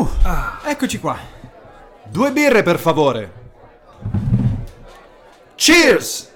Uh, 0.00 0.68
eccoci 0.68 0.98
qua. 1.00 1.18
Due 2.04 2.30
birre, 2.32 2.62
per 2.62 2.78
favore. 2.78 3.32
Cheers! 5.56 6.30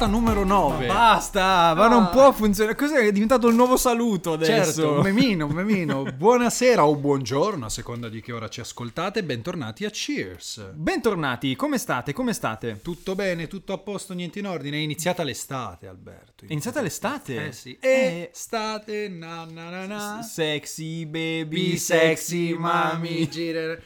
Puntata 0.00 0.06
numero 0.06 0.44
9. 0.44 0.86
Basta, 0.86 1.74
ma 1.74 1.88
non 1.88 2.08
può 2.10 2.32
funzionare. 2.32 2.74
Cos'è? 2.74 3.06
È 3.06 3.12
diventato 3.12 3.48
il 3.48 3.54
nuovo 3.54 3.76
saluto 3.76 4.32
adesso. 4.32 4.72
Certo, 4.72 4.92
un 4.94 5.00
memino, 5.02 5.44
un 5.46 5.52
memino. 5.52 6.04
Buonasera 6.16 6.86
o 6.86 6.96
buongiorno, 6.96 7.66
a 7.66 7.68
seconda 7.68 8.08
di 8.08 8.22
che 8.22 8.32
ora 8.32 8.48
ci 8.48 8.60
ascoltate. 8.60 9.22
Bentornati 9.22 9.84
a 9.84 9.90
Cheers. 9.90 10.70
Bentornati, 10.74 11.54
come 11.56 11.76
state? 11.76 12.14
Come 12.14 12.32
state? 12.32 12.80
Tutto 12.82 13.14
bene, 13.14 13.46
tutto 13.46 13.74
a 13.74 13.78
posto, 13.78 14.14
niente 14.14 14.38
in 14.38 14.46
ordine. 14.46 14.78
È 14.78 14.80
iniziata 14.80 15.22
l'estate, 15.22 15.86
Alberto. 15.86 16.44
È 16.46 16.52
iniziata 16.52 16.80
l'estate? 16.80 17.48
Eh 17.48 17.52
sì. 17.52 17.76
Eh, 17.80 18.30
Estate, 18.32 19.08
na 19.08 19.44
na 19.44 19.68
na 19.68 19.86
na. 19.86 20.22
Sexy 20.22 21.04
baby, 21.04 21.76
sexy, 21.76 22.54
mami. 22.54 23.28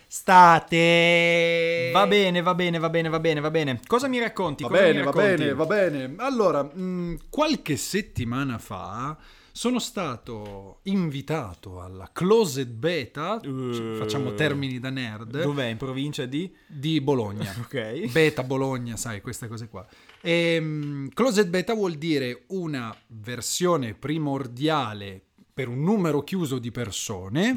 State. 0.06 1.90
Va 1.92 2.06
bene, 2.06 2.42
va 2.42 2.54
bene, 2.54 2.78
va 2.78 2.90
bene, 2.90 3.08
va 3.08 3.18
bene, 3.18 3.40
va 3.40 3.50
bene. 3.50 3.80
Cosa 3.86 4.06
mi 4.06 4.20
racconti? 4.20 4.62
Va 4.62 4.68
Cosa 4.68 4.82
mi 4.82 4.92
bene, 4.92 5.02
va 5.02 5.12
bene, 5.12 5.54
va 5.54 5.66
bene. 5.66 6.03
Allora, 6.16 6.62
mh, 6.62 7.18
qualche 7.30 7.76
settimana 7.76 8.58
fa 8.58 9.16
sono 9.56 9.78
stato 9.78 10.80
invitato 10.84 11.80
alla 11.80 12.10
Closet 12.12 12.66
Beta, 12.68 13.40
Uh. 13.44 13.94
facciamo 13.96 14.34
termini 14.34 14.80
da 14.80 14.90
nerd, 14.90 15.42
Dov'è? 15.42 15.66
In 15.66 15.76
provincia 15.76 16.26
di? 16.26 16.52
di 16.66 17.00
Bologna. 17.00 17.52
Ok. 17.62 18.10
Beta 18.10 18.42
Bologna, 18.42 18.96
sai, 18.96 19.20
queste 19.20 19.46
cose 19.46 19.68
qua. 19.68 19.86
E, 20.20 21.08
closet 21.14 21.46
Beta 21.48 21.72
vuol 21.74 21.94
dire 21.94 22.44
una 22.48 22.94
versione 23.08 23.94
primordiale 23.94 25.22
per 25.54 25.68
un 25.68 25.82
numero 25.82 26.22
chiuso 26.22 26.58
di 26.58 26.72
persone 26.72 27.52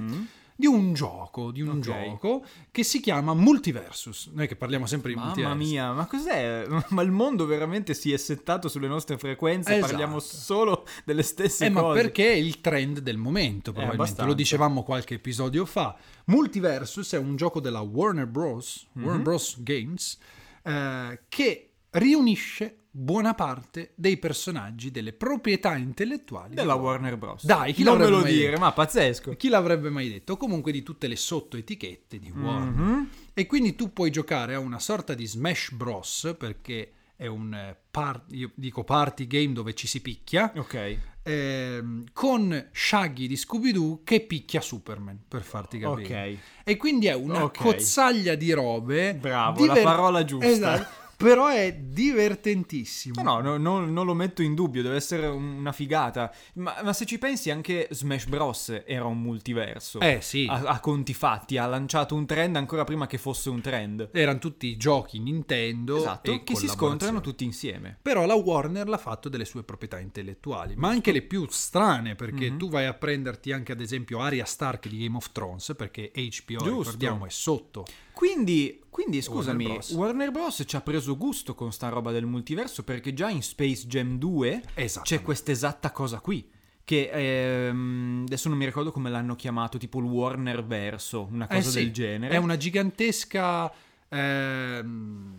di 0.60 0.66
un 0.66 0.94
gioco, 0.94 1.52
di 1.52 1.62
un 1.62 1.68
Mm. 1.68 1.78
Ok. 1.78 1.80
gioco 1.82 2.44
che 2.72 2.84
si 2.84 3.00
chiama 3.00 3.34
Multiversus. 3.36 4.32
Noi 4.34 4.48
che 4.48 4.56
parliamo 4.56 4.88
sempre 4.88 5.10
di 5.12 5.16
Mamma 5.16 5.28
multiversi. 5.30 5.58
mia, 5.58 5.92
ma 5.94 6.06
cos'è? 6.08 6.66
Ma 6.90 7.02
il 7.04 7.12
mondo 7.12 7.46
veramente 7.46 7.94
si 7.94 8.12
è 8.12 8.18
settato 8.18 8.68
sulle 8.68 8.88
nostre 8.88 9.18
frequenze 9.20 9.74
Esatto. 9.76 9.92
parliamo 9.92 10.20
solo 10.20 10.86
delle 11.06 11.22
stesse 11.24 11.66
Eh, 11.66 11.70
ma 11.70 11.82
cose. 11.82 12.02
perché 12.02 12.32
è 12.32 12.36
il 12.36 12.60
trend 12.60 13.00
del 13.00 13.18
momento, 13.18 13.72
probabilmente. 13.72 14.02
abbastanza. 14.02 14.26
Lo 14.26 14.34
dicevamo 14.34 14.82
qualche 14.84 15.14
episodio 15.16 15.64
fa. 15.66 15.96
Multiversus 16.26 17.14
è 17.14 17.18
un 17.18 17.36
gioco 17.36 17.60
della 17.60 17.82
Warner 17.82 18.26
Bros. 18.26 18.88
Mhm. 18.94 19.04
Warner 19.04 19.22
Bros. 19.22 19.56
Games 19.62 20.18
eh, 20.64 21.20
che 21.30 21.67
riunisce 21.98 22.84
buona 22.90 23.36
parte 23.36 23.92
dei 23.95 24.17
personaggi 24.17 24.90
delle 24.90 25.14
proprietà 25.14 25.76
intellettuali 25.76 26.56
Della 26.56 26.73
di 26.73 26.80
Warner 26.80 27.16
Bros. 27.17 27.45
Dai, 27.45 27.72
chi 27.73 27.84
non 27.84 27.98
me 28.00 28.08
lo 28.08 28.22
dire, 28.23 28.50
detto? 28.50 28.59
ma 28.59 28.72
pazzesco. 28.72 29.36
Chi 29.36 29.50
l'avrebbe 29.50 29.89
mai 29.89 30.09
detto? 30.09 30.36
Comunque 30.36 30.72
di 30.72 30.81
tutte 30.81 31.08
le 31.08 31.16
sottoetichette 31.16 32.17
di 32.17 32.31
Warner. 32.31 32.70
Mhm. 32.73 33.09
E 33.34 33.45
quindi 33.45 33.76
tu 33.76 33.94
puoi 33.94 34.09
giocare 34.09 34.56
a 34.56 34.59
una 34.59 34.80
sorta 34.80 35.14
di 35.14 35.28
Smash 35.28 35.72
Bros. 35.73 36.36
perché 36.39 36.92
è 37.16 37.28
un 37.28 37.54
eh, 37.54 37.76
par- 37.92 38.26
io 38.30 38.52
dico 38.56 38.84
party 38.84 39.28
game 39.28 39.54
dove 39.54 39.73
ci 39.73 39.88
si 39.88 40.02
picchia 40.02 40.52
Ok. 40.56 40.98
ehm, 41.23 42.04
con 42.14 42.70
Shaggy 42.72 43.28
di 43.28 43.36
Scooby-Doo 43.36 44.02
che 44.04 44.22
picchia 44.22 44.61
Superman, 44.61 45.20
per 45.28 45.42
farti 45.44 45.78
capire. 45.80 46.32
Ok. 46.34 46.38
E 46.64 46.78
quindi 46.78 47.08
è 47.08 47.14
una 47.16 47.44
Ok. 47.44 47.58
cozzaglia 47.61 48.34
di 48.36 48.52
robe. 48.54 49.14
Bravo, 49.16 49.66
la 49.66 49.76
parola 49.82 50.23
giusta. 50.26 50.48
Esatto. 50.48 51.06
Però 51.18 51.48
è 51.48 51.73
divertentissimo. 51.73 53.22
No, 53.23 53.40
no, 53.42 53.58
no, 53.58 53.84
non 53.86 54.06
lo 54.06 54.14
metto 54.14 54.42
in 54.44 54.54
dubbio, 54.54 54.84
deve 54.84 54.96
essere 54.98 55.26
un- 55.28 55.58
una 55.58 55.72
figata. 55.72 56.32
Ma, 56.56 56.76
ma 56.84 56.94
se 56.94 57.06
ci 57.06 57.18
pensi, 57.18 57.50
anche 57.50 57.88
Smash 57.90 58.26
Bros. 58.28 58.84
era 58.86 59.06
un 59.06 59.20
multiverso. 59.20 60.00
Eh 60.00 60.20
sì, 60.22 60.45
A, 60.48 60.62
a 60.62 60.80
conti 60.80 61.14
fatti, 61.16 61.58
ha 61.58 61.66
lanciato 61.66 62.14
un 62.14 62.26
trend 62.28 62.55
ancora 62.55 62.83
prima 62.83 63.08
che 63.08 63.17
fosse 63.17 63.50
un 63.50 63.61
trend. 63.61 64.10
erano 64.14 64.38
tutti 64.39 64.78
giochi 64.78 65.20
Nintendo 65.20 65.98
Esatto, 65.98 66.32
e 66.32 66.44
che 66.44 66.55
si 66.55 66.67
scontrano 66.67 67.20
tutti 67.22 67.44
insieme. 67.44 67.98
Però 68.02 68.26
la 68.26 68.36
Warner 68.36 68.88
l'ha 68.88 68.98
fatto 68.98 69.28
delle 69.28 69.45
sue 69.45 69.64
proprietà 69.64 69.99
intellettuali, 69.99 70.76
ma 70.76 70.89
anche 70.89 71.11
le 71.11 71.23
più 71.23 71.48
strane, 71.49 72.14
perché 72.16 72.52
Mhm. 72.52 72.58
tu 72.58 72.70
vai 72.70 72.86
a 72.86 72.94
prenderti 72.94 73.52
anche 73.52 73.72
ad 73.72 73.82
esempio 73.82 74.20
Arya 74.20 74.45
Stark 74.45 74.88
di 74.88 74.99
Game 74.99 75.16
of 75.17 75.32
Thrones, 75.32 75.73
perché 75.76 76.11
HBO, 76.14 76.58
Giusto. 76.58 76.78
ricordiamo, 76.78 77.26
è 77.26 77.30
sotto. 77.30 77.86
Quindi, 78.11 78.82
quindi 78.98 79.22
scusami, 79.22 79.66
Warner 79.66 79.94
Warner 79.94 80.32
Bros. 80.32 80.56
Bros. 80.56 80.64
ci 80.68 80.76
ha 80.76 80.82
preso 80.82 81.16
gusto 81.18 81.54
con 81.54 81.72
sta 81.72 81.88
roba 81.90 82.12
del 82.12 82.26
multiverso 82.26 82.84
perché 82.84 83.14
già 83.14 83.30
in 83.30 83.44
Space 83.44 83.86
Jam 83.86 84.18
2 84.18 84.64
Esatto. 84.74 85.04
c'è 85.06 85.22
questa 85.22 85.52
esatta 85.52 85.92
cosa 85.92 86.20
qui. 86.20 86.50
Che 86.84 87.10
ehm, 87.14 88.24
adesso 88.26 88.50
non 88.50 88.58
mi 88.58 88.66
ricordo 88.66 88.92
come 88.92 89.12
l'hanno 89.12 89.36
chiamato, 89.36 89.78
tipo 89.78 90.00
il 90.00 90.06
Warner 90.06 90.66
verso, 90.66 91.28
una 91.30 91.46
cosa 91.46 91.60
Eh 91.60 91.72
sì, 91.72 91.78
del 91.84 91.92
genere. 91.92 92.34
È 92.34 92.38
una 92.38 92.58
gigantesca 92.58 93.72
ehm, 94.10 95.36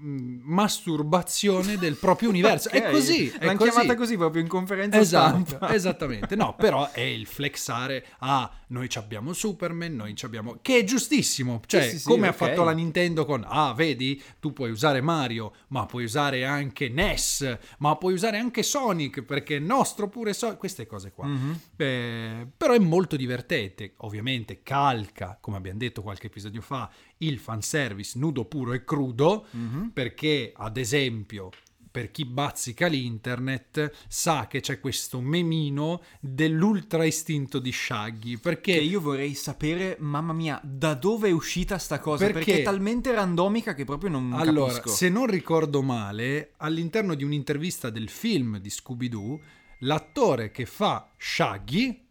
masturbazione 0.00 1.76
del 1.76 1.96
proprio 1.96 2.28
universo. 2.28 2.68
Ok, 2.78 2.84
È 2.84 2.90
così. 2.90 3.28
È 3.28 3.44
L'hanno 3.44 3.58
così. 3.58 3.70
chiamata 3.70 3.94
così 3.96 4.16
proprio 4.16 4.42
in 4.42 4.48
conferenza 4.48 4.98
Esatto, 4.98 5.44
stampa. 5.46 5.72
esattamente. 5.74 6.36
No, 6.36 6.54
però 6.54 6.90
è 6.90 7.00
il 7.00 7.26
flexare. 7.26 8.04
Ah, 8.18 8.50
noi 8.68 8.88
ci 8.88 8.98
abbiamo 8.98 9.32
Superman, 9.32 9.94
noi 9.94 10.14
ci 10.14 10.24
abbiamo. 10.24 10.58
Che 10.60 10.78
è 10.78 10.84
giustissimo. 10.84 11.60
Cioè, 11.66 11.82
Sì, 11.82 11.90
sì, 11.90 11.98
sì, 12.00 12.04
come 12.04 12.28
ok. 12.28 12.34
ha 12.34 12.36
fatto 12.36 12.64
la 12.64 12.72
Nintendo 12.72 13.24
con. 13.24 13.44
Ah, 13.46 13.72
vedi, 13.74 14.22
tu 14.40 14.52
puoi 14.52 14.70
usare 14.70 15.00
Mario, 15.00 15.52
ma 15.68 15.86
puoi 15.86 16.04
usare 16.04 16.44
anche 16.44 16.88
NES, 16.88 17.58
ma 17.78 17.96
puoi 17.96 18.12
usare 18.14 18.38
anche 18.38 18.62
Sonic, 18.62 19.22
perché 19.22 19.56
è 19.56 19.60
nostro 19.60 20.08
pure 20.08 20.32
Sonic. 20.34 20.58
Queste 20.58 20.86
cose 20.86 21.12
qua. 21.12 21.26
Mhm. 21.26 21.60
Eh, 21.76 22.46
però 22.56 22.74
è 22.74 22.78
molto 22.78 23.16
divertente. 23.16 23.94
Ovviamente 23.98 24.62
calca, 24.62 25.38
come 25.40 25.56
abbiamo 25.56 25.78
detto 25.78 26.02
qualche 26.02 26.26
episodio 26.26 26.60
fa, 26.60 26.88
il 27.18 27.38
fanservice 27.38 28.18
nudo 28.18 28.44
puro 28.44 28.72
e 28.72 28.84
crudo, 28.84 29.46
Mhm. 29.50 29.90
perché 29.92 30.52
ad 30.54 30.76
esempio 30.76 31.50
per 31.90 32.10
chi 32.10 32.24
bazzica 32.26 32.86
l'internet 32.86 33.90
sa 34.06 34.46
che 34.46 34.60
c'è 34.60 34.78
questo 34.78 35.20
memino 35.20 36.02
dell'ultra 36.20 37.04
istinto 37.04 37.58
di 37.58 37.72
Shaggy 37.72 38.36
perché 38.36 38.74
Che 38.74 38.80
io 38.80 39.00
vorrei 39.00 39.34
sapere, 39.34 39.96
mamma 39.98 40.32
mia, 40.32 40.60
da 40.62 40.94
dove 40.94 41.28
è 41.28 41.32
uscita 41.32 41.76
sta 41.78 41.98
cosa? 41.98 42.26
Perché, 42.26 42.44
Perché- 42.44 42.60
è 42.60 42.62
talmente 42.62 43.10
randomica 43.12 43.74
che 43.74 43.84
proprio 43.84 44.10
non 44.10 44.32
allora 44.34 44.74
capisco. 44.74 44.90
se 44.94 45.08
non 45.08 45.26
ricordo 45.26 45.82
male 45.82 46.52
all'interno 46.58 47.14
di 47.14 47.24
un'intervista 47.24 47.90
del 47.90 48.10
film 48.10 48.58
di 48.58 48.70
Scooby-Doo 48.70 49.40
l'attore 49.80 50.50
che 50.52 50.66
fa 50.66 51.10
Shaggy 51.16 52.06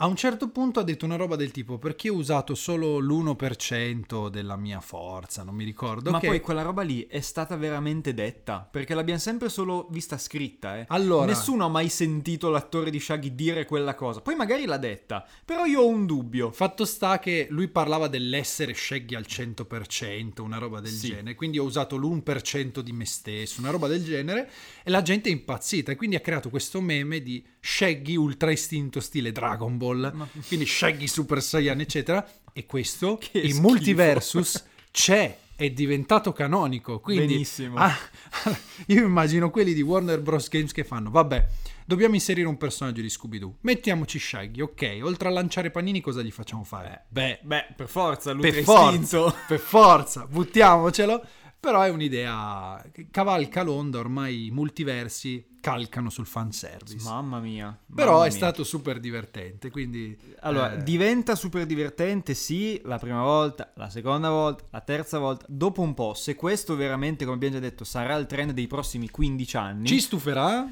a 0.00 0.06
un 0.06 0.14
certo 0.16 0.48
punto 0.50 0.78
ha 0.78 0.84
detto 0.84 1.04
una 1.04 1.16
roba 1.16 1.34
del 1.34 1.50
tipo 1.50 1.76
perché 1.78 2.08
ho 2.08 2.14
usato 2.14 2.54
solo 2.54 2.98
l'1% 3.00 4.28
della 4.28 4.56
mia 4.56 4.80
forza 4.80 5.42
non 5.42 5.54
mi 5.56 5.64
ricordo 5.64 6.10
Ma 6.12 6.20
che- 6.20 6.28
poi 6.28 6.40
quella 6.40 6.62
roba 6.62 6.82
lì 6.82 7.06
è 7.08 7.20
stata 7.20 7.56
veramente 7.56 8.14
detta, 8.14 8.66
perché 8.70 8.94
l'abbiamo 8.94 9.18
sempre 9.18 9.48
solo 9.48 9.88
vista 9.90 10.16
scritta, 10.16 10.78
eh. 10.78 10.84
Allora- 10.88 11.26
Nessuno 11.26 11.64
ha 11.64 11.68
mai 11.68 11.88
sentito 11.88 12.48
l'attore 12.48 12.90
di 12.90 13.00
Shaggy 13.00 13.34
dire 13.34 13.64
quella 13.64 13.94
cosa. 13.94 14.20
Poi 14.20 14.34
magari 14.36 14.66
l'ha 14.66 14.76
detta, 14.76 15.26
però 15.44 15.64
io 15.64 15.80
ho 15.80 15.88
un 15.88 16.06
dubbio. 16.06 16.52
Fatto 16.52 16.84
sta 16.84 17.18
che 17.18 17.46
lui 17.50 17.66
parlava 17.68 18.06
dell'essere 18.08 18.74
Shaggy 18.74 19.14
al 19.16 19.26
100%, 19.26 20.42
una 20.42 20.58
roba 20.58 20.80
del 20.80 20.92
Sì. 20.92 21.08
genere, 21.08 21.34
quindi 21.34 21.58
ho 21.58 21.64
usato 21.64 21.96
l'1% 21.96 22.80
di 22.82 22.92
me 22.92 23.04
stesso, 23.04 23.60
una 23.60 23.70
roba 23.70 23.88
del 23.88 24.04
genere, 24.04 24.48
e 24.84 24.90
la 24.90 25.02
gente 25.02 25.28
è 25.28 25.32
impazzita, 25.32 25.92
e 25.92 25.96
quindi 25.96 26.16
ha 26.16 26.20
creato 26.20 26.50
questo 26.50 26.80
meme 26.80 27.20
di 27.22 27.44
Shaggy 27.60 28.14
ultra 28.16 28.50
istinto 28.52 29.00
stile 29.00 29.32
Dragon 29.32 29.76
Ball, 29.76 29.86
Ma- 29.94 30.28
quindi 30.46 30.66
Shaggy 30.66 31.06
Super 31.06 31.42
Saiyan, 31.42 31.80
eccetera, 31.80 32.26
e 32.52 32.66
questo, 32.66 33.18
Che 33.18 33.38
in 33.38 33.50
schifo. 33.50 33.60
Multiversus, 33.60 34.64
c'è, 34.90 35.36
è 35.56 35.70
diventato 35.70 36.32
canonico, 36.32 37.00
quindi... 37.00 37.34
Benissimo. 37.34 37.76
Ah, 37.76 37.96
io 38.86 39.04
immagino 39.04 39.50
quelli 39.50 39.72
di 39.74 39.82
Warner 39.82 40.20
Bros. 40.20 40.48
Games 40.48 40.72
che 40.72 40.84
fanno, 40.84 41.10
vabbè, 41.10 41.46
dobbiamo 41.84 42.14
inserire 42.14 42.46
un 42.46 42.56
personaggio 42.56 43.00
di 43.00 43.08
Scooby-Doo, 43.08 43.56
mettiamoci 43.62 44.18
Shaggy, 44.18 44.60
ok, 44.60 44.98
oltre 45.02 45.28
a 45.28 45.30
lanciare 45.30 45.70
panini 45.70 46.00
cosa 46.00 46.22
gli 46.22 46.30
facciamo 46.30 46.64
fare? 46.64 47.04
Beh, 47.08 47.40
Beh, 47.42 47.66
per 47.74 47.88
forza, 47.88 48.32
lui 48.32 48.42
per 48.42 48.54
è 48.54 48.62
forza, 48.62 49.34
per 49.46 49.58
forza, 49.58 50.26
buttiamocelo. 50.26 51.24
Però 51.60 51.82
è 51.82 51.88
un'idea 51.88 52.84
che 52.92 53.08
cavalca 53.10 53.62
l'onda, 53.62 53.98
ormai 53.98 54.46
i 54.46 54.50
multiversi 54.50 55.56
calcano 55.60 56.08
sul 56.08 56.26
fanservice. 56.26 57.04
Mamma 57.04 57.40
mia. 57.40 57.76
Però 57.94 58.12
mamma 58.12 58.26
è 58.26 58.28
mia. 58.28 58.36
stato 58.36 58.62
super 58.64 59.00
divertente, 59.00 59.70
quindi... 59.70 60.16
Allora, 60.40 60.74
eh, 60.74 60.82
diventa 60.82 61.34
super 61.34 61.66
divertente, 61.66 62.34
sì, 62.34 62.80
la 62.84 62.98
prima 62.98 63.22
volta, 63.22 63.72
la 63.74 63.90
seconda 63.90 64.30
volta, 64.30 64.64
la 64.70 64.80
terza 64.80 65.18
volta. 65.18 65.44
Dopo 65.48 65.82
un 65.82 65.94
po', 65.94 66.14
se 66.14 66.36
questo 66.36 66.76
veramente, 66.76 67.24
come 67.24 67.36
abbiamo 67.36 67.54
già 67.54 67.60
detto, 67.60 67.84
sarà 67.84 68.14
il 68.14 68.26
trend 68.26 68.52
dei 68.52 68.66
prossimi 68.68 69.10
15 69.10 69.56
anni, 69.56 69.86
ci 69.86 70.00
stuferà? 70.00 70.66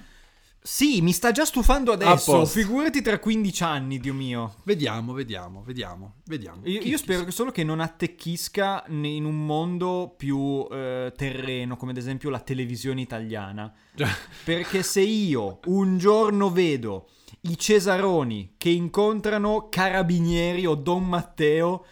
Sì, 0.67 1.01
mi 1.01 1.13
sta 1.13 1.31
già 1.31 1.45
stufando 1.45 1.93
adesso. 1.93 2.45
Figurati 2.45 3.01
tra 3.01 3.21
15 3.21 3.63
anni, 3.63 4.01
Dio 4.01 4.13
mio. 4.13 4.57
Vediamo, 4.65 5.13
vediamo, 5.13 5.63
vediamo, 5.65 6.15
vediamo. 6.25 6.63
Io, 6.65 6.81
io 6.81 6.99
spero 6.99 7.23
che 7.23 7.31
solo 7.31 7.53
che 7.53 7.63
non 7.63 7.79
attecchisca 7.79 8.83
in 8.89 9.25
un 9.25 9.47
mondo 9.47 10.13
più 10.17 10.67
eh, 10.69 11.13
terreno, 11.17 11.77
come 11.77 11.93
ad 11.93 11.99
esempio 11.99 12.31
la 12.31 12.41
televisione 12.41 13.01
italiana. 13.01 13.73
Già. 13.95 14.09
Perché 14.43 14.83
se 14.83 15.03
io 15.03 15.61
un 15.67 15.99
giorno 15.99 16.51
vedo 16.51 17.11
i 17.43 17.57
Cesaroni 17.57 18.55
che 18.57 18.71
incontrano 18.71 19.69
Carabinieri 19.71 20.67
o 20.67 20.75
Don 20.75 21.07
Matteo, 21.07 21.87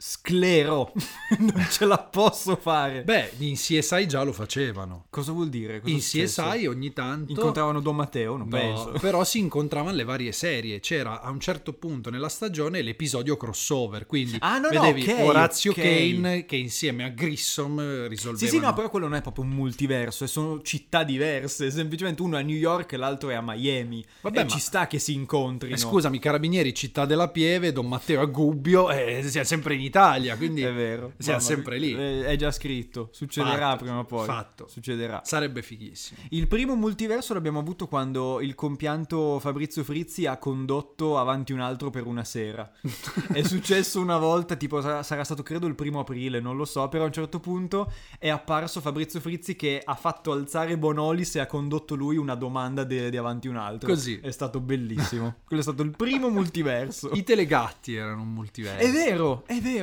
sclero, 0.00 0.92
non 1.38 1.66
ce 1.70 1.84
la 1.84 1.98
posso 1.98 2.54
fare. 2.56 3.02
Beh, 3.02 3.32
in 3.38 3.54
CSI 3.56 4.06
già 4.06 4.22
lo 4.22 4.32
facevano. 4.32 5.06
cosa 5.10 5.32
vuol 5.32 5.48
dire? 5.48 5.80
Cosa 5.80 5.90
è 5.92 5.94
In? 5.94 6.00
CSI 6.00 6.66
ogni 6.66 6.92
tanto... 6.92 7.32
incontravano 7.32 7.80
Don 7.80 7.96
Matteo? 7.96 8.36
Non 8.36 8.46
No, 8.48 8.56
penso. 8.56 8.92
però 9.00 9.24
si 9.24 9.40
incontravano 9.40 9.96
le 9.96 10.04
varie 10.04 10.30
serie. 10.30 10.78
C'era 10.78 11.20
a 11.20 11.30
un 11.30 11.40
certo 11.40 11.72
punto 11.72 12.10
nella 12.10 12.28
stagione 12.28 12.80
l'episodio 12.80 13.36
crossover. 13.36 14.06
Quindi 14.06 14.36
Ah, 14.40 14.58
no, 14.58 14.68
no, 14.70 14.80
vedevi 14.80 15.02
ok, 15.10 15.18
Orazio 15.24 15.72
ok. 15.72 15.80
Kane 15.80 16.44
che 16.46 16.56
insieme 16.56 17.02
a 17.04 17.08
Grissom 17.08 17.80
eh, 17.80 18.06
risolvevano. 18.06 18.36
Sì, 18.38 18.46
sì, 18.46 18.60
no, 18.60 18.72
però 18.72 18.88
quello 18.90 19.08
non 19.08 19.16
è 19.16 19.20
proprio 19.20 19.44
un 19.44 19.50
multiverso, 19.50 20.22
eh, 20.22 20.28
sono 20.28 20.62
città 20.62 21.02
diverse. 21.02 21.70
Semplicemente 21.72 22.22
uno 22.22 22.36
è 22.36 22.40
a 22.40 22.44
New 22.44 22.56
York 22.56 22.92
e 22.92 22.96
l'altro 22.96 23.30
è 23.30 23.34
a 23.34 23.42
Miami. 23.42 24.04
Vabbè, 24.20 24.44
ma- 24.44 24.48
ci 24.48 24.60
sta 24.60 24.86
che 24.86 25.00
si 25.00 25.12
incontrino. 25.14 25.74
Eh, 25.74 25.78
scusami, 25.78 26.20
Carabinieri, 26.20 26.72
Città 26.72 27.04
della 27.04 27.28
Pieve, 27.28 27.72
Don 27.72 27.88
Matteo 27.88 28.20
a 28.20 28.26
Gubbio, 28.26 28.90
e 28.90 29.24
siamo 29.26 29.44
sempre 29.46 29.74
in 29.74 29.80
Italia, 29.88 30.36
quindi 30.36 30.62
È 30.62 30.72
vero. 30.72 31.12
siamo 31.18 31.38
Mamma 31.40 31.52
sempre 31.54 31.78
lì. 31.78 31.94
Eh, 31.94 32.24
È 32.26 32.36
già 32.36 32.50
scritto. 32.50 33.08
Succederà 33.12 33.70
Fatto, 33.70 33.84
prima 33.84 33.98
o 33.98 34.04
poi. 34.04 34.26
fatto. 34.26 34.68
Succederà. 34.68 35.22
Sarebbe 35.24 35.62
fighissimo. 35.62 36.20
Il 36.30 36.46
primo 36.48 36.74
multiverso 36.76 37.34
l'abbiamo 37.34 37.58
avuto 37.58 37.86
quando 37.88 38.40
il 38.40 38.54
compianto 38.54 39.38
Fabrizio 39.40 39.84
Frizzi 39.84 40.26
ha 40.26 40.36
condotto 40.38 41.18
avanti 41.18 41.52
un 41.52 41.60
altro 41.60 41.90
per 41.90 42.06
una 42.06 42.24
sera. 42.24 42.70
è 43.32 43.42
successo 43.42 44.00
una 44.00 44.18
volta, 44.18 44.56
tipo 44.56 44.80
sarà, 44.80 45.02
sarà 45.02 45.24
stato 45.24 45.42
credo 45.42 45.66
il 45.66 45.74
primo 45.74 46.00
aprile, 46.00 46.40
non 46.40 46.56
lo 46.56 46.64
so, 46.64 46.88
però 46.88 47.04
a 47.04 47.06
un 47.06 47.12
certo 47.12 47.40
punto 47.40 47.90
è 48.18 48.28
apparso 48.28 48.80
Fabrizio 48.80 49.20
Frizzi 49.20 49.56
che 49.56 49.80
ha 49.84 49.94
fatto 49.94 50.32
alzare 50.32 50.76
Bonolis 50.78 51.34
e 51.36 51.40
ha 51.40 51.46
condotto 51.46 51.94
lui 51.94 52.16
una 52.16 52.34
domanda 52.34 52.84
di 52.84 53.16
avanti 53.16 53.48
un 53.48 53.56
altro. 53.56 53.88
Così. 53.88 54.20
È 54.20 54.30
stato 54.30 54.60
bellissimo. 54.60 55.36
Quello 55.44 55.62
è 55.62 55.64
stato 55.64 55.82
il 55.82 55.90
primo 55.96 56.28
multiverso. 56.30 57.10
I 57.12 57.22
telegatti 57.22 57.94
erano 57.94 58.22
un 58.22 58.32
multiverso. 58.32 58.86
È 58.86 58.90
vero, 58.90 59.44
è 59.46 59.58
vero. 59.60 59.77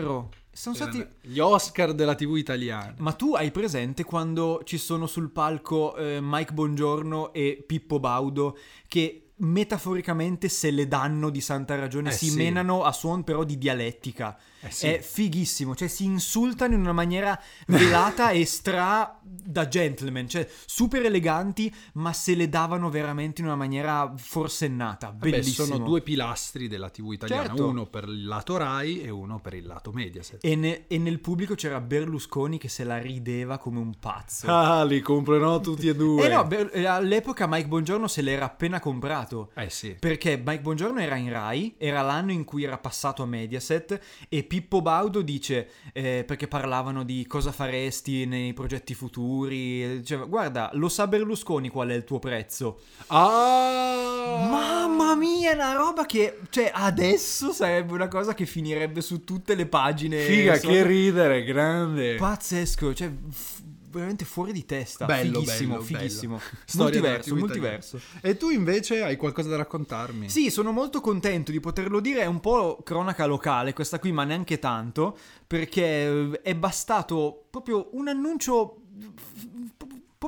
Sono 0.51 0.75
Erano 0.75 0.92
stati... 0.92 1.07
gli 1.21 1.39
Oscar 1.39 1.94
della 1.94 2.15
TV 2.15 2.36
italiana. 2.38 2.95
Ma 3.00 3.12
tu 3.12 3.36
hai 3.36 3.51
presente 3.51 4.03
quando 4.03 4.62
ci 4.63 4.77
sono 4.77 5.06
sul 5.06 5.30
palco 5.30 5.95
eh, 5.95 6.19
Mike 6.21 6.53
Bongiorno 6.53 7.33
e 7.33 7.63
Pippo 7.65 8.00
Baudo 8.00 8.57
che 8.88 9.31
metaforicamente 9.38 10.47
se 10.47 10.71
le 10.71 10.88
danno 10.88 11.30
di 11.30 11.42
santa 11.42 11.75
ragione, 11.75 12.09
Eh 12.09 12.13
si 12.13 12.30
sì. 12.30 12.38
menano 12.38 12.83
a 12.83 12.92
suon 12.92 13.24
però 13.24 13.44
di 13.44 13.57
dialettica. 13.57 14.38
Eh 14.65 14.71
sì. 14.71 14.88
È 14.88 15.00
fighissimo, 15.00 15.75
cioè 15.75 15.88
si 15.88 16.06
insultano 16.06 16.73
in 16.73 16.79
una 16.79 16.91
maniera 16.94 17.39
velata 17.67 18.31
e 18.31 18.45
stra 18.45 19.19
da 19.23 19.67
gentleman, 19.67 20.27
cioè 20.27 20.47
super 20.65 21.06
eleganti, 21.06 21.73
ma 21.94 22.13
se 22.13 22.33
le 22.35 22.50
davano 22.50 22.89
veramente 22.89 23.41
in 23.41 23.47
una 23.47 23.56
maniera 23.56 24.12
forsennata. 24.15 25.12
Beh, 25.12 25.29
Bellissimo. 25.29 25.67
sono 25.67 25.83
due 25.85 26.01
pilastri 26.01 26.67
della 26.67 26.89
TV 26.89 27.12
italiana, 27.13 27.47
Certo. 27.47 27.67
uno 27.67 27.85
per 27.85 28.06
il 28.06 28.25
lato 28.25 28.57
Rai 28.57 29.01
e 29.01 29.09
uno 29.09 29.39
per 29.39 29.53
il 29.53 29.65
lato 29.65 29.91
Mediaset. 29.91 30.44
E, 30.44 30.56
ne- 30.56 30.85
e 30.88 30.97
nel 30.97 31.19
pubblico 31.19 31.56
c'era 31.56 31.79
Berlusconi 31.79 32.57
che 32.57 32.67
se 32.69 32.83
la 32.83 32.97
rideva 32.97 33.57
come 33.57 33.79
un 33.79 33.94
pazzo. 34.00 34.47
Ah, 34.47 34.83
li 34.83 35.00
comprerò 35.01 35.59
tutti 35.59 35.88
e 35.88 35.95
due. 35.95 36.25
Eh 36.25 36.33
no, 36.33 36.44
beh, 36.45 36.69
eh, 36.71 36.85
all'epoca 36.85 37.45
Mike 37.47 37.67
Bongiorno 37.67 38.07
se 38.07 38.21
l'era 38.21 38.45
appena 38.45 38.79
comprato. 38.79 39.51
Eh 39.56 39.69
sì. 39.69 39.95
Perché 40.00 40.38
Mike 40.44 40.62
Bongiorno 40.62 41.00
era 41.00 41.15
in 41.15 41.29
Rai, 41.31 41.75
era 41.77 42.01
l'anno 42.01 42.31
in 42.31 42.44
cui 42.44 42.63
era 42.63 42.77
passato 42.77 43.23
a 43.23 43.25
Mediaset 43.25 44.00
e 44.29 44.44
Pippo 44.55 44.81
Baudo 44.81 45.21
dice, 45.21 45.67
eh, 45.91 46.23
perché 46.25 46.47
parlavano 46.47 47.03
di 47.03 47.27
cosa 47.27 47.51
faresti 47.51 48.25
nei 48.25 48.53
progetti 48.53 48.93
futuri, 48.93 49.97
diceva 49.97 50.23
guarda, 50.23 50.69
lo 50.75 50.87
sa 50.87 51.07
Berlusconi 51.07 51.67
qual 51.67 51.89
è 51.89 51.93
il 51.93 52.05
tuo 52.05 52.19
prezzo. 52.19 52.79
Ah! 53.07 54.47
Mamma 54.49 55.13
mia, 55.15 55.51
è 55.51 55.55
una 55.55 55.73
roba 55.73 56.05
che, 56.05 56.39
cioè, 56.49 56.71
adesso 56.73 57.51
sarebbe 57.51 57.91
una 57.91 58.07
cosa 58.07 58.33
che 58.33 58.45
finirebbe 58.45 59.01
su 59.01 59.25
tutte 59.25 59.55
le 59.55 59.65
pagine. 59.65 60.21
Figa, 60.21 60.55
so- 60.55 60.69
che 60.69 60.83
ridere, 60.83 61.43
grande. 61.43 62.15
Pazzesco, 62.15 62.93
cioè, 62.93 63.11
f- 63.29 63.61
veramente 63.95 64.25
fuori 64.25 64.51
di 64.51 64.65
testa. 64.65 65.06
Bello, 65.06 65.39
fighissimo, 65.39 65.74
bello, 65.74 65.86
fighissimo. 65.86 66.36
bello. 66.42 66.83
Multiverso, 66.83 67.36
multiverso. 67.36 68.00
E 68.21 68.38
tu 68.38 68.50
invece 68.50 69.01
hai 69.01 69.15
qualcosa 69.15 69.50
da 69.50 69.57
raccontarmi? 69.57 70.30
Sì, 70.30 70.50
sono 70.50 70.71
molto 70.71 71.01
contento 71.01 71.51
di 71.51 71.59
poterlo 71.59 72.00
dire, 72.00 72.21
è 72.21 72.25
un 72.25 72.39
po' 72.39 72.80
cronaca 72.83 73.25
locale 73.25 73.74
questa 73.74 74.00
qui, 74.00 74.12
ma 74.12 74.24
neanche 74.24 74.59
tanto, 74.59 75.18
perché 75.47 76.42
è 76.42 76.56
bastato 76.56 77.45
proprio 77.50 77.89
un 77.94 78.07
annuncio 78.07 78.81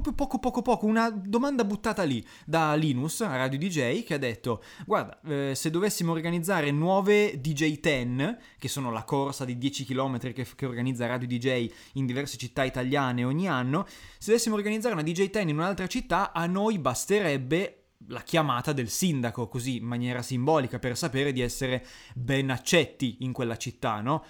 proprio 0.01 0.13
poco 0.13 0.39
poco 0.39 0.61
poco, 0.61 0.85
una 0.85 1.09
domanda 1.09 1.63
buttata 1.63 2.03
lì 2.03 2.25
da 2.45 2.75
Linus, 2.75 3.21
a 3.21 3.35
Radio 3.35 3.57
DJ, 3.57 4.03
che 4.03 4.13
ha 4.13 4.17
detto 4.17 4.63
guarda, 4.85 5.19
eh, 5.21 5.53
se 5.55 5.69
dovessimo 5.69 6.11
organizzare 6.11 6.71
nuove 6.71 7.39
DJ 7.41 7.79
10, 7.79 8.37
che 8.59 8.67
sono 8.67 8.91
la 8.91 9.03
corsa 9.03 9.45
di 9.45 9.57
10 9.57 9.85
km 9.85 10.19
che, 10.33 10.45
che 10.55 10.65
organizza 10.65 11.07
Radio 11.07 11.27
DJ 11.27 11.69
in 11.93 12.05
diverse 12.05 12.37
città 12.37 12.63
italiane 12.63 13.23
ogni 13.23 13.47
anno, 13.47 13.85
se 13.87 14.31
dovessimo 14.31 14.55
organizzare 14.55 14.93
una 14.93 15.03
DJ 15.03 15.29
10 15.29 15.49
in 15.49 15.57
un'altra 15.57 15.87
città, 15.87 16.31
a 16.31 16.45
noi 16.45 16.77
basterebbe 16.77 17.83
la 18.09 18.21
chiamata 18.21 18.73
del 18.73 18.89
sindaco, 18.89 19.47
così 19.47 19.77
in 19.77 19.85
maniera 19.85 20.21
simbolica, 20.21 20.77
per 20.79 20.95
sapere 20.95 21.33
di 21.33 21.41
essere 21.41 21.85
ben 22.13 22.51
accetti 22.51 23.17
in 23.21 23.33
quella 23.33 23.57
città, 23.57 24.01
no? 24.01 24.23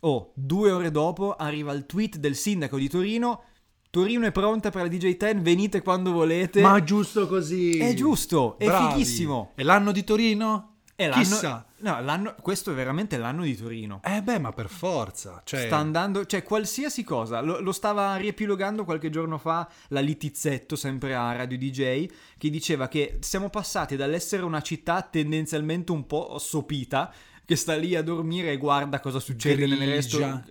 Oh, 0.00 0.32
due 0.34 0.70
ore 0.70 0.90
dopo 0.90 1.34
arriva 1.34 1.72
il 1.72 1.86
tweet 1.86 2.18
del 2.18 2.36
sindaco 2.36 2.76
di 2.76 2.88
Torino. 2.88 3.42
Torino 4.00 4.26
è 4.26 4.32
pronta 4.32 4.70
per 4.70 4.82
la 4.82 4.88
DJ 4.88 5.16
10, 5.16 5.40
venite 5.40 5.80
quando 5.80 6.12
volete. 6.12 6.60
Ma 6.60 6.82
giusto 6.82 7.26
così. 7.26 7.78
È 7.78 7.94
giusto, 7.94 8.58
è 8.58 8.66
Bravi. 8.66 8.92
fighissimo. 8.92 9.52
È 9.54 9.62
l'anno 9.62 9.90
di 9.90 10.04
Torino? 10.04 10.74
È 10.94 11.06
l'anno- 11.06 11.22
Chissà. 11.22 11.66
No, 11.78 12.00
l'anno- 12.02 12.34
questo 12.42 12.72
è 12.72 12.74
veramente 12.74 13.16
l'anno 13.16 13.42
di 13.42 13.56
Torino. 13.56 14.00
Eh 14.04 14.22
beh, 14.22 14.38
ma 14.38 14.52
per 14.52 14.68
forza. 14.68 15.40
Cioè, 15.44 15.66
Sta 15.66 15.76
andando, 15.76 16.26
cioè 16.26 16.42
qualsiasi 16.42 17.04
cosa, 17.04 17.40
lo, 17.40 17.60
lo 17.60 17.72
stava 17.72 18.16
riepilogando 18.16 18.84
qualche 18.84 19.08
giorno 19.08 19.38
fa 19.38 19.66
la 19.88 20.00
Litizzetto, 20.00 20.76
sempre 20.76 21.14
a 21.14 21.34
Radio 21.34 21.56
DJ, 21.56 22.06
che 22.36 22.50
diceva 22.50 22.88
che 22.88 23.18
siamo 23.20 23.48
passati 23.48 23.96
dall'essere 23.96 24.42
una 24.42 24.60
città 24.60 25.02
tendenzialmente 25.02 25.92
un 25.92 26.06
po' 26.06 26.38
sopita, 26.38 27.12
che 27.44 27.56
sta 27.56 27.74
lì 27.76 27.94
a 27.94 28.02
dormire 28.02 28.52
e 28.52 28.56
guarda 28.58 29.00
cosa 29.00 29.20
succede 29.20 29.66
nel 29.66 29.78
resto. 29.78 30.18
Grigia. 30.18 30.44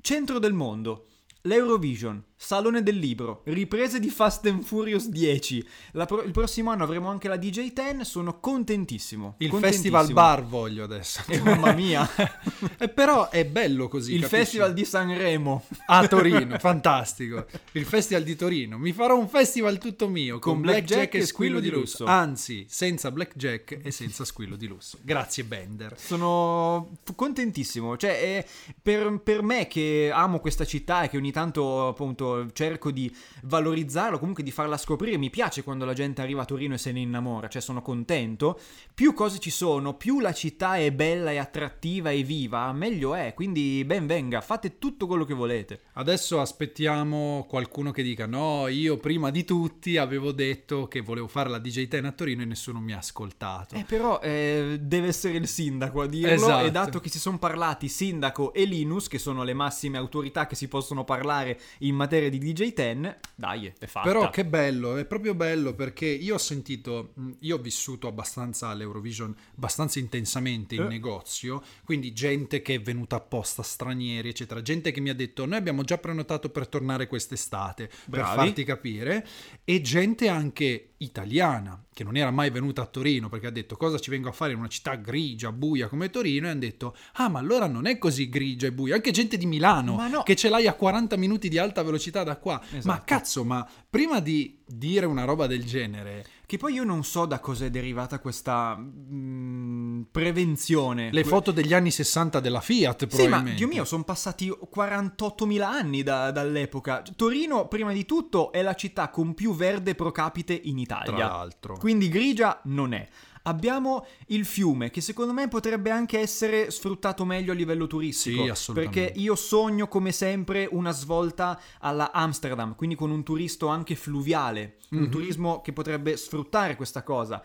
Centro 0.00 0.38
del 0.38 0.52
mondo. 0.52 1.06
L'Eurovision, 1.42 2.22
Salone 2.44 2.82
del 2.82 2.96
Libro, 2.96 3.42
riprese 3.44 4.00
di 4.00 4.10
Fast 4.10 4.46
and 4.46 4.64
Furious 4.64 5.06
10. 5.06 5.64
La 5.92 6.06
pro- 6.06 6.22
il 6.22 6.32
prossimo 6.32 6.72
anno 6.72 6.82
avremo 6.82 7.08
anche 7.08 7.28
la 7.28 7.36
DJ 7.36 7.72
10, 7.72 8.04
sono 8.04 8.40
contentissimo. 8.40 9.36
il 9.38 9.48
contentissimo. 9.48 9.96
festival 9.96 10.12
bar 10.12 10.44
voglio 10.44 10.82
adesso. 10.82 11.22
Eh, 11.28 11.40
mamma 11.40 11.72
mia. 11.72 12.06
e 12.78 12.88
però 12.88 13.30
è 13.30 13.44
bello 13.44 13.86
così. 13.86 14.14
il 14.14 14.22
capisci? 14.22 14.40
festival 14.40 14.72
di 14.72 14.84
Sanremo. 14.84 15.64
a 15.86 16.08
Torino, 16.08 16.58
fantastico. 16.58 17.46
Il 17.72 17.84
festival 17.84 18.24
di 18.24 18.34
Torino. 18.34 18.76
Mi 18.76 18.92
farò 18.92 19.16
un 19.16 19.28
festival 19.28 19.78
tutto 19.78 20.08
mio 20.08 20.40
con, 20.40 20.54
Con 20.54 20.62
Blackjack 20.62 21.14
e 21.14 21.24
Squillo 21.24 21.60
di 21.60 21.70
lusso. 21.70 22.06
Anzi, 22.06 22.66
senza 22.68 23.12
Blackjack 23.12 23.78
e 23.84 23.92
senza 23.92 24.24
Squillo 24.24 24.56
di 24.56 24.66
lusso. 24.66 24.98
Grazie 25.02 25.44
Bender. 25.44 25.96
Sono 25.96 26.90
contentissimo. 27.14 27.96
Cioè, 27.96 28.44
per, 28.82 29.20
per 29.22 29.42
me 29.42 29.68
che 29.68 30.10
amo 30.12 30.40
questa 30.40 30.64
città 30.64 31.04
e 31.04 31.08
che 31.08 31.16
ogni 31.16 31.30
tanto 31.30 31.86
appunto 31.86 32.31
cerco 32.52 32.90
di 32.90 33.14
valorizzarla, 33.42 34.18
comunque 34.18 34.42
di 34.42 34.50
farla 34.50 34.76
scoprire, 34.76 35.16
mi 35.16 35.30
piace 35.30 35.62
quando 35.62 35.84
la 35.84 35.92
gente 35.92 36.22
arriva 36.22 36.42
a 36.42 36.44
Torino 36.44 36.74
e 36.74 36.78
se 36.78 36.92
ne 36.92 37.00
innamora, 37.00 37.48
cioè 37.48 37.62
sono 37.62 37.82
contento. 37.82 38.58
Più 38.94 39.14
cose 39.14 39.38
ci 39.38 39.50
sono, 39.50 39.94
più 39.94 40.20
la 40.20 40.32
città 40.32 40.76
è 40.76 40.90
bella 40.92 41.30
e 41.30 41.38
attrattiva 41.38 42.10
e 42.10 42.22
viva, 42.22 42.72
meglio 42.72 43.14
è. 43.14 43.32
Quindi 43.34 43.84
ben 43.84 44.06
venga, 44.06 44.40
fate 44.40 44.78
tutto 44.78 45.06
quello 45.06 45.24
che 45.24 45.34
volete. 45.34 45.80
Adesso 45.94 46.40
aspettiamo 46.40 47.46
qualcuno 47.48 47.90
che 47.90 48.02
dica 48.02 48.26
no, 48.26 48.68
io 48.68 48.96
prima 48.96 49.30
di 49.30 49.44
tutti 49.44 49.96
avevo 49.96 50.32
detto 50.32 50.88
che 50.88 51.00
volevo 51.00 51.28
fare 51.28 51.48
la 51.48 51.58
DJ 51.58 51.88
Ten 51.88 52.04
a 52.04 52.12
Torino 52.12 52.42
e 52.42 52.46
nessuno 52.46 52.80
mi 52.80 52.92
ha 52.92 52.98
ascoltato. 52.98 53.74
Eh, 53.74 53.84
però 53.84 54.20
eh, 54.20 54.78
deve 54.80 55.08
essere 55.08 55.36
il 55.36 55.46
sindaco 55.46 56.00
a 56.02 56.06
dirlo. 56.06 56.32
Esatto. 56.32 56.66
E 56.66 56.70
dato 56.70 57.00
che 57.00 57.08
si 57.08 57.18
sono 57.18 57.38
parlati 57.38 57.88
sindaco 57.88 58.52
e 58.52 58.64
Linus, 58.64 59.08
che 59.08 59.18
sono 59.18 59.42
le 59.42 59.54
massime 59.54 59.98
autorità 59.98 60.46
che 60.46 60.54
si 60.54 60.68
possono 60.68 61.04
parlare 61.04 61.58
in 61.78 61.94
materia 61.94 62.21
di 62.30 62.38
DJ 62.38 62.72
10, 62.74 63.16
dai, 63.34 63.72
è 63.78 63.86
fatta. 63.86 64.06
Però 64.06 64.30
che 64.30 64.44
bello, 64.44 64.96
è 64.96 65.04
proprio 65.04 65.34
bello 65.34 65.74
perché 65.74 66.06
io 66.06 66.34
ho 66.34 66.38
sentito, 66.38 67.12
mh, 67.14 67.30
io 67.40 67.56
ho 67.56 67.60
vissuto 67.60 68.06
abbastanza 68.08 68.68
all'Eurovision, 68.68 69.34
abbastanza 69.56 69.98
intensamente 69.98 70.74
in 70.74 70.82
Eh. 70.82 70.88
negozio, 70.88 71.62
quindi 71.84 72.12
gente 72.12 72.62
che 72.62 72.74
è 72.74 72.80
venuta 72.80 73.16
apposta, 73.16 73.62
stranieri, 73.62 74.28
eccetera, 74.28 74.62
gente 74.62 74.90
che 74.92 75.00
mi 75.00 75.10
ha 75.10 75.14
detto 75.14 75.46
noi 75.46 75.58
abbiamo 75.58 75.82
già 75.82 75.98
prenotato 75.98 76.48
per 76.50 76.68
tornare 76.68 77.06
quest'estate, 77.06 77.86
per 77.86 78.20
Bravi. 78.20 78.36
farti 78.36 78.64
capire, 78.64 79.26
e 79.64 79.80
gente 79.80 80.28
anche 80.28 80.92
italiana, 80.98 81.82
che 81.94 82.04
non 82.04 82.16
era 82.16 82.30
mai 82.30 82.50
venuta 82.50 82.82
a 82.82 82.86
Torino 82.86 83.28
perché 83.28 83.46
ha 83.48 83.50
detto 83.50 83.76
cosa 83.76 83.98
ci 83.98 84.10
vengo 84.10 84.28
a 84.28 84.32
fare 84.32 84.52
in 84.52 84.58
una 84.58 84.68
città 84.68 84.94
grigia, 84.94 85.52
buia 85.52 85.88
come 85.88 86.10
Torino 86.10 86.46
e 86.46 86.50
hanno 86.50 86.60
detto 86.60 86.96
ah 87.14 87.28
ma 87.28 87.38
allora 87.38 87.66
non 87.66 87.86
è 87.86 87.98
così 87.98 88.28
grigia 88.28 88.66
e 88.66 88.72
buia, 88.72 88.94
anche 88.94 89.10
gente 89.10 89.36
di 89.36 89.46
Milano 89.46 89.96
Ma 89.96 90.08
no. 90.08 90.22
che 90.22 90.34
ce 90.36 90.48
l'hai 90.48 90.66
a 90.66 90.74
40 90.74 91.16
minuti 91.16 91.48
di 91.48 91.58
alta 91.58 91.82
velocità 91.82 92.22
da 92.24 92.36
qua. 92.36 92.60
Ma 92.70 92.78
Esatto. 92.78 93.02
cazzo, 93.04 93.44
ma 93.44 93.66
prima 93.88 94.20
di 94.20 94.58
dire 94.66 95.04
una 95.06 95.24
roba 95.24 95.46
del 95.46 95.64
genere, 95.64 96.24
Che 96.52 96.58
poi 96.58 96.74
io 96.74 96.84
non 96.84 97.02
so 97.02 97.24
da 97.24 97.40
cosa 97.40 97.64
è 97.64 97.70
derivata 97.70 98.18
questa 98.18 98.76
mm, 98.78 100.02
prevenzione. 100.10 101.10
le 101.10 101.22
Que- 101.22 101.30
foto 101.30 101.50
degli 101.50 101.72
anni 101.72 101.90
60 101.90 102.40
della 102.40 102.60
Fiat 102.60 102.98
Sì, 102.98 103.04
ma 103.06 103.22
probabilmente. 103.22 103.54
Dio 103.58 103.68
mio, 103.68 103.84
sono 103.86 104.04
passati 104.04 104.50
48.000 104.50 105.62
anni 105.62 106.02
da- 106.02 106.30
dall'epoca. 106.30 107.02
Torino, 107.16 107.68
prima 107.68 107.94
di 107.94 108.04
tutto, 108.04 108.52
è 108.52 108.60
la 108.60 108.74
città 108.74 109.08
con 109.08 109.32
più 109.32 109.54
verde 109.54 109.94
pro 109.94 110.12
capite 110.12 110.52
in 110.52 110.84
tra 110.86 110.98
Italia. 111.00 111.26
l'altro. 111.26 111.78
Quindi 111.78 112.10
grigia 112.10 112.60
non 112.64 112.92
è. 112.92 113.08
Abbiamo 113.44 114.06
il 114.28 114.44
fiume 114.44 114.90
che 114.90 115.00
secondo 115.00 115.32
me 115.32 115.48
potrebbe 115.48 115.90
anche 115.90 116.18
essere 116.18 116.70
sfruttato 116.70 117.24
meglio 117.24 117.52
a 117.52 117.54
livello 117.54 117.86
turistico. 117.86 118.44
Sì, 118.44 118.48
assolutamente. 118.48 119.00
Perché 119.06 119.20
io 119.20 119.34
sogno 119.34 119.88
come 119.88 120.12
sempre 120.12 120.68
una 120.70 120.92
svolta 120.92 121.60
alla 121.80 122.12
Amsterdam, 122.12 122.74
quindi 122.76 122.94
con 122.94 123.10
un 123.10 123.22
turismo 123.22 123.68
anche 123.68 123.96
fluviale, 123.96 124.76
un 124.90 124.98
Mhm. 125.00 125.10
turismo 125.10 125.60
che 125.60 125.72
potrebbe 125.72 126.16
sfruttare 126.16 126.76
questa 126.76 127.02
cosa. 127.02 127.42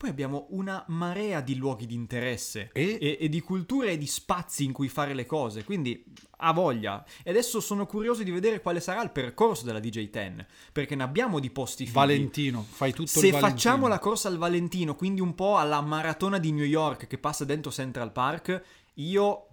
Poi 0.00 0.08
abbiamo 0.08 0.46
una 0.52 0.82
marea 0.88 1.42
di 1.42 1.56
luoghi 1.56 1.84
di 1.84 1.92
interesse 1.92 2.70
E- 2.72 2.96
e, 2.98 3.18
e 3.20 3.28
di 3.28 3.40
culture 3.42 3.90
e 3.90 3.98
di 3.98 4.06
spazi 4.06 4.64
in 4.64 4.72
cui 4.72 4.88
fare 4.88 5.12
le 5.12 5.26
cose, 5.26 5.62
quindi 5.62 6.02
ha 6.38 6.54
voglia. 6.54 7.04
E 7.22 7.28
adesso 7.28 7.60
sono 7.60 7.84
curioso 7.84 8.22
di 8.22 8.30
vedere 8.30 8.62
quale 8.62 8.80
sarà 8.80 9.02
il 9.02 9.10
percorso 9.10 9.66
della 9.66 9.78
DJ10, 9.78 10.46
perché 10.72 10.94
ne 10.94 11.02
abbiamo 11.02 11.38
di 11.38 11.50
posti 11.50 11.84
fighi. 11.84 11.94
Valentino, 11.94 12.62
fai 12.66 12.94
tutto 12.94 13.20
Se 13.20 13.30
facciamo 13.32 13.88
la 13.88 13.98
corsa 13.98 14.28
al 14.28 14.38
Valentino, 14.38 14.94
quindi 14.94 15.20
un 15.20 15.34
po' 15.34 15.58
alla 15.58 15.82
maratona 15.82 16.38
di 16.38 16.50
New 16.50 16.64
York 16.64 17.06
che 17.06 17.18
passa 17.18 17.44
dentro 17.44 17.70
Central 17.70 18.10
Park, 18.10 18.62
io 18.94 19.49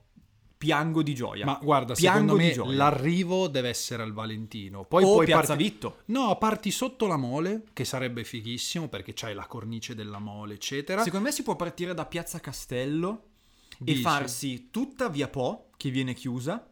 piango 0.58 1.04
di 1.04 1.14
gioia. 1.14 1.46
Ma 1.46 1.60
guarda, 1.62 1.94
piango 1.94 2.38
secondo 2.40 2.66
me 2.70 2.76
l'arrivo 2.76 3.48
deve 3.48 3.70
essere 3.70 4.02
al 4.04 4.12
Valentino. 4.14 4.84
Poi 4.86 5.04
o 5.04 5.14
puoi 5.14 5.26
Piazza 5.26 5.48
parti- 5.48 5.64
Vitto. 5.64 5.98
No, 6.06 6.36
parti 6.38 6.72
sotto 6.72 7.06
la 7.08 7.18
mole, 7.18 7.64
che 7.74 7.86
sarebbe 7.86 8.24
fighissimo 8.24 8.88
perché 8.88 9.14
c'hai 9.14 9.34
la 9.36 9.46
cornice 9.46 9.94
della 9.96 10.20
mole, 10.20 10.56
eccetera. 10.56 11.04
Secondo 11.04 11.26
me 11.28 11.32
si 11.32 11.44
può 11.44 11.56
partire 11.56 11.94
da 11.94 12.06
Piazza 12.06 12.40
Castello 12.40 13.24
Dici? 13.78 14.00
e 14.00 14.02
farsi 14.02 14.70
tutta 14.72 15.10
via 15.10 15.28
Po, 15.28 15.70
che 15.78 15.90
viene 15.92 16.14
chiusa, 16.14 16.68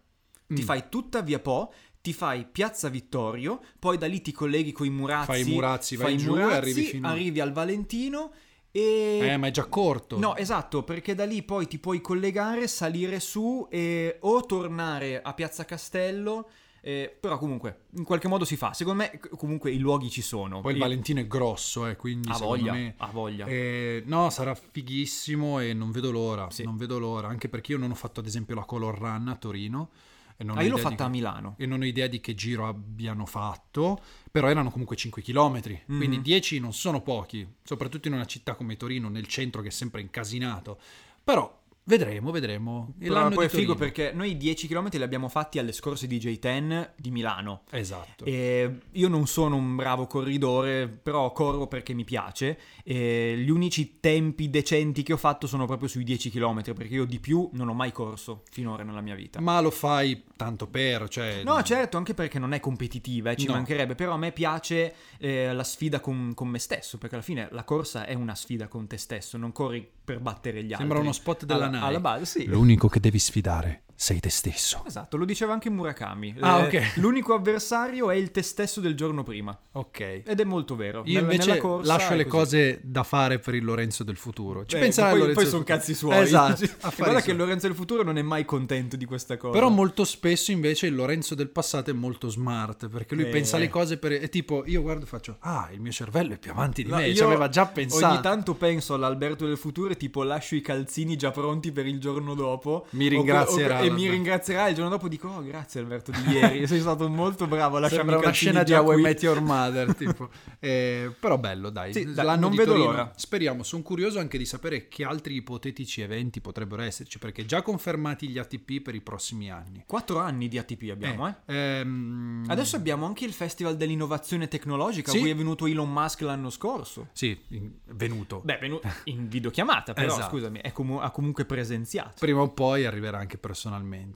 ti 0.48 0.62
Mm. 0.62 0.66
fai 0.66 0.86
tutta 0.90 1.22
via 1.22 1.40
Po, 1.40 1.72
ti 2.02 2.14
fai 2.14 2.46
Piazza 2.46 2.88
Vittorio, 2.90 3.62
poi 3.80 3.98
da 3.98 4.06
lì 4.08 4.22
ti 4.22 4.32
colleghi 4.32 4.72
con 4.72 4.86
i 4.86 4.92
Murazzi, 4.92 5.26
Fai 5.26 5.42
i 5.42 5.54
Murazzi, 5.54 5.96
vai 5.96 6.06
fai 6.08 6.18
giù 6.18 6.36
e 6.36 6.40
Murazzi, 6.40 6.56
arrivi 6.56 6.84
fino- 6.84 7.08
arrivi 7.08 7.40
al 7.40 7.52
Valentino 7.52 8.32
e... 8.76 9.20
Eh, 9.22 9.38
ma 9.38 9.48
è 9.48 9.52
già 9.52 9.64
corto. 9.68 10.20
No, 10.20 10.36
esatto, 10.36 10.84
perché 10.84 11.16
da 11.16 11.24
lì 11.24 11.44
poi 11.44 11.66
ti 11.66 11.80
puoi 11.80 12.02
collegare, 12.02 12.68
salire 12.68 13.22
su 13.22 13.66
e 13.72 14.18
o 14.20 14.46
tornare 14.46 15.22
a 15.22 15.34
Piazza 15.34 15.64
Castello, 15.64 16.50
eh, 16.82 17.16
però 17.18 17.38
comunque 17.38 17.86
in 17.96 18.04
qualche 18.04 18.28
modo 18.28 18.44
si 18.44 18.58
fa. 18.58 18.74
Secondo 18.74 19.04
me 19.04 19.18
comunque 19.38 19.72
i 19.72 19.78
luoghi 19.78 20.10
ci 20.10 20.22
sono. 20.22 20.60
Poi 20.60 20.74
il 20.74 20.80
Valentino 20.80 21.22
è 21.22 21.26
grosso, 21.26 21.88
eh, 21.88 21.96
quindi 21.96 22.28
ha 22.28 22.34
secondo 22.34 22.58
voglia, 22.58 22.74
me... 22.74 22.96
ha 22.98 23.08
voglia. 23.08 23.46
eh, 23.46 24.04
no, 24.08 24.30
sarà 24.30 24.54
fighissimo 24.54 25.62
e 25.62 25.74
non 25.74 25.92
vedo 25.92 26.12
l'ora. 26.12 26.50
Sì. 26.50 26.66
Non 26.66 26.76
vedo 26.76 27.00
l'ora, 27.00 27.30
anche 27.30 27.48
perché 27.48 27.72
io 27.72 27.78
non 27.78 27.92
ho 27.92 27.96
fatto 27.96 28.20
ad 28.20 28.26
esempio 28.26 28.56
la 28.56 28.66
Color 28.66 28.98
Run 28.98 29.28
a 29.30 29.36
Torino. 29.38 29.90
E 30.38 30.44
non 30.44 30.58
Ah, 30.58 30.64
io 30.64 30.72
l'ho 30.72 30.78
fatta 30.78 31.06
a. 31.06 31.08
Milano. 31.10 31.56
E 31.58 31.66
non 31.66 31.82
ho 31.82 31.86
idea 31.86 32.08
di 32.08 32.20
che 32.20 32.36
giro 32.36 32.68
abbiano 32.68 33.26
fatto, 33.26 34.00
però 34.32 34.50
erano 34.50 34.70
comunque 34.70 34.96
5 34.96 35.22
km, 35.22 35.62
quindi 35.86 36.18
Mhm. 36.18 36.22
10 36.24 36.60
non 36.60 36.74
sono 36.74 37.02
pochi, 37.02 37.48
soprattutto 37.64 38.08
in 38.10 38.14
una 38.16 38.26
città 38.26 38.56
come 38.56 38.76
Torino, 38.76 39.08
nel 39.10 39.28
centro 39.28 39.62
che 39.62 39.70
è 39.70 39.72
sempre 39.72 40.02
incasinato. 40.02 40.78
Però 41.24 41.64
vedremo, 41.86 42.32
vedremo. 42.32 42.94
Però 42.98 43.14
L'anno 43.14 43.36
poi 43.36 43.46
è 43.46 43.50
figo 43.50 43.76
perché 43.76 44.12
noi 44.14 44.38
10 44.38 44.68
km 44.68 44.90
li 44.92 45.04
abbiamo 45.04 45.30
fatti 45.30 45.60
alle 45.60 45.72
scorse 45.72 46.08
DJ10 46.08 46.90
di 46.98 47.12
Milano. 47.12 47.64
Esatto. 47.72 48.26
E 48.26 48.80
io 48.92 49.08
non 49.08 49.28
sono 49.28 49.56
un 49.56 49.76
bravo 49.76 50.08
corridore, 50.08 50.88
però 50.88 51.32
corro 51.32 51.68
perché 51.68 51.94
mi 51.94 52.04
piace. 52.04 52.60
E 52.84 53.36
gli 53.38 53.50
unici 53.50 54.00
tempi 54.00 54.50
decenti 54.50 55.04
che 55.04 55.14
ho 55.14 55.18
fatto 55.18 55.48
sono 55.48 55.66
proprio 55.66 55.88
sui 55.88 56.04
10 56.04 56.30
km, 56.32 56.74
perché 56.74 56.94
io 56.96 57.06
di 57.06 57.20
più 57.20 57.50
non 57.54 57.70
ho 57.70 57.74
mai 57.74 57.92
corso 57.92 58.44
finora 58.52 58.84
nella 58.84 59.02
mia 59.02 59.16
vita. 59.16 59.40
Ma 59.40 59.60
lo 59.62 59.72
fai 59.72 60.24
tanto 60.36 60.68
per, 60.68 61.08
cioè... 61.08 61.44
No, 61.44 61.62
certo, 61.64 61.98
anche 61.98 62.14
perché 62.14 62.40
non 62.40 62.54
è 62.54 62.60
competitiva, 62.60 63.32
eh, 63.32 63.36
ci 63.38 63.46
No. 63.46 63.54
mancherebbe, 63.54 63.96
però 63.96 64.14
a 64.14 64.18
me 64.18 64.32
piace 64.32 64.94
eh, 65.18 65.54
la 65.54 65.64
sfida 65.64 66.00
con, 66.00 66.34
con 66.34 66.48
me 66.48 66.60
stesso, 66.60 66.98
perché 66.98 67.16
alla 67.16 67.24
fine 67.24 67.48
la 67.52 67.64
corsa 67.64 68.06
è 68.06 68.14
una 68.14 68.36
sfida 68.36 68.68
con 68.68 68.88
te 68.88 68.98
stesso, 68.98 69.38
non 69.38 69.52
corri 69.52 69.88
per 70.06 70.20
battere 70.20 70.60
gli 70.60 70.72
altri. 70.72 70.78
Sembra 70.78 71.00
uno 71.00 71.12
spot 71.12 71.44
della 71.44 71.66
alla, 71.66 71.74
Nike. 71.74 71.86
Alla 71.86 72.00
base, 72.00 72.26
sì. 72.26 72.46
L'unico 72.46 72.88
che 72.88 73.00
devi 73.02 73.20
sfidare 73.20 73.84
sei 73.98 74.20
te 74.20 74.30
stesso. 74.30 74.84
Esatto, 74.86 75.16
lo 75.18 75.26
diceva 75.26 75.54
anche 75.54 75.70
Murakami. 75.70 76.36
Ah, 76.42 76.60
Eh, 76.60 76.66
ok. 76.78 76.92
L'unico 77.00 77.34
avversario 77.34 78.12
è 78.12 78.16
il 78.16 78.32
te 78.32 78.42
stesso 78.42 78.82
del 78.82 78.94
giorno 78.96 79.24
prima. 79.24 79.58
Ok. 79.74 80.00
Ed 80.26 80.40
è 80.40 80.44
molto 80.44 80.76
vero. 80.76 81.02
Io 81.06 81.22
Nella- 81.22 81.32
invece 81.34 81.50
nella 81.50 81.62
corsa 81.62 81.94
lascio 81.94 82.14
le 82.16 82.26
così. 82.26 82.36
cose 82.38 82.80
da 82.84 83.04
fare 83.04 83.40
per 83.40 83.56
il 83.56 83.64
Lorenzo 83.64 84.04
del 84.04 84.18
futuro. 84.18 84.66
Ci 84.66 84.76
Eh, 84.76 84.80
penserà 84.80 85.10
poi, 85.10 85.20
Lorenzo 85.20 85.40
poi 85.42 85.50
sono 85.50 85.64
cazzi 85.64 85.94
suoi. 85.94 86.18
Esatto. 86.22 86.66
Guarda 86.98 87.16
che 87.18 87.22
suoi. 87.24 87.36
Lorenzo 87.38 87.68
del 87.68 87.76
futuro 87.76 88.04
non 88.04 88.18
è 88.18 88.22
mai 88.22 88.44
contento 88.46 88.96
di 88.98 89.06
questa 89.06 89.38
cosa. 89.38 89.54
Però 89.54 89.70
molto 89.70 90.04
spesso 90.04 90.52
invece 90.52 90.88
il 90.88 90.96
Lorenzo 90.96 91.34
del 91.36 91.50
passato 91.50 91.90
è 91.90 91.94
molto 91.94 92.28
smart 92.30 92.88
perché 92.90 93.16
lui 93.16 93.26
Eh. 93.26 93.30
pensa 93.30 93.58
le 93.58 93.70
cose 93.70 93.98
per... 93.98 94.12
è 94.14 94.30
tipo 94.30 94.64
io 94.66 94.82
guardo 94.82 95.06
e 95.06 95.08
faccio 95.08 95.38
ah 95.40 95.70
il 95.72 95.80
mio 95.80 95.92
cervello 95.92 96.34
è 96.34 96.38
più 96.38 96.52
avanti 96.52 96.84
di 96.84 96.90
No, 96.90 96.98
me, 96.98 97.08
io 97.08 97.16
ci 97.16 97.24
aveva 97.24 97.48
già 97.50 97.66
pensato. 97.66 98.06
Ogni 98.14 98.22
tanto 98.22 98.54
penso 98.56 98.94
all'Alberto 98.94 99.46
del 99.48 99.58
futuro 99.58 99.92
e 99.92 99.98
tipo 99.98 100.24
lascio 100.24 100.56
i 100.56 100.62
calzini 100.62 101.16
già 101.16 101.32
pronti 101.32 101.72
per 101.72 101.86
il 101.86 102.00
giorno 102.00 102.34
dopo. 102.34 102.88
Mi 102.92 103.08
ringrazierà 103.08 103.84
e 103.86 103.92
mi 103.92 104.10
ringrazierà 104.10 104.68
il 104.68 104.76
giorno 104.76 104.90
dopo 104.90 105.08
dico 105.08 105.28
oh 105.28 105.44
grazie 105.44 105.80
Alberto 105.80 106.12
di 106.12 106.32
ieri, 106.34 106.68
sei 106.68 106.80
stato 106.80 107.08
molto 107.10 107.48
bravo 107.48 107.78
a 107.78 107.80
lasciarmi 107.82 108.10
Sembra 108.10 108.28
una 108.28 108.36
scena 108.36 108.64
di 108.64 108.74
How 108.74 108.98
I. 108.98 109.02
Met 109.02 109.22
Your 109.24 109.42
Mother 109.42 109.94
tipo. 109.96 110.30
Eh, 110.60 111.14
però 111.20 111.38
bello 111.38 111.70
dai, 111.70 111.94
Sì, 111.94 112.14
L'anno 112.14 112.48
non 112.48 112.56
vedo 112.56 112.72
Torino, 112.72 112.92
l'ora. 112.92 113.12
Speriamo, 113.16 113.64
sono 113.64 113.82
curioso 113.84 114.20
anche 114.20 114.38
di 114.38 114.46
sapere 114.46 114.88
che 114.88 115.04
altri 115.04 115.36
ipotetici 115.36 116.02
eventi 116.02 116.42
potrebbero 116.42 116.82
esserci 116.82 117.20
perché 117.20 117.46
già 117.46 117.62
confermati 117.62 118.28
gli 118.30 118.38
ATP 118.38 118.82
per 118.82 118.96
i 118.96 119.02
prossimi 119.02 119.52
anni. 119.52 119.84
Quattro 119.86 120.20
anni 120.20 120.48
di 120.48 120.58
ATP 120.58 120.90
abbiamo, 120.92 121.28
eh. 121.28 121.36
ehm, 121.54 122.46
Adesso 122.48 122.76
abbiamo 122.76 123.06
anche 123.06 123.26
il 123.26 123.34
Festival 123.34 123.76
dell'innovazione 123.76 124.48
tecnologica, 124.48 125.12
Sì. 125.12 125.18
a 125.18 125.20
cui 125.22 125.30
è 125.30 125.36
venuto 125.36 125.66
Elon 125.66 125.92
Musk 125.92 126.22
l'anno 126.22 126.50
scorso. 126.50 127.08
Sì, 127.14 127.38
in- 127.50 127.72
venuto. 127.88 128.42
Beh, 128.44 128.58
è 128.58 128.60
venuto 128.60 128.88
in 129.06 129.28
videochiamata, 129.28 129.94
però 129.94 130.08
Esatto. 130.16 130.30
scusami, 130.30 130.60
è 130.60 130.72
comu- 130.72 131.02
ha 131.02 131.12
comunque 131.12 131.46
presenziato. 131.46 132.14
Prima 132.20 132.42
o 132.42 132.50
poi 132.50 132.86
arriverà 132.86 133.18
anche 133.18 133.38
personalmente 133.38 133.74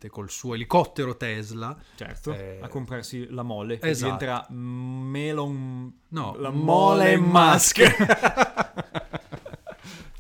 col 0.10 0.30
suo 0.30 0.54
elicottero 0.54 1.18
Tesla. 1.18 1.78
Certo, 1.96 2.34
Eh, 2.34 2.60
a 2.62 2.68
comprarsi 2.68 3.28
la 3.30 3.44
mole, 3.44 3.80
esatto. 3.82 4.04
diventerà 4.18 4.48
Melon... 4.50 5.94
No, 6.10 6.36
la 6.38 6.50
Mole 6.50 7.18
mole 7.18 7.18
Musk. 7.18 7.80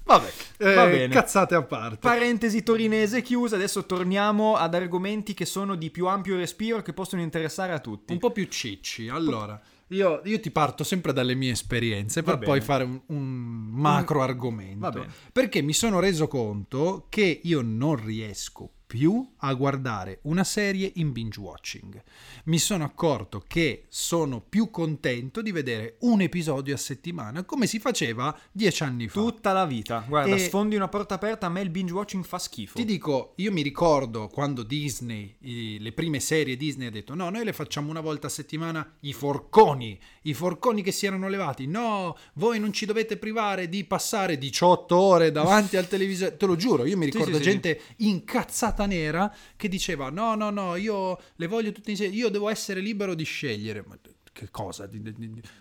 Vabbè, 0.10 0.29
Va 0.58 0.88
eh, 0.88 0.89
bene. 0.89 1.13
cazzate 1.13 1.53
a 1.53 1.62
parte. 1.62 1.98
Parentesi 1.98 2.63
torinese 2.63 3.22
chiusa, 3.22 3.55
adesso 3.55 3.86
torniamo 3.86 4.55
ad 4.55 4.74
argomenti 4.74 5.36
che 5.36 5.46
sono 5.46 5.75
di 5.75 5.91
più 5.91 6.08
ampio 6.08 6.36
respiro 6.36 6.81
che 6.81 6.93
possono 6.93 7.22
interessare 7.22 7.74
a 7.74 7.79
tutti. 7.79 8.13
un 8.13 8.19
po' 8.19 8.31
più 8.31 8.46
cicci. 8.46 9.08
Allora, 9.08 9.60
io, 9.89 10.22
io 10.24 10.39
ti 10.39 10.50
parto 10.50 10.84
sempre 10.84 11.13
dalle 11.13 11.36
mie 11.36 11.51
esperienze 11.51 12.24
per 12.24 12.39
Va 12.39 12.46
poi 12.46 12.62
fare 12.62 12.84
un, 12.86 13.00
un 13.05 13.67
macro 13.72 14.24
argomento. 14.24 14.79
Va 14.79 14.89
bene. 14.89 15.12
Perché 15.31 15.62
mi 15.62 15.74
sono 15.74 16.00
reso 16.00 16.27
conto 16.27 17.05
che 17.10 17.41
io 17.43 17.62
non 17.62 18.03
riesco 18.03 18.72
più 18.89 19.24
a 19.41 19.53
guardare 19.53 20.17
una 20.24 20.43
serie 20.43 20.91
in 20.96 21.12
binge 21.12 21.39
watching. 21.39 22.01
Mi 22.46 22.58
sono 22.58 22.84
accorto 22.84 23.43
che 23.46 23.86
sono 23.88 24.41
più 24.41 24.72
contento 24.72 25.43
di 25.43 25.51
vedere 25.51 25.98
un 26.00 26.22
episodio 26.22 26.74
a 26.74 26.77
settimana 26.77 27.43
come 27.43 27.67
si 27.67 27.77
faceva 27.77 28.36
dieci 28.51 28.81
anni 28.81 29.08
fa. 29.08 29.19
Tutta 29.19 29.53
la 29.53 29.67
vita. 29.67 30.03
Guarda, 30.08 30.34
E- 30.34 30.39
sfondi 30.39 30.75
una 30.75 30.88
porta 30.88 31.13
aperta, 31.13 31.46
a 31.46 31.50
me 31.50 31.62
il 31.62 31.69
binge 31.69 31.93
watching 31.93 32.24
fa 32.25 32.39
schifo. 32.39 32.77
Ti 32.79 32.86
dico, 32.86 33.34
io 33.36 33.51
mi 33.51 33.62
ricordo 33.62 34.27
quando 34.27 34.63
Disney, 34.63 35.36
le 35.79 35.91
prime 35.91 36.19
serie 36.19 36.58
Disney 36.58 36.88
ha 36.88 36.91
detto 36.91 37.13
no, 37.13 37.29
noi 37.29 37.46
le 37.46 37.53
facciamo 37.53 37.91
una 37.91 38.01
volta 38.01 38.25
a 38.25 38.31
settimana 38.31 38.96
i 39.01 39.13
forconi, 39.13 40.00
i 40.24 40.34
forconi 40.34 40.82
che 40.82 40.92
si 40.92 41.06
erano 41.06 41.30
levati, 41.30 41.66
no, 41.68 42.18
voi 42.34 42.60
non 42.60 42.74
ci 42.74 42.86
dovete 42.86 43.18
privare 43.18 43.70
di 43.70 43.84
passare 43.86 44.38
18 44.38 44.96
ore 44.98 45.32
davanti 45.32 45.78
al 45.78 45.88
televisore, 45.88 46.38
te 46.38 46.46
lo 46.46 46.56
giuro, 46.56 46.86
io 46.86 46.98
mi 46.98 47.06
Sì, 47.06 47.12
ricordo 47.12 47.38
sì, 47.38 47.44
sì. 47.44 47.50
gente 47.50 47.82
incazzata 47.98 48.86
nera 48.86 49.34
che 49.56 49.68
diceva 49.68 50.10
no, 50.10 50.36
no, 50.36 50.50
no, 50.50 50.76
io 50.76 51.20
le 51.36 51.48
voglio 51.48 51.72
tutte 51.72 51.92
insieme, 51.92 52.14
io 52.16 52.30
devo 52.30 52.50
essere 52.50 52.80
libero 52.80 53.14
di 53.16 53.24
scegliere, 53.24 53.84
ma 53.88 53.98
che 54.32 54.50
cosa? 54.52 54.90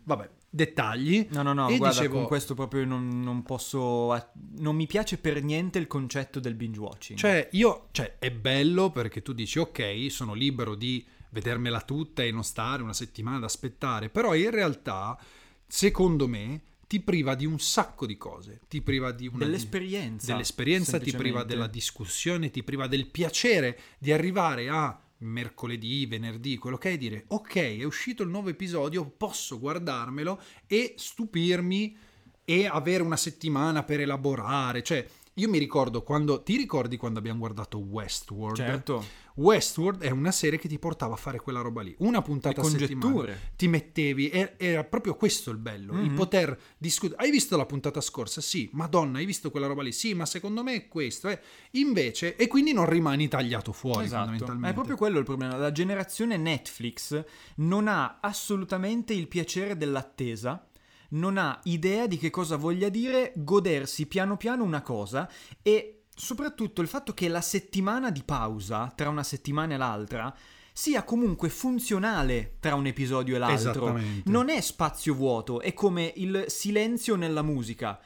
Vabbè, 0.05 0.31
dettagli. 0.49 1.27
No, 1.33 1.43
no, 1.43 1.53
no, 1.53 1.69
E 1.69 1.79
guarda, 1.79 1.97
dicevo- 1.97 2.15
con 2.19 2.27
questo 2.27 2.55
proprio 2.55 2.85
non, 2.85 3.21
non 3.23 3.43
posso... 3.43 4.31
Non 4.59 4.77
mi 4.77 4.87
piace 4.87 5.19
per 5.19 5.43
niente 5.43 5.79
il 5.79 5.89
concetto 5.89 6.39
del 6.39 6.55
binge 6.55 6.79
watching. 6.79 7.19
Cioè, 7.19 7.49
io, 7.53 7.89
cioè, 7.91 8.17
è 8.21 8.31
bello 8.31 8.91
perché 8.91 9.21
tu 9.21 9.33
dici, 9.33 9.59
ok, 9.59 10.07
sono 10.11 10.33
libero 10.35 10.77
di 10.77 11.05
vedermela 11.31 11.81
tutta 11.81 12.23
e 12.23 12.31
non 12.31 12.45
stare 12.45 12.83
una 12.83 12.93
settimana 12.93 13.37
ad 13.39 13.45
aspettare, 13.45 14.09
però 14.09 14.35
in 14.35 14.51
realtà, 14.51 15.19
secondo 15.67 16.27
me, 16.29 16.63
ti 16.89 17.01
priva 17.01 17.35
di 17.35 17.45
un 17.45 17.61
sacco 17.61 18.07
di 18.07 18.17
cose. 18.17 18.61
Ti 18.67 18.81
priva 18.81 19.13
di 19.13 19.27
una 19.27 19.45
Dell'esperienza. 19.45 20.33
dell'esperienza, 20.33 20.99
ti 20.99 21.13
priva 21.13 21.45
della 21.45 21.67
discussione, 21.67 22.51
ti 22.51 22.63
priva 22.63 22.87
del 22.87 23.07
piacere 23.07 23.79
di 23.99 24.11
arrivare 24.11 24.69
a 24.71 24.99
mercoledì, 25.19 26.07
venerdì, 26.07 26.57
quello 26.57 26.79
che 26.79 26.93
è, 26.93 26.97
dire 26.97 27.25
ok, 27.29 27.55
è 27.79 27.85
uscito 27.85 28.23
il 28.23 28.31
nuovo 28.31 28.49
episodio, 28.49 29.05
posso 29.05 29.59
guardarmelo 29.59 30.41
e 30.67 30.95
stupirmi 30.97 31.97
e 32.45 32.67
avere 32.67 33.03
una 33.03 33.17
settimana 33.17 33.83
per 33.83 34.01
elaborare. 34.01 34.83
Cioè, 34.83 35.07
io 35.35 35.49
mi 35.49 35.59
ricordo 35.59 36.03
quando. 36.03 36.43
Ti 36.43 36.57
ricordi 36.57 36.97
quando 36.97 37.19
abbiamo 37.19 37.41
guardato 37.41 37.79
Westworld? 37.79 38.57
Certo. 38.57 39.05
Westworld 39.39 40.03
è 40.03 40.11
una 40.11 40.33
serie 40.33 40.59
che 40.59 40.67
ti 40.67 40.79
portava 40.81 41.15
a 41.15 41.17
fare 41.17 41.39
quella 41.39 41.61
roba 41.61 41.81
lì. 41.83 41.95
Una 41.99 42.21
puntata 42.23 42.61
a 42.61 42.65
settimana. 42.65 43.35
Ti 43.55 43.69
mettevi, 43.69 44.29
e- 44.31 44.55
era 44.57 44.83
proprio 44.83 45.15
questo 45.15 45.51
il 45.53 45.59
bello, 45.59 45.93
il 46.01 46.11
Mhm. 46.11 46.15
poter 46.17 46.59
discutere. 46.77 47.23
Hai 47.23 47.31
visto 47.31 47.57
la 47.57 47.65
puntata 47.65 48.01
scorsa? 48.01 48.41
Sì, 48.41 48.69
madonna, 48.73 49.19
hai 49.19 49.27
visto 49.27 49.51
quella 49.53 49.69
roba 49.69 49.83
lì? 49.83 49.93
Sì, 49.93 50.13
ma 50.15 50.27
secondo 50.27 50.63
me 50.65 50.75
è 50.75 50.89
questo. 50.89 51.29
eh. 51.29 51.39
Invece, 51.73 52.35
e 52.35 52.49
quindi 52.49 52.73
non 52.73 52.87
rimani 52.89 53.29
tagliato 53.29 53.73
fuori 53.73 54.05
Esatto, 54.07 54.23
fondamentalmente. 54.23 54.69
è 54.71 54.73
proprio 54.75 54.97
quello 54.97 55.19
il 55.19 55.25
problema. 55.25 55.57
La 55.57 55.71
generazione 55.73 56.37
Netflix 56.37 57.25
non 57.57 57.87
ha 57.87 58.19
assolutamente 58.21 59.13
il 59.13 59.29
piacere 59.29 59.77
dell'attesa, 59.77 60.67
non 61.11 61.39
ha 61.39 61.59
idea 61.65 62.07
di 62.07 62.19
che 62.19 62.31
cosa 62.31 62.57
voglia 62.57 62.89
dire 62.89 63.33
godersi 63.37 64.07
piano 64.07 64.37
piano 64.37 64.65
una 64.65 64.83
cosa 64.83 65.31
e 65.63 65.98
soprattutto 66.19 66.83
il 66.83 66.89
fatto 66.89 67.15
che 67.15 67.29
la 67.29 67.41
settimana 67.41 68.11
di 68.11 68.23
pausa 68.25 68.93
tra 68.95 69.09
una 69.09 69.23
settimana 69.23 69.75
e 69.75 69.77
l'altra 69.77 70.35
sia 70.73 71.05
comunque 71.05 71.49
funzionale 71.49 72.57
tra 72.61 72.75
un 72.75 72.87
episodio 72.87 73.37
e 73.37 73.39
l'altro. 73.39 73.99
Non 74.25 74.49
è 74.49 74.61
spazio 74.61 75.15
vuoto, 75.15 75.61
è 75.61 75.73
come 75.73 76.13
il 76.17 76.45
silenzio 76.49 77.17
nella 77.17 77.43
musica. 77.43 77.99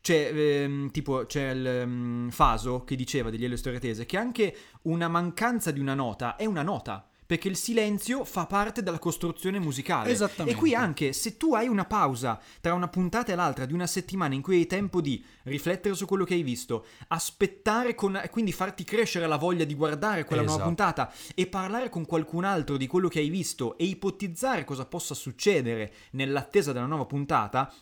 C'è, 0.00 0.30
ehm, 0.32 0.90
tipo, 0.90 1.24
c'è 1.26 1.50
il 1.50 1.66
ehm, 1.66 2.30
Faso 2.30 2.84
che 2.84 2.94
diceva 2.94 3.30
degli 3.30 3.44
Elio 3.44 3.56
Storie 3.56 3.80
Tese 3.80 4.04
che 4.04 4.18
anche 4.18 4.56
una 4.82 5.08
mancanza 5.08 5.70
di 5.70 5.80
una 5.80 5.94
nota 5.94 6.36
è 6.36 6.44
una 6.44 6.62
nota. 6.62 7.08
Perché 7.26 7.48
il 7.48 7.56
silenzio 7.56 8.24
fa 8.24 8.46
parte 8.46 8.82
della 8.82 8.98
costruzione 8.98 9.58
musicale. 9.58 10.10
Esattamente. 10.10 10.58
E 10.58 10.60
qui 10.60 10.74
anche 10.74 11.12
se 11.12 11.36
tu 11.36 11.54
hai 11.54 11.68
una 11.68 11.86
pausa 11.86 12.38
tra 12.60 12.74
una 12.74 12.88
puntata 12.88 13.32
e 13.32 13.34
l'altra 13.34 13.64
di 13.64 13.72
una 13.72 13.86
settimana 13.86 14.34
in 14.34 14.42
cui 14.42 14.56
hai 14.56 14.66
tempo 14.66 15.00
di 15.00 15.24
riflettere 15.44 15.94
su 15.94 16.04
quello 16.06 16.24
che 16.24 16.34
hai 16.34 16.42
visto, 16.42 16.86
aspettare 17.08 17.94
con, 17.94 18.20
quindi 18.30 18.52
farti 18.52 18.84
crescere 18.84 19.26
la 19.26 19.36
voglia 19.36 19.64
di 19.64 19.74
guardare 19.74 20.24
quella 20.24 20.42
nuova 20.42 20.62
Esatto. 20.64 20.74
puntata 20.74 21.12
e 21.34 21.46
parlare 21.46 21.88
con 21.88 22.04
qualcun 22.04 22.44
altro 22.44 22.76
di 22.76 22.86
quello 22.86 23.08
che 23.08 23.20
hai 23.20 23.28
visto 23.28 23.78
e 23.78 23.84
ipotizzare 23.84 24.64
cosa 24.64 24.84
possa 24.84 25.14
succedere 25.14 25.92
nell'attesa 26.10 26.72
della 26.72 26.86
nuova 26.86 27.06
puntata, 27.06 27.72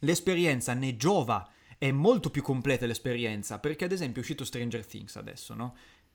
l'esperienza 0.00 0.74
ne 0.74 0.96
giova. 0.96 1.48
È 1.76 1.90
molto 1.90 2.30
più 2.30 2.40
completa 2.40 2.86
l'esperienza, 2.86 3.58
perché 3.58 3.84
ad 3.84 3.92
esempio 3.92 4.18
è 4.18 4.20
uscito 4.20 4.44
Stranger 4.44 4.86
Things 4.86 5.16
adesso, 5.16 5.54
no? 5.54 5.74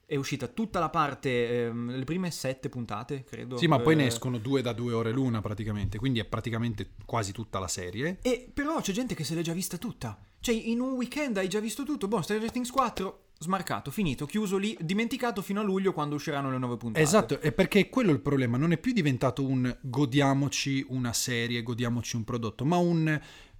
È 0.09 0.15
uscita 0.15 0.47
tutta 0.47 0.79
la 0.79 0.89
parte, 0.89 1.65
ehm, 1.67 1.95
le 1.95 2.03
prime 2.03 2.31
sette 2.31 2.67
puntate, 2.67 3.23
credo. 3.23 3.57
Sì, 3.57 3.67
ma 3.67 3.77
poi 3.77 3.95
ne 3.95 4.05
eh, 4.05 4.07
escono 4.07 4.39
due 4.39 4.63
da 4.63 4.73
due 4.73 4.91
ore 4.93 5.11
l'una 5.11 5.39
praticamente, 5.39 5.99
quindi 5.99 6.19
è 6.19 6.25
praticamente 6.25 6.93
quasi 7.05 7.31
tutta 7.31 7.59
la 7.59 7.67
serie. 7.67 8.17
E 8.23 8.49
però 8.51 8.81
c'è 8.81 8.91
gente 8.91 9.13
che 9.13 9.23
se 9.23 9.35
l'è 9.35 9.41
già 9.41 9.53
vista 9.53 9.77
tutta. 9.77 10.19
Cioè, 10.39 10.55
in 10.55 10.79
un 10.79 10.93
weekend 10.93 11.37
hai 11.37 11.47
già 11.47 11.59
visto 11.59 11.83
tutto. 11.83 12.07
Boh, 12.07 12.23
Stranger 12.23 12.49
Things 12.49 12.71
4, 12.71 13.25
smarcato, 13.37 13.91
finito, 13.91 14.25
chiuso 14.25 14.57
lì, 14.57 14.75
dimenticato 14.81 15.41
fino 15.41 15.61
a 15.61 15.63
luglio 15.63 15.93
quando 15.93 16.15
usciranno 16.15 16.49
le 16.49 16.57
nuove 16.57 16.77
puntate. 16.77 17.03
Esatto, 17.03 17.39
è 17.39 17.51
perché 17.51 17.89
quello 17.89 18.09
è 18.09 18.13
il 18.13 18.19
problema, 18.19 18.57
non 18.57 18.71
è 18.71 18.77
più 18.77 18.93
diventato 18.93 19.45
un 19.45 19.77
godiamoci 19.79 20.85
una 20.89 21.13
serie, 21.13 21.63
godiamoci 21.63 22.15
un 22.15 22.23
prodotto, 22.25 22.65
ma 22.65 22.77
un 22.77 23.19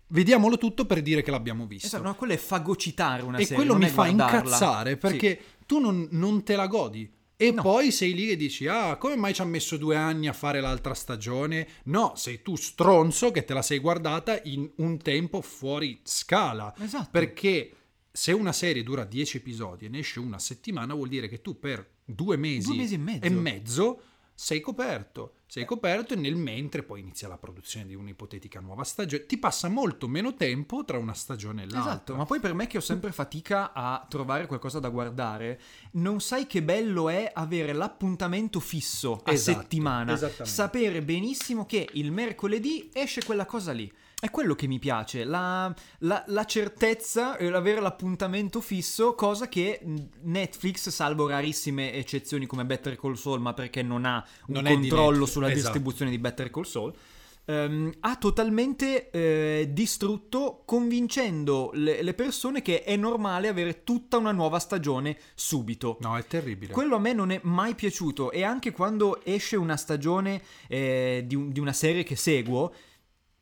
vediamolo 0.10 0.58
tutto 0.58 0.86
per 0.86 1.02
dire 1.02 1.22
che 1.22 1.32
l'abbiamo 1.32 1.66
visto. 1.66 1.88
Esatto, 1.88 2.04
no, 2.04 2.16
quello 2.16 2.34
è 2.34 2.38
fagocitare 2.38 3.24
una 3.24 3.38
e 3.38 3.42
serie. 3.44 3.56
quello 3.56 3.72
non 3.74 3.82
mi 3.82 3.90
fa 3.90 4.04
guardarla. 4.04 4.36
incazzare 4.44 4.98
perché 4.98 5.42
tu 5.66 5.80
non, 5.80 6.08
non 6.12 6.44
te 6.44 6.56
la 6.56 6.68
godi. 6.68 7.12
E 7.42 7.52
No. 7.52 7.62
poi 7.62 7.92
sei 7.92 8.14
lì 8.14 8.30
e 8.30 8.36
dici: 8.36 8.68
Ah, 8.68 8.98
come 8.98 9.16
mai 9.16 9.34
ci 9.34 9.40
ha 9.42 9.46
messo 9.46 9.78
due 9.78 9.96
anni 9.96 10.28
a 10.28 10.34
fare 10.34 10.60
l'altra 10.60 10.94
stagione? 10.94 11.66
No, 11.86 12.12
sei 12.18 12.42
tu 12.42 12.58
stronzo 12.58 13.32
che 13.32 13.46
te 13.46 13.54
la 13.54 13.62
sei 13.62 13.80
guardata 13.80 14.42
in 14.44 14.70
un 14.78 14.98
tempo 14.98 15.40
fuori 15.42 16.02
scala. 16.04 16.74
Esatto. 16.78 17.08
Perché 17.12 17.72
se 18.12 18.34
una 18.34 18.52
serie 18.52 18.84
dura 18.84 19.06
10 19.06 19.38
episodi 19.38 19.86
e 19.86 19.90
ne 19.90 20.00
esce 20.00 20.20
una 20.20 20.38
settimana, 20.38 20.94
vuol 20.94 21.08
dire 21.08 21.30
che 21.30 21.42
tu 21.42 21.58
per 21.58 21.88
due 22.04 22.36
mesi, 22.36 22.68
Due 22.68 22.76
mesi 22.76 22.96
e 23.22 23.30
mezzo. 23.30 24.02
sei 24.36 24.60
coperto. 24.60 25.36
Sei 25.52 25.66
coperto 25.66 26.14
e 26.14 26.16
nel 26.16 26.36
mentre 26.36 26.84
poi 26.84 27.00
inizia 27.00 27.28
la 27.28 27.40
produzione 27.40 27.88
di 27.88 27.96
un'ipotetica 27.96 28.60
nuova 28.60 28.84
stagione. 28.84 29.26
Ti 29.26 29.40
passa 29.40 29.68
molto 29.68 30.08
meno 30.08 30.36
tempo 30.36 30.86
tra 30.86 31.00
una 31.00 31.16
stagione 31.16 31.64
e 31.64 31.66
l'altra. 31.66 31.92
Esatto, 31.92 32.16
ma 32.16 32.26
poi 32.26 32.40
per 32.40 32.54
me 32.54 32.68
che 32.68 32.78
ho 32.78 32.82
sempre 32.82 33.12
fatica 33.12 33.74
a 33.74 34.06
trovare 34.08 34.46
qualcosa 34.46 34.78
da 34.78 34.90
guardare, 34.90 35.60
non 35.94 36.22
sai 36.22 36.46
che 36.46 36.62
bello 36.62 37.10
è 37.10 37.32
avere 37.34 37.74
l'appuntamento 37.74 38.60
fisso 38.60 39.24
a 39.24 39.32
Esatto, 39.32 39.60
settimana, 39.62 40.16
sapere 40.16 41.02
benissimo 41.02 41.66
che 41.66 41.90
il 41.94 42.12
mercoledì 42.12 42.92
esce 42.94 43.24
quella 43.24 43.48
cosa 43.48 43.72
lì. 43.72 43.92
È 44.22 44.30
quello 44.32 44.54
che 44.54 44.68
mi 44.68 44.80
piace, 44.80 45.24
la, 45.24 45.74
la- 46.00 46.26
la 46.28 46.44
certezza 46.44 47.38
e 47.38 47.50
l'avere 47.50 47.80
l'appuntamento 47.80 48.60
fisso, 48.60 49.16
cosa 49.16 49.48
che 49.48 49.80
mh, 49.82 49.96
Netflix, 50.24 50.90
salvo 50.90 51.26
rarissime 51.30 51.94
eccezioni 51.94 52.46
come 52.46 52.66
Better 52.66 52.98
Call 52.98 53.14
Saul, 53.14 53.40
ma 53.40 53.54
perché 53.54 53.82
non 53.82 54.04
ha 54.04 54.18
un 54.48 54.56
Non 54.56 54.64
di 54.64 54.74
controllo 54.74 55.10
Netflix, 55.12 55.32
sulla 55.32 55.48
esatto. 55.48 55.62
distribuzione 55.62 56.12
di 56.12 56.18
Better 56.20 56.50
Call 56.50 56.64
Saul, 56.64 56.94
ehm, 57.46 57.94
ha 58.02 58.16
totalmente 58.18 59.10
eh, 59.10 59.70
distrutto 59.72 60.64
convincendo 60.66 61.72
le, 61.76 62.02
le 62.02 62.14
persone 62.14 62.62
che 62.62 62.84
è 62.84 62.98
normale 62.98 63.48
avere 63.48 63.86
tutta 63.86 64.18
una 64.18 64.34
nuova 64.34 64.60
stagione 64.60 65.18
subito. 65.34 65.96
No, 66.02 66.18
è 66.18 66.28
terribile. 66.28 66.74
Quello 66.74 66.98
a 66.98 67.00
me 67.00 67.14
non 67.14 67.32
è 67.32 67.40
mai 67.44 67.74
piaciuto 67.74 68.32
e 68.32 68.44
anche 68.44 68.74
quando 68.74 69.24
esce 69.24 69.56
una 69.56 69.78
stagione 69.78 70.42
eh, 70.68 71.24
di, 71.26 71.52
di 71.54 71.60
una 71.62 71.72
serie 71.74 72.04
che 72.04 72.18
seguo, 72.18 72.74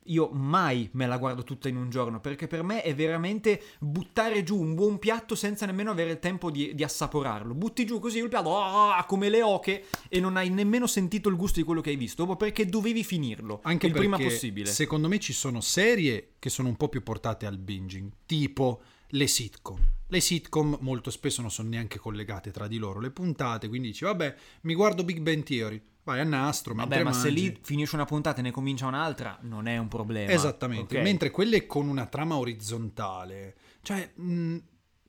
io 0.08 0.28
mai 0.32 0.88
me 0.92 1.06
la 1.06 1.18
guardo 1.18 1.44
tutta 1.44 1.68
in 1.68 1.76
un 1.76 1.90
giorno 1.90 2.20
perché 2.20 2.46
per 2.46 2.62
me 2.62 2.82
è 2.82 2.94
veramente 2.94 3.62
buttare 3.78 4.42
giù 4.42 4.60
un 4.60 4.74
buon 4.74 4.98
piatto 4.98 5.34
senza 5.34 5.66
nemmeno 5.66 5.90
avere 5.90 6.12
il 6.12 6.18
tempo 6.18 6.50
di, 6.50 6.74
di 6.74 6.82
assaporarlo. 6.82 7.54
Butti 7.54 7.86
giù 7.86 7.98
così 7.98 8.18
il 8.18 8.28
piatto 8.28 8.58
ah, 8.58 9.04
come 9.06 9.28
le 9.28 9.42
oche 9.42 9.84
e 10.08 10.20
non 10.20 10.36
hai 10.36 10.50
nemmeno 10.50 10.86
sentito 10.86 11.28
il 11.28 11.36
gusto 11.36 11.58
di 11.58 11.64
quello 11.64 11.80
che 11.80 11.90
hai 11.90 11.96
visto 11.96 12.24
proprio 12.24 12.48
perché 12.48 12.68
dovevi 12.68 13.04
finirlo 13.04 13.60
Anche 13.62 13.86
il 13.86 13.92
prima 13.92 14.18
possibile. 14.18 14.66
Secondo 14.66 15.08
me 15.08 15.18
ci 15.18 15.32
sono 15.32 15.60
serie 15.60 16.34
che 16.38 16.50
sono 16.50 16.68
un 16.68 16.76
po' 16.76 16.88
più 16.88 17.02
portate 17.02 17.46
al 17.46 17.58
binging, 17.58 18.10
tipo 18.26 18.82
le 19.08 19.26
sitcom. 19.26 19.78
Le 20.06 20.20
sitcom 20.20 20.78
molto 20.80 21.10
spesso 21.10 21.40
non 21.40 21.50
sono 21.50 21.68
neanche 21.68 21.98
collegate 21.98 22.50
tra 22.50 22.66
di 22.66 22.78
loro 22.78 23.00
le 23.00 23.10
puntate, 23.10 23.68
quindi 23.68 23.88
dici 23.88 24.04
vabbè, 24.04 24.34
mi 24.62 24.74
guardo 24.74 25.04
Big 25.04 25.20
Bang 25.20 25.42
Theory, 25.42 25.80
vai 26.12 26.20
a 26.20 26.24
nastro, 26.24 26.74
Vabbè, 26.74 27.02
ma 27.02 27.12
se 27.12 27.28
mangi. 27.28 27.40
lì 27.42 27.58
finisce 27.62 27.94
una 27.94 28.04
puntata 28.04 28.40
e 28.40 28.42
ne 28.42 28.50
comincia 28.50 28.86
un'altra, 28.86 29.38
non 29.42 29.66
è 29.66 29.76
un 29.78 29.88
problema. 29.88 30.30
Esattamente, 30.32 30.96
ok? 30.96 31.02
mentre 31.02 31.30
quelle 31.30 31.66
con 31.66 31.88
una 31.88 32.06
trama 32.06 32.36
orizzontale, 32.36 33.54
cioè 33.82 34.10
mh, 34.14 34.56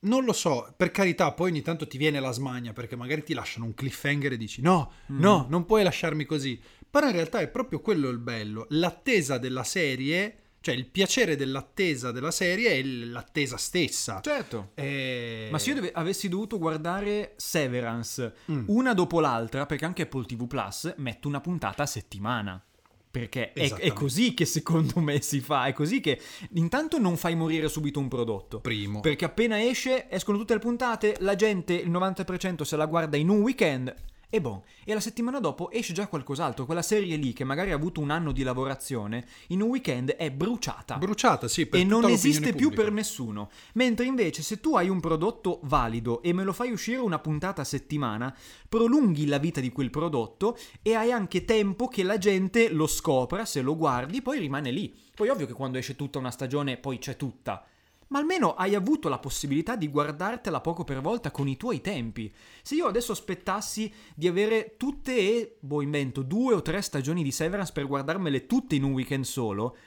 non 0.02 0.24
lo 0.24 0.34
so, 0.34 0.74
per 0.78 0.92
carità, 0.92 1.32
poi 1.34 1.52
ogni 1.52 1.62
tanto 1.62 1.88
ti 1.88 1.98
viene 1.98 2.20
la 2.20 2.32
smania 2.32 2.72
perché 2.74 2.96
magari 2.96 3.24
ti 3.24 3.34
lasciano 3.34 3.66
un 3.66 3.74
cliffhanger 3.74 4.34
e 4.34 4.38
dici 4.38 4.62
no, 4.62 4.92
Mm. 5.12 5.20
no, 5.20 5.46
non 5.50 5.66
puoi 5.66 5.84
lasciarmi 5.84 6.26
così. 6.26 6.60
Però 6.90 7.06
in 7.06 7.14
realtà 7.14 7.40
è 7.40 7.48
proprio 7.50 7.82
quello 7.82 8.10
il 8.10 8.18
bello, 8.18 8.66
l'attesa 8.70 9.38
della 9.38 9.64
serie, 9.64 10.38
cioè 10.62 10.76
il 10.76 10.86
piacere 10.88 11.36
dell'attesa 11.36 12.12
della 12.12 12.32
serie 12.32 12.72
è 12.72 12.84
l'attesa 12.84 13.58
stessa. 13.58 14.19
Certo. 14.22 14.72
Eh, 14.76 15.48
Ma 15.52 15.58
se 15.60 15.69
io 15.69 15.76
dove- 15.76 15.91
avessi 15.93 16.28
dovuto 16.30 16.58
guardare 16.58 17.34
Severance 17.38 18.34
Mm. 18.52 18.65
una 18.67 18.93
dopo 18.93 19.19
l'altra, 19.19 19.65
perché 19.65 19.86
anche 19.86 20.02
Apple 20.04 20.26
TV 20.26 20.48
Plus 20.48 20.93
mette 20.98 21.28
una 21.28 21.39
puntata 21.41 21.84
a 21.84 21.86
settimana. 21.86 22.62
Perché 23.12 23.54
è, 23.54 23.74
è 23.74 23.91
così 23.91 24.36
che 24.36 24.45
secondo 24.45 25.00
me 25.00 25.19
si 25.22 25.39
fa, 25.39 25.65
è 25.65 25.74
così 25.74 26.00
che 26.00 26.22
intanto 26.54 27.00
non 27.00 27.17
fai 27.17 27.36
morire 27.36 27.67
subito 27.67 28.00
un 28.00 28.08
prodotto. 28.08 28.60
Primo. 28.60 29.00
Perché 29.00 29.26
appena 29.26 29.60
esce, 29.63 30.08
escono 30.12 30.38
tutte 30.38 30.54
le 30.54 30.60
puntate, 30.60 31.15
la 31.19 31.36
gente, 31.36 31.74
il 31.74 31.89
90% 31.89 32.62
se 32.62 32.76
la 32.76 32.86
guarda 32.86 33.17
in 33.17 33.30
un 33.30 33.41
weekend 33.41 33.91
e 34.30 34.42
bon. 34.42 34.62
E 34.84 34.94
la 34.94 35.00
settimana 35.00 35.39
dopo 35.39 35.72
esce 35.72 35.94
già 35.94 36.08
qualcos'altro. 36.08 36.65
Quella 36.65 36.82
serie 36.82 37.15
lì, 37.15 37.34
che 37.34 37.44
magari 37.44 37.72
ha 37.72 37.76
avuto 37.76 38.00
un 38.00 38.12
anno 38.12 38.32
di 38.32 38.44
lavorazione, 38.44 39.26
in 39.48 39.62
un 39.62 39.70
weekend 39.70 40.12
è 40.12 40.30
bruciata 40.32 40.98
Bruciata, 40.98 41.48
sì, 41.48 41.65
per 41.65 41.80
e 41.80 41.84
non 41.84 42.06
esiste 42.06 42.54
più 42.54 42.70
pubblica. 42.70 42.84
per 42.84 42.92
nessuno. 42.92 43.50
Mentre 43.74 44.06
invece 44.06 44.42
se 44.42 44.60
tu 44.60 44.76
hai 44.76 44.89
un 44.89 45.00
prodotto 45.00 45.60
valido 45.63 46.22
e 46.22 46.34
me 46.34 46.44
lo 46.44 46.54
fai 46.54 46.72
uscire 46.72 47.00
una 47.00 47.20
puntata 47.20 47.62
a 47.62 47.65
settimana, 47.65 48.36
prolunghi 48.68 49.26
la 49.26 49.38
vita 49.38 49.62
di 49.62 49.72
quel 49.72 49.89
prodotto 49.89 50.58
e 50.82 50.94
hai 50.94 51.12
anche 51.12 51.46
tempo 51.46 51.88
che 51.88 52.04
la 52.04 52.18
gente 52.18 52.70
lo 52.70 52.88
scopra, 52.88 53.46
se 53.46 53.62
lo 53.62 53.76
guardi, 53.76 54.22
poi 54.22 54.39
rimane 54.39 54.72
lì. 54.72 54.96
Poi 55.15 55.30
ovvio 55.30 55.48
che 55.48 55.54
quando 55.54 55.78
esce 55.78 55.96
tutta 55.96 56.20
una 56.20 56.32
stagione 56.32 56.78
poi 56.78 56.98
c'è 57.00 57.15
tutta. 57.15 57.65
Ma 58.10 58.19
almeno 58.19 58.56
hai 58.56 58.76
avuto 58.76 59.08
la 59.10 59.19
possibilità 59.19 59.76
di 59.76 59.88
guardartela 59.88 60.62
poco 60.62 60.84
per 60.84 61.00
volta 61.02 61.32
con 61.32 61.48
i 61.48 61.58
tuoi 61.58 61.80
tempi. 61.82 62.34
Se 62.63 62.76
io 62.76 62.88
adesso 62.88 63.12
aspettassi 63.12 63.91
di 64.15 64.28
avere 64.28 64.76
tutte 64.78 65.15
e, 65.15 65.58
boh, 65.60 65.82
invento, 65.82 66.24
due 66.24 66.56
o 66.56 66.62
tre 66.62 66.82
stagioni 66.82 67.22
di 67.24 67.32
Severance 67.32 67.72
per 67.72 67.86
guardarmele 67.86 68.48
tutte 68.48 68.76
in 68.76 68.84
un 68.84 68.93
weekend 68.93 69.26
solo, 69.26 69.78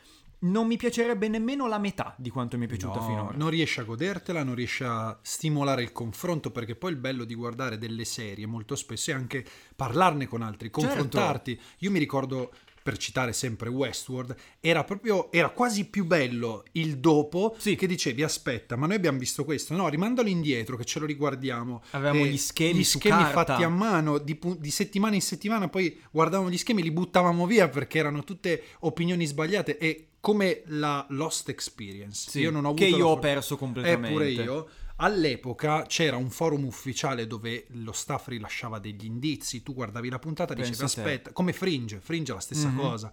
non 0.45 0.67
mi 0.67 0.77
piacerebbe 0.77 1.29
nemmeno 1.29 1.69
la 1.69 1.79
metà 1.79 2.15
di 2.19 2.29
quanto 2.31 2.59
mi 2.59 2.65
è 2.65 2.69
piaciuta 2.69 2.99
No, 2.99 3.07
finora. 3.07 3.37
non 3.37 3.49
riesci 3.51 3.79
a 3.79 3.85
godertela, 3.85 4.43
non 4.43 4.57
riesci 4.57 4.83
a 4.85 5.17
stimolare 5.23 5.83
il 5.83 5.93
confronto, 5.93 6.51
perché 6.51 6.75
poi 6.75 6.91
il 6.93 6.97
bello 6.99 7.25
di 7.25 7.35
guardare 7.35 7.79
delle 7.79 8.05
serie 8.05 8.47
molto 8.47 8.75
spesso 8.75 9.11
è 9.13 9.15
anche 9.15 9.45
parlarne 9.77 10.27
con 10.27 10.43
altri, 10.43 10.69
Certo. 10.73 10.81
confrontarti. 10.81 11.61
Io 11.79 11.91
mi 11.93 12.01
ricordo, 12.01 12.53
per 12.83 12.97
citare 12.99 13.33
sempre 13.33 13.69
Westworld, 13.69 14.35
era 14.61 14.85
proprio, 14.85 15.31
era 15.33 15.51
quasi 15.51 15.87
più 15.87 16.05
bello 16.05 16.65
il 16.73 16.99
dopo 16.99 17.55
Sì. 17.59 17.77
che 17.77 17.87
dicevi 17.87 18.23
aspetta, 18.23 18.77
ma 18.77 18.87
noi 18.87 18.97
abbiamo 18.97 19.19
visto 19.19 19.45
questo, 19.45 19.75
no, 19.75 19.89
rimandalo 19.89 20.29
indietro 20.29 20.77
che 20.77 20.85
ce 20.85 20.99
lo 20.99 21.07
riguardiamo. 21.07 21.83
Avevamo 21.91 22.25
E 22.25 22.29
gli 22.29 22.39
schemi 22.39 22.81
gli 22.81 22.85
schemi 22.85 23.25
fatti 23.25 23.63
a 23.63 23.69
mano 23.69 24.19
di, 24.19 24.39
di 24.59 24.71
settimana 24.71 25.15
in 25.15 25.23
settimana, 25.23 25.69
poi 25.69 26.01
guardavamo 26.11 26.51
gli 26.51 26.59
schemi, 26.59 26.83
li 26.83 26.91
buttavamo 26.91 27.47
via 27.47 27.69
perché 27.69 27.99
erano 27.99 28.25
tutte 28.25 28.63
opinioni 28.81 29.27
sbagliate 29.27 29.79
e 29.79 30.07
come 30.21 30.63
la 30.67 31.05
Lost 31.11 31.49
Experience. 31.49 32.31
Sì, 32.31 32.41
io 32.41 32.53
non 32.53 32.65
ho 32.65 32.69
avuto 32.69 32.85
che 32.85 32.91
io 32.91 33.09
ho 33.09 33.19
perso 33.19 33.57
completamente. 33.57 34.07
Eppure 34.07 34.31
io. 34.31 34.69
All'epoca 35.03 35.83
c'era 35.87 36.17
un 36.17 36.31
forum 36.31 36.65
ufficiale 36.65 37.27
dove 37.27 37.67
lo 37.71 37.91
staff 37.91 38.29
rilasciava 38.29 38.79
degli 38.79 39.05
indizi, 39.05 39.63
tu 39.63 39.75
guardavi 39.75 40.09
la 40.09 40.21
puntata 40.21 40.53
e 40.53 40.57
dicevi 40.57 40.83
aspetta, 40.85 41.33
come 41.33 41.53
Fringe, 41.53 41.99
Fringe 42.01 42.31
è 42.31 42.35
la 42.37 42.41
stessa 42.41 42.69
Mhm. 42.69 42.77
cosa. 42.77 43.13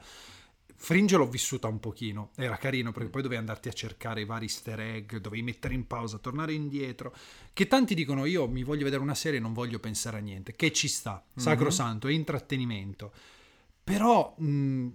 Fringe 0.82 1.18
l'ho 1.18 1.28
vissuta 1.28 1.68
un 1.68 1.80
pochino, 1.80 2.30
era 2.36 2.58
carino 2.58 2.92
perché 2.92 3.10
poi 3.10 3.24
dovevi 3.24 3.40
andarti 3.40 3.70
a 3.70 3.74
cercare 3.74 4.22
i 4.22 4.26
vari 4.26 4.46
easter 4.46 4.80
egg, 4.80 5.16
dovevi 5.18 5.42
mettere 5.42 5.74
in 5.74 5.88
pausa, 5.88 6.20
tornare 6.20 6.54
indietro. 6.54 7.14
Che 7.52 7.68
tanti 7.68 7.96
dicono 7.96 8.26
io 8.26 8.48
mi 8.48 8.64
voglio 8.64 8.84
vedere 8.84 9.02
una 9.02 9.16
serie 9.16 9.40
e 9.40 9.42
non 9.42 9.54
voglio 9.54 9.80
pensare 9.80 10.18
a 10.18 10.22
niente, 10.22 10.56
che 10.56 10.72
ci 10.72 10.88
sta, 10.88 11.22
Mhm. 11.34 11.42
sacrosanto, 11.44 12.08
è 12.08 12.12
intrattenimento. 12.12 13.12
Però 13.94 14.36
mh, 14.38 14.88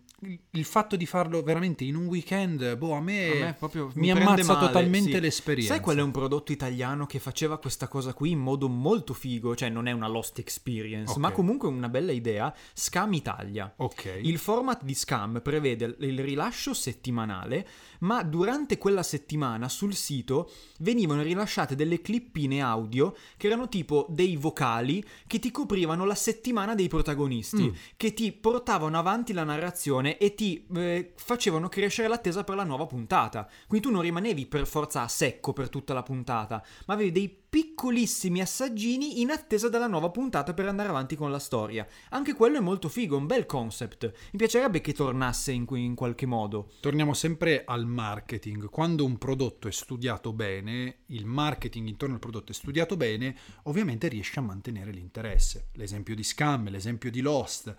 il- 0.53 0.65
fatto 0.65 0.97
di 0.97 1.05
farlo 1.07 1.43
veramente 1.43 1.85
in 1.85 1.97
un 1.97 2.07
weekend, 2.07 2.77
boh, 2.77 2.95
a 2.95 3.01
me, 3.01 3.31
A 3.31 3.45
me 3.47 3.55
proprio 3.59 3.91
mi, 3.95 4.11
prende 4.11 4.23
ammazza 4.31 4.55
male, 4.55 4.67
totalmente 4.67 5.13
sì. 5.13 5.21
l'esperienza. 5.21 5.75
Sai 5.75 5.83
qual 5.83 5.97
è 5.99 6.03
un 6.03 6.11
prodotto 6.11 6.53
italiano 6.53 7.05
che 7.07 7.19
faceva 7.19 7.59
questa 7.59 7.89
cosa 7.89 8.15
qui 8.15 8.31
in 8.31 8.39
modo 8.39 8.69
molto 8.69 9.13
figo? 9.15 9.55
Cioè, 9.55 9.69
non 9.69 9.87
è 9.87 9.93
una 9.93 10.09
lost 10.09 10.39
experience, 10.39 11.13
Ok. 11.13 11.19
ma 11.19 11.31
comunque 11.33 11.69
una 11.69 11.89
bella 11.89 12.13
idea. 12.13 12.55
Scam 12.73 13.13
Italia. 13.13 13.73
Ok. 13.77 14.21
Il 14.23 14.39
format 14.39 14.83
di 14.83 14.95
Scam 14.95 15.41
prevede 15.43 15.97
il 16.01 16.19
rilascio 16.21 16.73
settimanale, 16.73 17.67
ma 18.01 18.23
durante 18.23 18.79
quella 18.79 19.03
settimana 19.03 19.69
sul 19.69 19.95
sito 19.95 20.51
venivano 20.79 21.23
rilasciate 21.23 21.75
delle 21.75 22.01
clippine 22.01 22.61
audio 22.63 23.15
che 23.37 23.47
erano 23.49 23.69
tipo 23.69 24.07
dei 24.09 24.37
vocali 24.37 25.05
che 25.27 25.39
ti 25.39 25.51
coprivano 25.51 26.05
la 26.05 26.15
settimana 26.15 26.75
dei 26.75 26.89
protagonisti, 26.89 27.63
Mm. 27.65 27.75
che 27.97 28.13
ti 28.15 28.31
portavano 28.33 28.84
avanti 28.93 29.33
la 29.33 29.45
narrazione 29.45 30.19
e 30.19 30.35
ti 30.35 30.67
eh, 30.75 31.13
facevano 31.17 31.69
crescere 31.71 32.09
l'attesa 32.09 32.45
per 32.45 32.57
la 32.57 32.65
nuova 32.65 32.85
puntata. 32.87 33.49
Quindi 33.67 33.87
tu 33.87 33.93
non 33.93 34.03
rimanevi 34.03 34.45
per 34.45 34.67
forza 34.67 35.03
a 35.03 35.09
secco 35.09 35.55
per 35.55 35.71
tutta 35.71 35.95
la 35.95 36.03
puntata, 36.03 36.63
ma 36.87 36.95
avevi 36.95 37.13
dei 37.13 37.43
piccolissimi 37.55 38.41
assaggini 38.41 39.21
in 39.21 39.31
attesa 39.31 39.69
della 39.69 39.87
nuova 39.87 40.11
puntata 40.11 40.53
per 40.55 40.67
andare 40.67 40.89
avanti 40.89 41.15
con 41.15 41.31
la 41.31 41.39
storia. 41.39 41.87
Anche 42.11 42.35
quello 42.35 42.59
è 42.59 42.61
molto 42.61 42.89
figo, 42.89 43.17
un 43.17 43.27
bel 43.27 43.47
concept. 43.47 44.13
Mi 44.33 44.39
piacerebbe 44.39 44.81
che 44.81 44.93
tornasse 44.93 45.53
in, 45.53 45.65
in 45.77 45.95
qualche 45.95 46.27
modo. 46.27 46.73
Torniamo 46.81 47.15
sempre 47.15 47.63
al 47.65 47.87
marketing. 47.87 48.69
Quando 48.71 49.05
un 49.05 49.19
prodotto 49.19 49.69
è 49.69 49.71
studiato 49.71 50.33
bene, 50.33 51.03
il 51.07 51.27
marketing 51.27 51.87
intorno 51.87 52.15
al 52.15 52.21
prodotto 52.21 52.51
è 52.51 52.55
studiato 52.55 52.97
bene, 52.97 53.37
ovviamente 53.65 54.09
riesce 54.09 54.41
a 54.41 54.43
mantenere 54.43 54.91
l'interesse. 54.91 55.69
L'esempio 55.75 56.17
di 56.17 56.25
Scam, 56.25 56.69
l'esempio 56.71 57.09
di 57.09 57.21
Lost. 57.21 57.77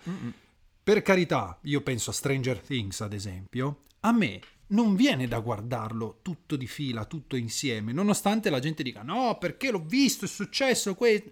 Per 0.86 1.02
carità, 1.02 1.58
io 1.64 1.82
penso 1.82 2.12
a 2.12 2.14
Stranger 2.14 2.60
Things, 2.60 3.02
ad 3.02 3.12
esempio, 3.12 3.80
a 4.02 4.12
me 4.12 4.40
non 4.68 4.96
viene 4.96 5.28
da 5.28 5.40
guardarlo 5.40 6.20
tutto 6.22 6.56
di 6.56 6.68
fila, 6.68 7.06
tutto 7.06 7.36
insieme, 7.36 7.92
nonostante 7.92 8.52
la 8.52 8.60
gente 8.60 8.84
dica 8.84 9.02
no, 9.02 9.36
perché 9.40 9.72
l'ho 9.72 9.84
visto, 9.84 10.26
è 10.26 10.28
successo, 10.28 10.94
que-". 10.94 11.32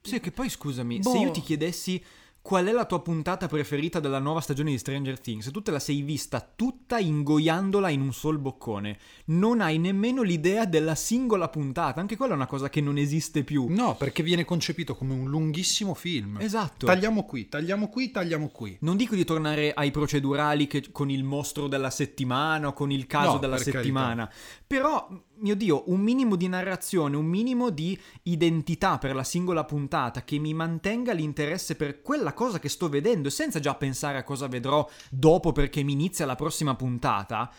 Sì, 0.00 0.20
che 0.20 0.30
poi 0.30 0.48
scusami, 0.48 1.00
Boh. 1.00 1.10
se 1.10 1.18
io 1.18 1.32
ti 1.32 1.40
chiedessi 1.40 2.00
qual 2.42 2.66
è 2.66 2.72
la 2.72 2.86
tua 2.86 3.02
puntata 3.02 3.46
preferita 3.48 4.00
della 4.00 4.18
nuova 4.18 4.40
stagione 4.40 4.70
di 4.70 4.78
Stranger 4.78 5.20
Things, 5.20 5.50
tu 5.50 5.60
te 5.62 5.70
la 5.70 5.78
sei 5.78 6.00
vista 6.00 6.40
tutta 6.40 6.98
ingoiandola 6.98 7.90
in 7.90 8.00
un 8.00 8.12
sol 8.12 8.38
boccone, 8.38 8.98
non 9.26 9.60
hai 9.60 9.78
nemmeno 9.78 10.22
l'idea 10.22 10.64
della 10.64 10.94
singola 10.94 11.48
puntata, 11.48 12.00
anche 12.00 12.16
quella 12.16 12.32
è 12.32 12.36
una 12.36 12.46
cosa 12.46 12.70
che 12.70 12.80
non 12.80 12.96
esiste 12.96 13.44
più. 13.44 13.66
No, 13.68 13.94
perché 13.96 14.22
viene 14.22 14.44
concepito 14.44 14.94
come 14.96 15.12
un 15.12 15.28
lunghissimo 15.28 15.94
film. 15.94 16.38
Esatto. 16.40 16.86
Tagliamo 16.86 17.24
qui, 17.24 17.48
tagliamo 17.48 17.88
qui, 17.88 18.10
tagliamo 18.10 18.48
qui. 18.48 18.76
Non 18.80 18.96
dico 18.96 19.14
di 19.14 19.24
tornare 19.24 19.72
ai 19.74 19.90
procedurali 19.90 20.66
che- 20.66 20.90
con 20.90 21.10
il 21.10 21.22
mostro 21.24 21.68
della 21.68 21.90
settimana 21.90 22.68
o 22.68 22.72
con 22.72 22.90
il 22.90 23.06
caso 23.06 23.32
No, 23.32 23.38
della 23.38 23.58
settimana, 23.58 24.30
però, 24.66 25.08
mio 25.40 25.54
Dio, 25.56 25.90
un 25.90 26.00
minimo 26.00 26.36
di 26.36 26.48
narrazione, 26.48 27.16
un 27.16 27.26
minimo 27.26 27.70
di 27.70 27.98
identità 28.24 28.98
per 28.98 29.14
la 29.14 29.24
singola 29.24 29.64
puntata 29.64 30.24
che 30.24 30.38
mi 30.38 30.54
mantenga 30.54 31.12
l'interesse 31.12 31.76
per 31.76 32.02
quella 32.02 32.32
cosa 32.32 32.58
che 32.58 32.68
sto 32.68 32.88
vedendo, 32.88 33.30
senza 33.30 33.60
già 33.60 33.74
pensare 33.74 34.18
a 34.18 34.22
cosa 34.22 34.46
vedrò 34.46 34.88
dopo 35.10 35.52
perché 35.52 35.82
mi 35.82 35.92
inizia 35.92 36.26
la 36.26 36.36
prossima 36.36 36.74
puntata. 36.74 37.52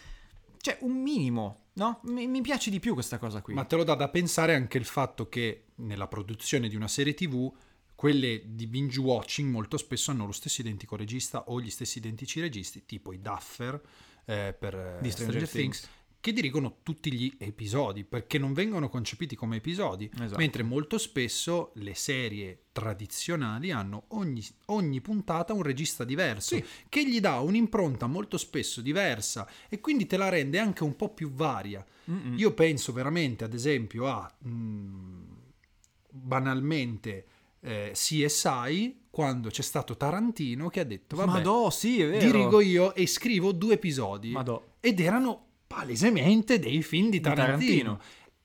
Cioè, 0.57 0.77
un 0.81 1.01
minimo, 1.01 1.65
no? 1.73 1.99
Mi, 2.03 2.27
mi 2.27 2.41
piace 2.41 2.69
di 2.69 2.79
più 2.79 2.93
questa 2.93 3.17
cosa 3.17 3.41
qui. 3.41 3.53
Ma 3.53 3.63
te 3.63 3.75
lo 3.75 3.83
dà 3.83 3.95
da 3.95 4.09
pensare 4.09 4.55
anche 4.55 4.77
il 4.77 4.85
fatto 4.85 5.27
che 5.27 5.65
nella 5.75 6.07
produzione 6.07 6.67
di 6.69 6.75
una 6.75 6.87
serie 6.87 7.13
TV, 7.13 7.51
quelle 7.95 8.43
di 8.45 8.67
binge 8.67 8.99
watching 8.99 9.51
molto 9.51 9.77
spesso 9.77 10.11
hanno 10.11 10.25
lo 10.25 10.31
stesso 10.31 10.61
identico 10.61 10.95
regista 10.95 11.43
o 11.47 11.59
gli 11.59 11.69
stessi 11.69 11.99
identici 11.99 12.39
registi, 12.39 12.85
tipo 12.85 13.13
i 13.13 13.21
Duffer 13.21 13.79
eh, 14.25 14.55
per 14.57 14.75
eh, 14.75 14.97
Di 15.01 15.11
Stranger, 15.11 15.45
Stranger 15.45 15.49
Things, 15.49 15.89
che 16.21 16.31
dirigono 16.33 16.77
tutti 16.83 17.11
gli 17.11 17.33
episodi 17.39 18.03
perché 18.05 18.37
non 18.37 18.53
vengono 18.53 18.87
concepiti 18.89 19.35
come 19.35 19.57
episodi, 19.57 20.09
Esatto. 20.13 20.37
mentre 20.37 20.63
molto 20.63 20.97
spesso 20.97 21.71
le 21.75 21.95
serie 21.95 22.65
tradizionali 22.71 23.71
hanno 23.71 24.03
ogni, 24.09 24.41
ogni 24.67 25.01
puntata 25.01 25.51
un 25.53 25.63
regista 25.63 26.03
diverso 26.05 26.55
Sì. 26.55 26.63
che 26.87 27.05
gli 27.09 27.19
dà 27.19 27.39
un'impronta 27.39 28.05
molto 28.07 28.37
spesso 28.37 28.81
diversa 28.81 29.47
e 29.67 29.81
quindi 29.81 30.05
te 30.05 30.15
la 30.15 30.29
rende 30.29 30.59
anche 30.59 30.83
un 30.83 30.95
po' 30.95 31.09
più 31.09 31.31
varia. 31.31 31.83
Mm-mm. 32.09 32.37
Io 32.37 32.53
penso 32.53 32.93
veramente, 32.93 33.43
ad 33.43 33.53
esempio, 33.53 34.07
a 34.07 34.31
mm, 34.47 35.23
banalmente 36.09 37.25
eh, 37.61 37.91
CSI 37.93 38.99
quando 39.09 39.49
c'è 39.49 39.61
stato 39.61 39.95
Tarantino 39.97 40.69
che 40.69 40.79
ha 40.79 40.83
detto: 40.83 41.15
Vabbè, 41.15 41.31
Madò, 41.31 41.69
sì, 41.69 41.97
dirigo 41.97 42.59
io 42.61 42.93
e 42.95 43.05
scrivo 43.07 43.51
due 43.51 43.73
episodi. 43.75 44.31
Madò. 44.31 44.63
Ed 44.79 44.99
erano 44.99 45.47
palesemente 45.73 46.59
dei 46.59 46.81
film 46.83 47.05
di 47.05 47.17
Di 47.17 47.21
Tarantino. 47.21 47.97
Tarantino. 47.97 47.99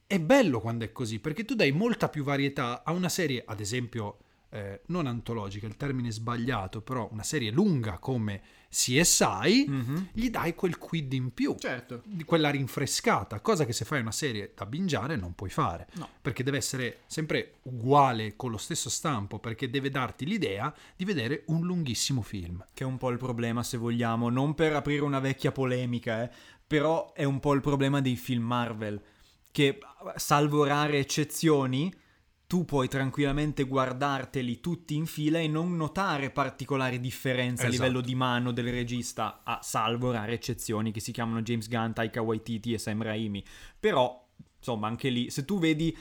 È 0.06 0.20
bello 0.20 0.60
quando 0.60 0.84
è 0.84 0.92
così 0.92 1.18
perché 1.18 1.44
tu 1.44 1.54
dai 1.54 1.72
molta 1.72 2.08
più 2.08 2.22
varietà 2.22 2.84
a 2.84 2.92
una 2.92 3.08
serie, 3.08 3.42
ad 3.44 3.58
esempio, 3.60 4.18
eh, 4.50 4.82
non 4.86 5.06
antologica, 5.06 5.66
il 5.66 5.76
termine 5.76 6.08
è 6.08 6.12
sbagliato, 6.12 6.80
però 6.80 7.08
una 7.10 7.24
serie 7.24 7.50
lunga 7.50 7.98
come 7.98 8.40
CSI, 8.70 9.64
Mhm. 9.68 10.08
gli 10.12 10.30
dai 10.30 10.54
quel 10.54 10.78
quid 10.78 11.12
in 11.12 11.32
più 11.34 11.56
Certo. 11.58 12.02
di 12.04 12.24
quella 12.24 12.50
rinfrescata, 12.50 13.40
cosa 13.40 13.64
che 13.64 13.72
se 13.72 13.84
fai 13.84 14.00
una 14.00 14.12
serie 14.12 14.52
da 14.54 14.64
bingiare 14.66 15.16
non 15.16 15.34
puoi 15.34 15.50
fare, 15.50 15.88
No. 15.94 16.08
perché 16.22 16.42
deve 16.44 16.58
essere 16.58 17.00
sempre 17.06 17.54
uguale 17.62 18.36
con 18.36 18.50
lo 18.50 18.56
stesso 18.58 18.88
stampo, 18.88 19.38
perché 19.40 19.68
deve 19.70 19.90
darti 19.90 20.24
l'idea 20.24 20.72
di 20.96 21.04
vedere 21.04 21.42
un 21.46 21.64
lunghissimo 21.66 22.22
film. 22.22 22.64
Che 22.72 22.84
è 22.84 22.86
un 22.86 22.98
po' 22.98 23.10
il 23.10 23.18
problema, 23.18 23.62
se 23.62 23.76
vogliamo, 23.76 24.28
non 24.30 24.54
per 24.54 24.74
aprire 24.74 25.02
una 25.02 25.20
vecchia 25.20 25.52
polemica, 25.52 26.22
eh, 26.24 26.30
però 26.66 27.12
è 27.12 27.24
un 27.24 27.38
po' 27.40 27.52
il 27.54 27.60
problema 27.60 28.00
dei 28.00 28.16
film 28.16 28.44
Marvel, 28.44 29.00
che 29.50 29.78
salvo 30.16 30.64
rare 30.64 30.98
eccezioni, 30.98 31.92
tu 32.46 32.64
puoi 32.64 32.86
tranquillamente 32.88 33.64
guardarteli 33.64 34.60
tutti 34.60 34.94
in 34.94 35.06
fila 35.06 35.38
e 35.40 35.48
non 35.48 35.74
notare 35.76 36.30
particolari 36.30 37.00
differenze 37.00 37.64
a 37.64 37.68
Esatto. 37.68 37.82
livello 37.82 38.00
di 38.00 38.14
mano 38.14 38.52
del 38.52 38.70
regista, 38.70 39.42
a 39.44 39.60
salvo 39.62 40.12
rare 40.12 40.34
eccezioni 40.34 40.92
che 40.92 41.00
si 41.00 41.10
chiamano 41.12 41.42
James 41.42 41.68
Gunn, 41.68 41.92
Taika 41.92 42.22
Waititi 42.22 42.72
e 42.72 42.78
Sam 42.78 43.02
Raimi. 43.02 43.44
Però, 43.80 44.28
insomma, 44.58 44.86
anche 44.86 45.08
lì, 45.08 45.30
se 45.30 45.44
tu 45.44 45.58
vedi 45.58 45.96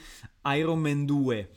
Iron 0.54 0.78
Man 0.78 1.04
2 1.04 1.50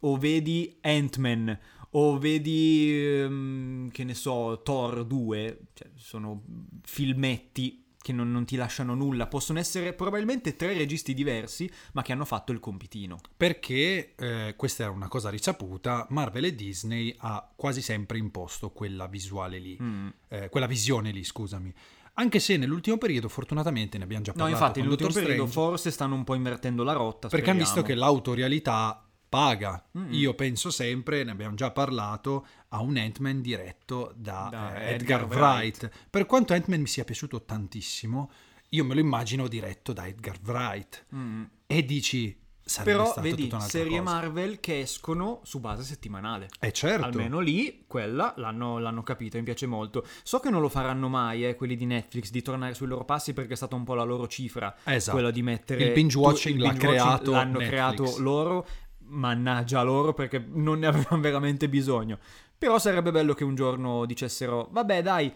o 0.00 0.16
vedi 0.16 0.78
Ant-Man 0.80 1.58
o 1.90 2.18
vedi, 2.18 2.90
ehm, 2.92 3.90
che 3.90 4.04
ne 4.04 4.14
so, 4.14 4.60
Thor 4.62 5.04
2, 5.04 5.60
cioè, 5.72 5.88
sono 5.96 6.44
filmetti 6.82 7.85
che 8.06 8.12
non, 8.12 8.30
non 8.30 8.44
ti 8.44 8.54
lasciano 8.54 8.94
nulla. 8.94 9.26
Possono 9.26 9.58
essere 9.58 9.92
probabilmente 9.92 10.54
tre 10.54 10.74
registi 10.74 11.12
diversi, 11.12 11.68
ma 11.94 12.02
che 12.02 12.12
hanno 12.12 12.24
fatto 12.24 12.52
il 12.52 12.60
compitino. 12.60 13.18
Perché, 13.36 14.14
eh, 14.14 14.54
questa 14.56 14.84
era 14.84 14.92
una 14.92 15.08
cosa 15.08 15.28
risaputa, 15.28 16.06
Marvel 16.10 16.44
e 16.44 16.54
Disney 16.54 17.12
ha 17.18 17.50
quasi 17.56 17.82
sempre 17.82 18.18
imposto 18.18 18.70
quella 18.70 19.08
visuale 19.08 19.58
lì, 19.58 19.76
Mm. 19.82 20.08
eh, 20.28 20.48
quella 20.48 20.66
visione 20.66 21.10
lì, 21.10 21.24
scusami. 21.24 21.72
Anche 22.18 22.38
se 22.38 22.56
nell'ultimo 22.56 22.96
periodo, 22.96 23.28
fortunatamente, 23.28 23.98
ne 23.98 24.04
abbiamo 24.04 24.22
già 24.22 24.30
No, 24.32 24.44
parlato 24.44 24.56
infatti, 24.58 24.72
con 24.80 24.82
nell'ultimo 24.88 25.08
Doctor 25.10 25.26
periodo 25.28 25.50
Strange, 25.50 25.68
forse 25.70 25.90
stanno 25.90 26.14
un 26.14 26.24
po' 26.24 26.34
invertendo 26.34 26.82
la 26.84 26.92
rotta. 26.92 27.28
perché 27.28 27.50
hanno 27.50 27.58
visto 27.58 27.74
che 27.82 27.92
speriamo. 27.92 28.10
l'autorialità 28.12 29.05
paga. 29.28 29.84
Mm. 29.98 30.12
Io 30.12 30.34
penso 30.34 30.70
sempre, 30.70 31.24
ne 31.24 31.30
abbiamo 31.30 31.54
già 31.54 31.70
parlato, 31.70 32.46
a 32.68 32.80
un 32.80 32.96
Ant-Man 32.96 33.40
diretto 33.40 34.12
da, 34.16 34.48
Da 34.50 34.80
eh, 34.80 34.94
Edgar, 34.94 35.22
Edgar 35.22 35.38
Wright. 35.38 35.90
Per 36.10 36.26
quanto 36.26 36.52
Ant-Man 36.52 36.80
mi 36.80 36.86
sia 36.86 37.04
piaciuto 37.04 37.44
tantissimo, 37.44 38.30
io 38.70 38.84
me 38.84 38.94
lo 38.94 39.00
immagino 39.00 39.48
diretto 39.48 39.92
da 39.92 40.06
Edgar 40.06 40.38
Wright. 40.44 41.06
Mm. 41.14 41.44
E 41.66 41.84
dici, 41.84 42.44
sarebbe 42.66 42.98
Però 42.98 43.14
vedi, 43.20 43.50
serie 43.60 44.00
cosa. 44.00 44.02
Marvel 44.02 44.58
che 44.58 44.80
escono 44.80 45.40
su 45.44 45.60
base 45.60 45.84
settimanale. 45.84 46.48
Eh 46.58 46.72
certo. 46.72 47.06
Almeno 47.06 47.38
lì, 47.38 47.84
quella 47.86 48.34
l'hanno, 48.36 48.78
l'hanno 48.78 49.02
capito, 49.04 49.36
mi 49.38 49.44
piace 49.44 49.66
molto. 49.66 50.04
So 50.24 50.40
che 50.40 50.50
non 50.50 50.60
lo 50.60 50.68
faranno 50.68 51.08
mai, 51.08 51.46
eh, 51.46 51.54
quelli 51.54 51.76
di 51.76 51.86
Netflix, 51.86 52.30
di 52.30 52.42
tornare 52.42 52.74
sui 52.74 52.88
loro 52.88 53.04
passi 53.04 53.32
perché 53.32 53.52
è 53.52 53.56
stata 53.56 53.76
un 53.76 53.84
po' 53.84 53.94
la 53.94 54.02
loro 54.02 54.26
cifra. 54.26 54.74
Esatto. 54.82 55.16
Quella 55.16 55.30
di 55.30 55.42
mettere... 55.42 55.84
Il 55.84 55.92
binge 55.92 56.18
watching 56.18 56.56
il 56.56 56.62
l'ha 56.62 56.70
binge 56.70 56.86
watching 56.86 57.04
creato 57.06 57.30
L'hanno 57.30 57.58
Netflix. 57.58 57.68
creato 57.68 58.14
loro, 58.18 58.66
mannaggia 59.06 59.82
loro 59.82 60.12
perché 60.14 60.44
non 60.46 60.80
ne 60.80 60.86
avevano 60.86 61.20
veramente 61.22 61.68
bisogno. 61.68 62.18
Però 62.58 62.78
sarebbe 62.78 63.10
bello 63.10 63.34
che 63.34 63.44
un 63.44 63.54
giorno 63.54 64.06
dicessero, 64.06 64.68
vabbè 64.70 65.02
dai, 65.02 65.32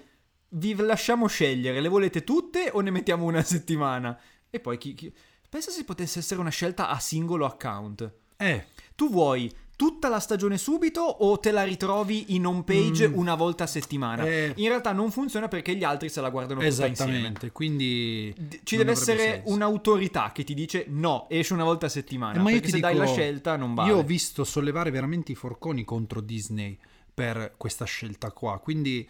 vi 0.50 0.74
lasciamo 0.76 1.26
scegliere, 1.26 1.80
le 1.80 1.88
volete 1.88 2.24
tutte 2.24 2.70
o 2.72 2.80
ne 2.80 2.90
mettiamo 2.90 3.24
una 3.24 3.42
settimana? 3.42 4.18
E 4.48 4.60
poi 4.60 4.78
chi... 4.78 4.94
chi... 4.94 5.12
Pensa 5.48 5.72
se 5.72 5.84
potesse 5.84 6.20
essere 6.20 6.40
una 6.40 6.50
scelta 6.50 6.88
a 6.88 6.98
singolo 7.00 7.44
account. 7.44 8.12
Eh, 8.36 8.66
Tu 8.94 9.10
vuoi 9.10 9.52
tutta 9.80 10.10
la 10.10 10.20
stagione 10.20 10.58
subito 10.58 11.00
o 11.00 11.38
te 11.38 11.50
la 11.52 11.62
ritrovi 11.62 12.34
in 12.34 12.44
home 12.44 12.64
page 12.64 13.08
Mm. 13.08 13.16
una 13.16 13.34
volta 13.34 13.64
a 13.64 13.66
settimana? 13.66 14.26
Eh. 14.26 14.52
In 14.56 14.68
realtà 14.68 14.92
non 14.92 15.10
funziona 15.10 15.48
perché 15.48 15.74
gli 15.74 15.84
altri 15.84 16.10
se 16.10 16.20
la 16.20 16.28
guardano 16.28 16.60
esattamente. 16.60 17.50
Quindi 17.50 18.34
Ci 18.62 18.76
deve 18.76 18.90
essere 18.92 19.18
senso. 19.36 19.52
un'autorità 19.54 20.32
che 20.34 20.44
ti 20.44 20.52
dice 20.52 20.84
no, 20.88 21.26
esce 21.30 21.54
una 21.54 21.64
volta 21.64 21.86
a 21.86 21.88
settimana. 21.88 22.38
Eh, 22.38 22.42
ma 22.42 22.50
io 22.50 22.60
ti 22.60 22.68
se 22.68 22.78
dai 22.80 22.94
la 22.94 23.04
dico, 23.04 23.14
scelta 23.14 23.56
non 23.56 23.72
vale. 23.72 23.90
Io 23.90 23.96
ho 23.96 24.02
visto 24.02 24.44
sollevare 24.44 24.90
veramente 24.90 25.32
i 25.32 25.34
forconi 25.34 25.82
contro 25.82 26.20
Disney 26.20 26.76
per 27.14 27.54
questa 27.56 27.86
scelta 27.86 28.32
qua. 28.32 28.58
Quindi 28.58 29.08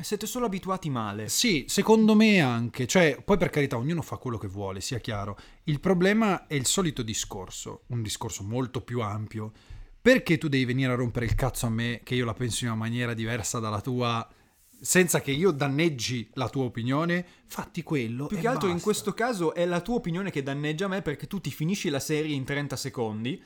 Siete 0.00 0.26
solo 0.26 0.46
abituati 0.46 0.90
male. 0.90 1.28
sì, 1.28 1.64
secondo 1.68 2.16
me 2.16 2.40
anche. 2.40 2.88
Cioè, 2.88 3.22
poi 3.24 3.36
per 3.36 3.50
carità, 3.50 3.76
ognuno 3.76 4.02
fa 4.02 4.16
quello 4.16 4.38
che 4.38 4.48
vuole, 4.48 4.80
sia 4.80 4.98
chiaro. 4.98 5.38
Il 5.64 5.78
problema 5.78 6.48
è 6.48 6.54
il 6.54 6.66
solito 6.66 7.02
discorso, 7.02 7.82
un 7.88 8.02
discorso 8.02 8.42
molto 8.42 8.80
più 8.80 9.00
ampio. 9.00 9.52
Perché 10.02 10.36
tu 10.36 10.48
devi 10.48 10.64
venire 10.64 10.90
a 10.90 10.96
rompere 10.96 11.26
il 11.26 11.36
cazzo 11.36 11.66
a 11.66 11.70
me 11.70 12.00
che 12.02 12.16
io 12.16 12.24
la 12.24 12.34
penso 12.34 12.64
in 12.64 12.70
una 12.70 12.78
maniera 12.78 13.14
diversa 13.14 13.60
dalla 13.60 13.80
tua, 13.80 14.28
senza 14.80 15.20
che 15.20 15.30
io 15.30 15.52
danneggi 15.52 16.28
la 16.34 16.48
tua 16.48 16.64
opinione? 16.64 17.24
Fatti 17.46 17.84
quello. 17.84 18.26
Più 18.26 18.36
che 18.36 18.48
altro 18.48 18.66
in 18.66 18.74
basta. 18.74 18.90
questo 18.90 19.12
caso 19.12 19.54
è 19.54 19.64
la 19.64 19.80
tua 19.80 19.94
opinione 19.94 20.32
che 20.32 20.42
danneggia 20.42 20.88
me 20.88 21.02
perché 21.02 21.28
tu 21.28 21.40
ti 21.40 21.52
finisci 21.52 21.88
la 21.88 22.00
serie 22.00 22.34
in 22.34 22.42
30 22.42 22.74
secondi, 22.74 23.40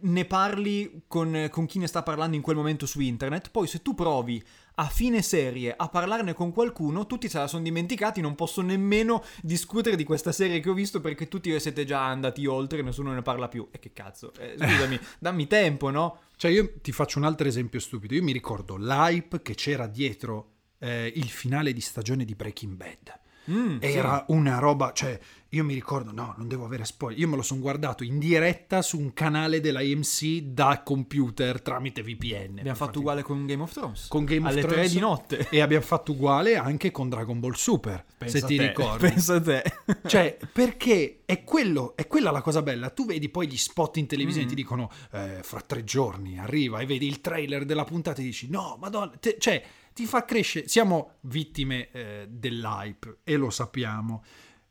ne 0.00 0.24
parli 0.26 1.04
con, 1.06 1.48
con 1.50 1.64
chi 1.64 1.78
ne 1.78 1.86
sta 1.86 2.02
parlando 2.02 2.36
in 2.36 2.42
quel 2.42 2.56
momento 2.56 2.84
su 2.84 3.00
internet, 3.00 3.50
poi 3.50 3.66
se 3.66 3.80
tu 3.80 3.94
provi 3.94 4.42
a 4.76 4.86
fine 4.86 5.22
serie 5.22 5.74
a 5.76 5.88
parlarne 5.88 6.32
con 6.32 6.52
qualcuno, 6.52 7.06
tutti 7.06 7.28
se 7.28 7.38
la 7.38 7.46
sono 7.46 7.62
dimenticati, 7.62 8.20
non 8.20 8.34
posso 8.34 8.62
nemmeno 8.62 9.22
discutere 9.42 9.96
di 9.96 10.04
questa 10.04 10.32
serie 10.32 10.60
che 10.60 10.70
ho 10.70 10.74
visto 10.74 11.00
perché 11.00 11.28
tutti 11.28 11.58
siete 11.60 11.84
già 11.84 12.06
andati 12.06 12.46
oltre 12.46 12.78
e 12.78 12.82
nessuno 12.82 13.12
ne 13.12 13.22
parla 13.22 13.48
più. 13.48 13.68
E 13.70 13.78
che 13.78 13.92
cazzo, 13.92 14.32
eh, 14.38 14.54
scusami, 14.58 14.98
dammi 15.18 15.46
tempo, 15.46 15.90
no? 15.90 16.20
Cioè, 16.36 16.50
io 16.50 16.72
ti 16.80 16.92
faccio 16.92 17.18
un 17.18 17.24
altro 17.24 17.46
esempio 17.46 17.80
stupido. 17.80 18.14
Io 18.14 18.22
mi 18.22 18.32
ricordo 18.32 18.76
l'hype 18.76 19.42
che 19.42 19.54
c'era 19.54 19.86
dietro 19.86 20.50
eh, 20.78 21.12
il 21.14 21.28
finale 21.28 21.72
di 21.72 21.80
stagione 21.80 22.24
di 22.24 22.34
Breaking 22.34 22.74
Bad. 22.74 23.20
Mm, 23.50 23.78
sì. 23.80 23.86
Era 23.86 24.24
una 24.28 24.58
roba, 24.58 24.92
cioè, 24.92 25.18
io 25.50 25.64
mi 25.64 25.74
ricordo, 25.74 26.12
no, 26.12 26.34
non 26.38 26.48
devo 26.48 26.64
avere 26.64 26.84
spoiler. 26.84 27.18
Io 27.20 27.28
me 27.28 27.36
lo 27.36 27.42
sono 27.42 27.60
guardato 27.60 28.04
in 28.04 28.18
diretta 28.18 28.80
su 28.82 28.98
un 28.98 29.12
canale 29.12 29.60
della 29.60 29.80
AMC 29.80 30.40
da 30.44 30.82
computer 30.82 31.60
tramite 31.60 32.02
VPN. 32.02 32.58
Abbiamo 32.58 32.76
fatto 32.76 33.00
uguale 33.00 33.22
con 33.22 33.44
Game 33.44 33.62
of 33.62 33.72
Thrones. 33.72 34.06
con 34.08 34.24
Game 34.24 34.46
of 34.46 34.52
alle 34.52 34.60
Thrones 34.60 34.78
3 34.86 34.88
di 34.88 34.98
notte. 35.00 35.48
E 35.50 35.60
abbiamo 35.60 35.84
fatto 35.84 36.12
uguale 36.12 36.56
anche 36.56 36.90
con 36.90 37.08
Dragon 37.08 37.38
Ball 37.40 37.52
Super, 37.52 38.04
Pensa 38.16 38.38
se 38.38 38.46
ti 38.46 38.56
te, 38.56 38.66
ricordi. 38.68 39.08
Pensa 39.08 39.34
a 39.34 39.40
te. 39.40 39.62
Cioè, 40.06 40.36
perché 40.52 41.20
è, 41.26 41.44
quello, 41.44 41.94
è 41.96 42.06
quella 42.06 42.30
la 42.30 42.40
cosa 42.42 42.62
bella. 42.62 42.90
Tu 42.90 43.04
vedi 43.06 43.28
poi 43.28 43.46
gli 43.48 43.56
spot 43.58 43.96
in 43.98 44.06
televisione 44.06 44.46
Mm. 44.46 44.48
ti 44.48 44.54
dicono 44.54 44.90
eh, 45.12 45.40
fra 45.42 45.60
tre 45.60 45.84
giorni 45.84 46.38
arriva 46.38 46.78
e 46.80 46.86
vedi 46.86 47.06
il 47.06 47.20
trailer 47.20 47.64
della 47.64 47.84
puntata 47.84 48.20
e 48.20 48.24
dici 48.24 48.48
no, 48.48 48.76
madonna, 48.80 49.12
te- 49.20 49.36
cioè 49.38 49.62
ti 49.92 50.06
fa 50.06 50.24
crescere. 50.24 50.68
Siamo 50.68 51.16
vittime 51.22 51.90
eh, 51.90 52.26
dell'hype 52.28 53.18
e 53.24 53.36
lo 53.36 53.50
sappiamo. 53.50 54.22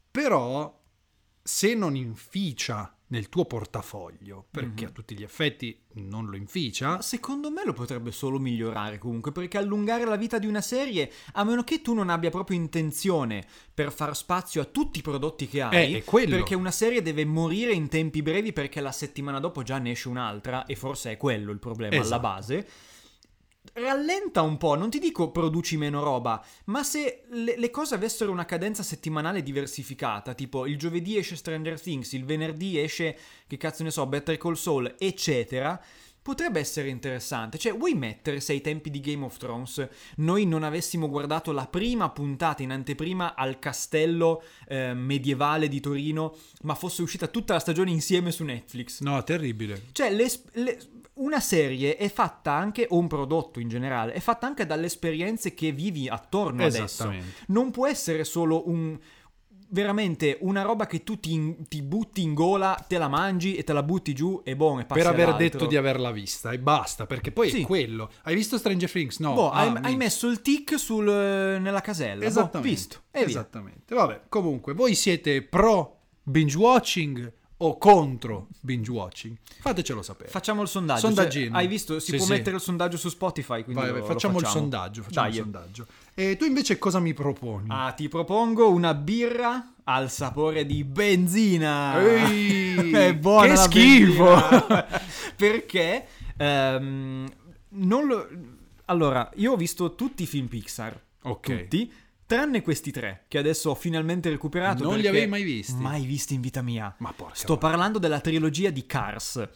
Però 0.10 0.80
se 1.44 1.74
non 1.74 1.96
inficia 1.96 2.96
nel 3.08 3.28
tuo 3.28 3.44
portafoglio, 3.44 4.46
perché 4.50 4.84
Mhm. 4.86 4.90
a 4.90 4.94
tutti 4.94 5.18
gli 5.18 5.24
effetti 5.24 5.84
non 5.96 6.28
lo 6.28 6.38
inficia, 6.38 7.02
secondo 7.02 7.52
me 7.52 7.66
lo 7.66 7.74
potrebbe 7.74 8.12
solo 8.12 8.40
migliorare 8.40 9.00
comunque, 9.00 9.34
perché 9.34 9.58
allungare 9.58 10.06
la 10.06 10.16
vita 10.16 10.40
di 10.40 10.48
una 10.48 10.62
serie, 10.62 11.12
a 11.34 11.44
meno 11.44 11.64
che 11.66 11.82
tu 11.82 11.94
non 11.94 12.08
abbia 12.10 12.30
proprio 12.30 12.56
intenzione 12.56 13.46
per 13.74 13.92
far 13.92 14.16
spazio 14.16 14.62
a 14.62 14.66
tutti 14.66 15.00
i 15.00 15.02
prodotti 15.02 15.46
che 15.48 15.62
hai, 15.62 15.96
Eh, 15.96 16.04
perché 16.28 16.56
una 16.56 16.72
serie 16.72 17.02
deve 17.02 17.26
morire 17.26 17.74
in 17.74 17.90
tempi 17.90 18.22
brevi 18.22 18.54
perché 18.54 18.80
la 18.80 18.94
settimana 18.94 19.42
dopo 19.42 19.62
già 19.62 19.78
ne 19.78 19.92
esce 19.92 20.08
un'altra, 20.08 20.66
e 20.66 20.76
forse 20.78 21.12
è 21.12 21.18
quello 21.18 21.52
il 21.52 21.60
problema 21.60 21.96
alla 21.96 22.04
Esatto. 22.06 22.22
base. 22.22 22.68
Rallenta 23.74 24.42
un 24.42 24.58
po', 24.58 24.76
non 24.76 24.90
ti 24.90 25.00
dico 25.00 25.32
produci 25.32 25.78
meno 25.78 26.04
roba, 26.04 26.44
ma 26.66 26.84
se 26.84 27.24
le, 27.30 27.58
le 27.58 27.70
cose 27.70 27.96
avessero 27.96 28.32
una 28.32 28.44
cadenza 28.46 28.84
settimanale 28.84 29.44
diversificata, 29.44 30.34
tipo 30.34 30.66
il 30.66 30.78
giovedì 30.78 31.16
esce 31.16 31.36
Stranger 31.36 31.80
Things, 31.80 32.12
il 32.14 32.26
venerdì 32.26 32.80
esce, 32.80 33.18
che 33.48 33.58
cazzo 33.58 33.84
ne 33.84 33.92
so, 33.92 34.06
Better 34.08 34.36
Call 34.38 34.56
Saul, 34.56 34.96
eccetera, 34.98 35.80
potrebbe 36.22 36.60
essere 36.60 36.90
interessante. 36.90 37.58
Cioè, 37.58 37.76
vuoi 37.78 37.94
mettere 37.94 38.40
se 38.42 38.52
ai 38.52 38.62
tempi 38.62 38.90
di 38.90 39.00
Game 39.00 39.24
of 39.24 39.38
Thrones 39.38 39.88
noi 40.18 40.46
non 40.46 40.64
avessimo 40.64 41.08
guardato 41.08 41.52
la 41.52 41.68
prima 41.68 42.10
puntata 42.10 42.64
in 42.64 42.72
anteprima 42.72 43.36
al 43.36 43.60
castello 43.60 44.44
eh, 44.68 44.94
medievale 44.94 45.68
di 45.68 45.80
Torino, 45.80 46.36
ma 46.64 46.76
fosse 46.76 47.04
uscita 47.04 47.28
tutta 47.28 47.54
la 47.54 47.60
stagione 47.60 47.92
insieme 47.92 48.32
su 48.32 48.44
Netflix? 48.44 49.02
no, 49.02 49.24
terribile. 49.24 49.84
Cioè, 49.92 50.12
le- 50.12 50.32
le- 50.54 50.80
una 51.22 51.40
serie 51.40 51.96
è 51.98 52.10
fatta 52.10 52.52
anche, 52.52 52.86
o 52.90 52.98
un 52.98 53.08
prodotto 53.08 53.60
in 53.60 53.68
generale, 53.70 54.14
è 54.14 54.20
fatta 54.20 54.46
anche 54.48 54.66
dalle 54.66 54.86
esperienze 54.88 55.54
che 55.54 55.72
vivi 55.72 56.08
attorno 56.08 56.64
adesso. 56.66 56.84
Esattamente. 56.84 57.34
Non 57.48 57.72
può 57.72 57.88
essere 57.88 58.24
solo 58.24 58.68
un... 58.70 58.98
Veramente 59.74 60.38
una 60.42 60.64
roba 60.64 60.86
che 60.86 61.02
tu 61.02 61.18
ti, 61.18 61.56
ti 61.70 61.82
butti 61.82 62.22
in 62.22 62.34
gola, 62.34 62.76
te 62.90 62.98
la 62.98 63.08
mangi 63.08 63.56
e 63.56 63.64
te 63.64 63.72
la 63.72 63.84
butti 63.84 64.14
giù 64.14 64.42
e 64.44 64.54
boh, 64.58 64.78
e 64.82 64.84
passi 64.84 65.00
Per 65.00 65.10
aver 65.10 65.28
all'altro. 65.28 65.48
detto 65.60 65.66
di 65.66 65.78
averla 65.78 66.12
vista 66.12 66.52
e 66.52 66.60
basta, 66.60 67.06
perché 67.06 67.32
poi 67.32 67.50
Sì. 67.50 67.62
è 67.62 67.66
quello. 67.66 68.10
Hai 68.24 68.36
visto 68.36 68.58
Stranger 68.58 68.92
Things? 68.92 69.20
No. 69.20 69.34
Boh, 69.34 69.50
Ah, 69.50 69.62
hai, 69.62 69.78
hai 69.84 69.96
messo 69.96 70.28
il 70.28 70.42
tic 70.42 70.78
sul, 70.78 71.06
nella 71.06 71.80
casella. 71.80 72.26
Esattamente. 72.26 72.58
Boh, 72.58 72.64
visto. 72.64 72.98
E 73.12 73.20
via. 73.20 73.28
Esattamente. 73.30 73.96
Vabbè, 73.96 74.24
comunque, 74.28 74.74
voi 74.74 74.94
siete 74.94 75.42
pro 75.42 76.00
binge 76.22 76.58
watching 76.58 77.32
o 77.64 77.78
contro 77.78 78.48
binge 78.60 78.90
watching? 78.92 79.36
Fatecelo 79.60 80.02
sapere. 80.02 80.30
Facciamo 80.30 80.62
il 80.64 80.68
sondaggio. 80.68 81.02
Sondaggino. 81.02 81.52
Cioè, 81.52 81.58
hai 81.58 81.68
visto? 81.68 82.00
Si 82.00 82.12
Sì, 82.12 82.18
può 82.18 82.26
sì. 82.26 82.32
mettere 82.32 82.56
il 82.56 82.62
sondaggio 82.62 82.98
su 82.98 83.10
Spotify. 83.10 83.64
Quindi 83.64 83.82
Vai, 83.82 83.92
vai, 83.92 84.00
lo 84.00 84.06
facciamo, 84.06 84.38
il 84.40 84.44
facciamo. 84.46 84.62
sondaggio. 84.62 85.04
Facciamo 85.04 85.28
Dai. 85.28 85.36
il 85.36 85.42
sondaggio. 85.44 85.86
E 86.16 86.38
tu 86.38 86.46
invece 86.46 86.78
cosa 86.80 87.00
mi 87.00 87.14
proponi? 87.14 87.68
Ah, 87.70 87.92
ti 87.92 88.08
propongo 88.10 88.70
una 88.72 88.94
birra 88.94 89.74
al 89.84 90.10
sapore 90.10 90.66
di 90.66 90.84
benzina. 90.84 92.02
Ehi, 92.02 92.92
è 92.94 93.16
buona 93.16 93.54
che 93.54 93.56
schifo! 93.58 94.36
Perché 95.36 96.08
ehm, 96.38 97.30
non 97.70 98.06
lo... 98.08 98.28
Allora, 98.86 99.30
io 99.36 99.54
ho 99.54 99.56
visto 99.56 99.96
tutti 99.96 100.24
i 100.24 100.26
film 100.26 100.48
Pixar. 100.48 101.00
Ok. 101.24 101.62
Tutti. 101.62 101.94
Tranne 102.32 102.62
questi 102.62 102.92
tre, 102.92 103.26
che 103.28 103.38
adesso 103.38 103.72
ho 103.72 103.76
finalmente 103.76 104.30
recuperato. 104.30 104.86
Non 104.86 104.98
li 104.98 105.06
avevi 105.06 105.28
mai 105.28 105.44
visti? 105.44 105.76
Mai 105.76 106.06
visti 106.06 106.34
in 106.34 106.40
vita 106.40 106.62
mia. 106.62 106.96
Ma 107.00 107.12
porca 107.12 107.36
Sto 107.36 107.58
parlando 107.58 108.00
della 108.00 108.22
trilogia 108.22 108.70
di 108.70 108.86
Cars. 108.86 109.50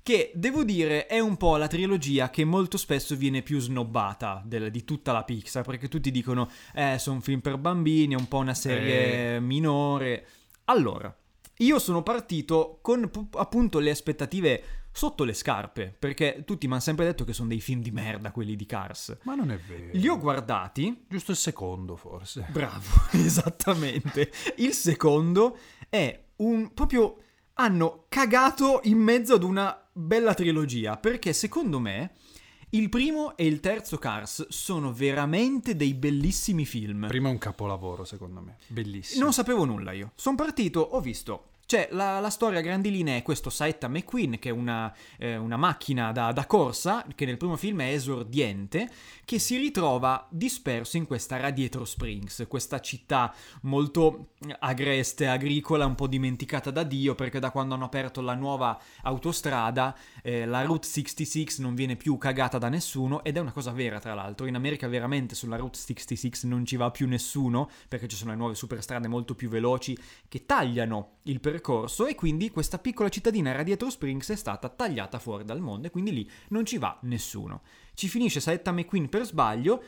Che 0.00 0.30
devo 0.32 0.62
dire 0.62 1.06
è 1.06 1.18
un 1.18 1.36
po' 1.36 1.56
la 1.56 1.66
trilogia 1.66 2.30
che 2.30 2.44
molto 2.44 2.76
spesso 2.76 3.16
viene 3.16 3.42
più 3.42 3.58
snobbata 3.58 4.44
del- 4.46 4.70
di 4.70 4.84
tutta 4.84 5.10
la 5.10 5.24
Pixar. 5.24 5.64
Perché 5.64 5.88
tutti 5.88 6.12
dicono, 6.12 6.48
eh, 6.72 6.98
sono 7.00 7.18
film 7.18 7.40
per 7.40 7.56
bambini, 7.58 8.14
è 8.14 8.16
un 8.16 8.28
po' 8.28 8.38
una 8.38 8.54
serie 8.54 9.40
minore. 9.40 10.24
Allora, 10.66 11.12
io 11.56 11.78
sono 11.80 12.04
partito 12.04 12.78
con 12.80 13.10
pu- 13.10 13.26
appunto 13.38 13.80
le 13.80 13.90
aspettative 13.90 14.62
sotto 14.92 15.24
le 15.24 15.32
scarpe. 15.32 15.94
Perché 15.98 16.42
tutti 16.44 16.66
mi 16.66 16.72
hanno 16.74 16.82
sempre 16.82 17.04
detto 17.04 17.24
che 17.24 17.32
sono 17.32 17.48
dei 17.48 17.60
film 17.60 17.82
di 17.82 17.90
merda 17.90 18.32
quelli 18.32 18.56
di 18.56 18.66
Cars. 18.66 19.18
Ma 19.22 19.34
non 19.34 19.50
è 19.50 19.58
vero. 19.58 19.90
Li 19.92 20.08
ho 20.08 20.18
guardati, 20.18 21.04
Giusto 21.08 21.30
il 21.30 21.36
secondo, 21.36 21.96
forse. 21.96 22.46
Bravo, 22.50 22.88
esattamente. 23.12 24.30
Il 24.56 24.72
secondo 24.72 25.56
è 25.88 26.26
un 26.36 26.72
proprio 26.72 27.16
hanno 27.54 28.06
cagato 28.08 28.80
in 28.84 28.98
mezzo 28.98 29.34
ad 29.34 29.42
una 29.42 29.78
bella 29.92 30.32
trilogia 30.32 30.96
perché 30.96 31.34
secondo 31.34 31.78
me 31.78 32.12
il 32.70 32.88
primo 32.88 33.36
e 33.36 33.46
il 33.46 33.60
terzo 33.60 33.98
Cars 33.98 34.46
sono 34.48 34.92
veramente 34.92 35.74
dei 35.74 35.92
bellissimi 35.92 36.64
film. 36.64 37.06
Prima 37.08 37.28
è 37.28 37.32
un 37.32 37.38
capolavoro, 37.38 38.04
secondo 38.04 38.40
me. 38.40 38.58
Bellissimo. 38.68 39.24
Non 39.24 39.32
sapevo 39.32 39.64
nulla 39.64 39.90
io. 39.90 40.12
Sono 40.14 40.36
partito, 40.36 40.80
ho 40.80 41.00
visto 41.00 41.49
Cioè, 41.70 41.86
la, 41.92 42.18
la 42.18 42.30
storia 42.30 42.58
a 42.58 42.62
grandi 42.62 42.90
linee 42.90 43.18
è 43.18 43.22
questo 43.22 43.48
Saetta 43.48 43.86
McQueen, 43.86 44.40
che 44.40 44.48
è 44.48 44.52
una, 44.52 44.92
eh, 45.16 45.36
una 45.36 45.56
macchina 45.56 46.10
da, 46.10 46.32
da 46.32 46.44
corsa, 46.44 47.06
che 47.14 47.24
nel 47.24 47.36
primo 47.36 47.54
film 47.54 47.82
è 47.82 47.92
esordiente, 47.92 48.90
che 49.24 49.38
si 49.38 49.56
ritrova 49.56 50.26
disperso 50.30 50.96
in 50.96 51.06
questa 51.06 51.36
Radietro 51.36 51.84
Springs, 51.84 52.44
questa 52.48 52.80
città 52.80 53.32
molto 53.62 54.30
agreste, 54.58 55.28
agricola, 55.28 55.86
un 55.86 55.94
po' 55.94 56.08
dimenticata 56.08 56.72
da 56.72 56.82
Dio, 56.82 57.14
perché 57.14 57.38
da 57.38 57.52
quando 57.52 57.76
hanno 57.76 57.84
aperto 57.84 58.20
la 58.20 58.34
nuova 58.34 58.76
autostrada, 59.02 59.96
eh, 60.24 60.46
la 60.46 60.62
Route 60.62 60.88
66 60.88 61.58
non 61.58 61.76
viene 61.76 61.94
più 61.94 62.18
cagata 62.18 62.58
da 62.58 62.68
nessuno, 62.68 63.22
ed 63.22 63.36
è 63.36 63.38
una 63.38 63.52
cosa 63.52 63.70
vera, 63.70 64.00
tra 64.00 64.14
l'altro. 64.14 64.46
In 64.46 64.56
America 64.56 64.88
veramente 64.88 65.36
sulla 65.36 65.54
Route 65.54 65.78
66 65.78 66.48
non 66.48 66.64
ci 66.64 66.74
va 66.74 66.90
più 66.90 67.06
nessuno, 67.06 67.70
perché 67.86 68.08
ci 68.08 68.16
sono 68.16 68.32
le 68.32 68.36
nuove 68.36 68.56
superstrade 68.56 69.06
molto 69.06 69.36
più 69.36 69.48
veloci 69.48 69.96
che 70.26 70.44
tagliano 70.46 71.18
il 71.22 71.38
percorso 71.38 71.58
e 72.06 72.14
quindi 72.14 72.50
questa 72.50 72.78
piccola 72.78 73.08
cittadina 73.08 73.52
Radiator 73.52 73.90
Springs 73.90 74.30
è 74.30 74.36
stata 74.36 74.68
tagliata 74.68 75.18
fuori 75.18 75.44
dal 75.44 75.60
mondo 75.60 75.86
e 75.86 75.90
quindi 75.90 76.12
lì 76.12 76.30
non 76.48 76.64
ci 76.64 76.78
va 76.78 76.98
nessuno. 77.02 77.62
Ci 77.94 78.08
finisce 78.08 78.40
Saetta 78.40 78.72
McQueen 78.72 79.08
per 79.08 79.24
sbaglio, 79.24 79.82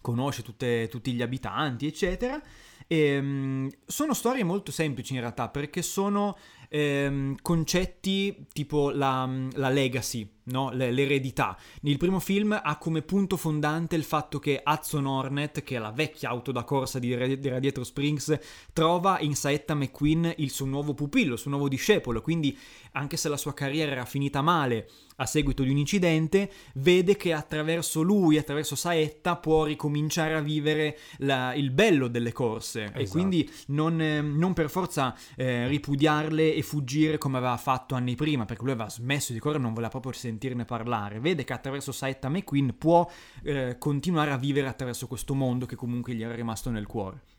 conosce 0.00 0.42
tutte, 0.42 0.88
tutti 0.88 1.12
gli 1.12 1.22
abitanti, 1.22 1.86
eccetera. 1.86 2.40
E, 2.86 3.18
um, 3.18 3.70
sono 3.84 4.14
storie 4.14 4.44
molto 4.44 4.70
semplici 4.70 5.14
in 5.14 5.20
realtà 5.20 5.48
perché 5.48 5.82
sono 5.82 6.36
ehm, 6.68 7.36
concetti 7.42 8.46
tipo 8.52 8.90
la, 8.90 9.28
la 9.52 9.68
legacy, 9.68 10.28
no? 10.44 10.70
l'eredità. 10.70 11.56
Il 11.82 11.96
primo 11.96 12.20
film 12.20 12.58
ha 12.62 12.76
come 12.78 13.02
punto 13.02 13.36
fondante 13.36 13.96
il 13.96 14.04
fatto 14.04 14.38
che 14.38 14.62
Hudson 14.64 15.06
Hornet, 15.06 15.62
che 15.62 15.76
è 15.76 15.78
la 15.78 15.90
vecchia 15.90 16.30
auto 16.30 16.52
da 16.52 16.64
corsa 16.64 16.98
di, 16.98 17.38
di 17.38 17.48
Radiator 17.48 17.84
Springs, 17.84 18.38
trova 18.72 19.20
in 19.20 19.34
Saetta 19.34 19.74
McQueen 19.74 20.34
il 20.36 20.50
suo 20.50 20.66
nuovo 20.66 20.94
pupillo, 20.94 21.34
il 21.34 21.38
suo 21.38 21.50
nuovo 21.50 21.68
discepolo, 21.68 22.20
quindi 22.20 22.56
anche 22.92 23.16
se 23.16 23.28
la 23.28 23.36
sua 23.36 23.54
carriera 23.54 23.92
era 23.92 24.04
finita 24.04 24.42
male 24.42 24.88
a 25.16 25.26
seguito 25.26 25.62
di 25.62 25.70
un 25.70 25.78
incidente, 25.78 26.50
vede 26.74 27.16
che 27.16 27.32
attraverso 27.32 28.02
lui, 28.02 28.38
attraverso 28.38 28.74
Saetta, 28.74 29.36
può 29.36 29.64
ricominciare 29.64 30.34
a 30.34 30.40
vivere 30.40 30.98
la, 31.18 31.54
il 31.54 31.70
bello 31.70 32.08
delle 32.08 32.32
corse 32.32 32.84
esatto. 32.84 32.98
e 32.98 33.08
quindi 33.08 33.50
non, 33.68 34.00
eh, 34.00 34.20
non 34.20 34.52
per 34.52 34.68
forza 34.68 35.16
eh, 35.36 35.66
ripudiarle 35.68 36.54
e 36.54 36.62
fuggire 36.62 37.18
come 37.18 37.38
aveva 37.38 37.56
fatto 37.56 37.94
anni 37.94 38.14
prima, 38.14 38.44
perché 38.44 38.62
lui 38.62 38.72
aveva 38.72 38.90
smesso 38.90 39.32
di 39.32 39.38
correre 39.38 39.60
e 39.60 39.62
non 39.62 39.72
voleva 39.72 39.90
proprio 39.90 40.12
sentirne 40.12 40.64
parlare. 40.64 41.20
Vede 41.20 41.44
che 41.44 41.52
attraverso 41.52 41.92
Saetta 41.92 42.28
McQueen 42.28 42.76
può 42.76 43.08
eh, 43.42 43.76
continuare 43.78 44.32
a 44.32 44.36
vivere 44.36 44.68
attraverso 44.68 45.06
questo 45.06 45.34
mondo 45.34 45.66
che 45.66 45.76
comunque 45.76 46.14
gli 46.14 46.22
era 46.22 46.34
rimasto 46.34 46.70
nel 46.70 46.86
cuore. 46.86 47.34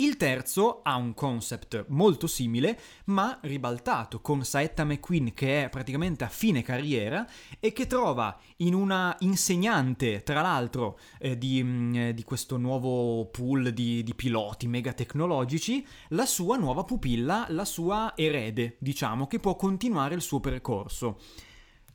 Il 0.00 0.16
terzo 0.16 0.80
ha 0.82 0.96
un 0.96 1.12
concept 1.12 1.84
molto 1.88 2.26
simile, 2.26 2.80
ma 3.06 3.38
ribaltato, 3.42 4.22
con 4.22 4.42
Saetta 4.46 4.82
McQueen 4.82 5.34
che 5.34 5.64
è 5.64 5.68
praticamente 5.68 6.24
a 6.24 6.28
fine 6.28 6.62
carriera 6.62 7.28
e 7.60 7.74
che 7.74 7.86
trova 7.86 8.34
in 8.58 8.72
una 8.72 9.14
insegnante, 9.18 10.22
tra 10.22 10.40
l'altro, 10.40 10.98
eh, 11.18 11.36
di, 11.36 11.62
mh, 11.62 11.68
mm, 11.68 12.08
di, 12.10 12.24
questo 12.24 12.56
nuovo 12.56 13.26
pool 13.26 13.74
di, 13.74 14.02
di 14.02 14.14
piloti 14.14 14.66
mega 14.68 14.94
tecnologici, 14.94 15.86
la 16.08 16.24
sua 16.24 16.56
nuova 16.56 16.84
pupilla, 16.84 17.44
la 17.50 17.66
sua 17.66 18.14
erede, 18.16 18.76
diciamo, 18.78 19.26
che 19.26 19.38
può 19.38 19.54
continuare 19.54 20.14
il 20.14 20.22
suo 20.22 20.40
percorso. 20.40 21.18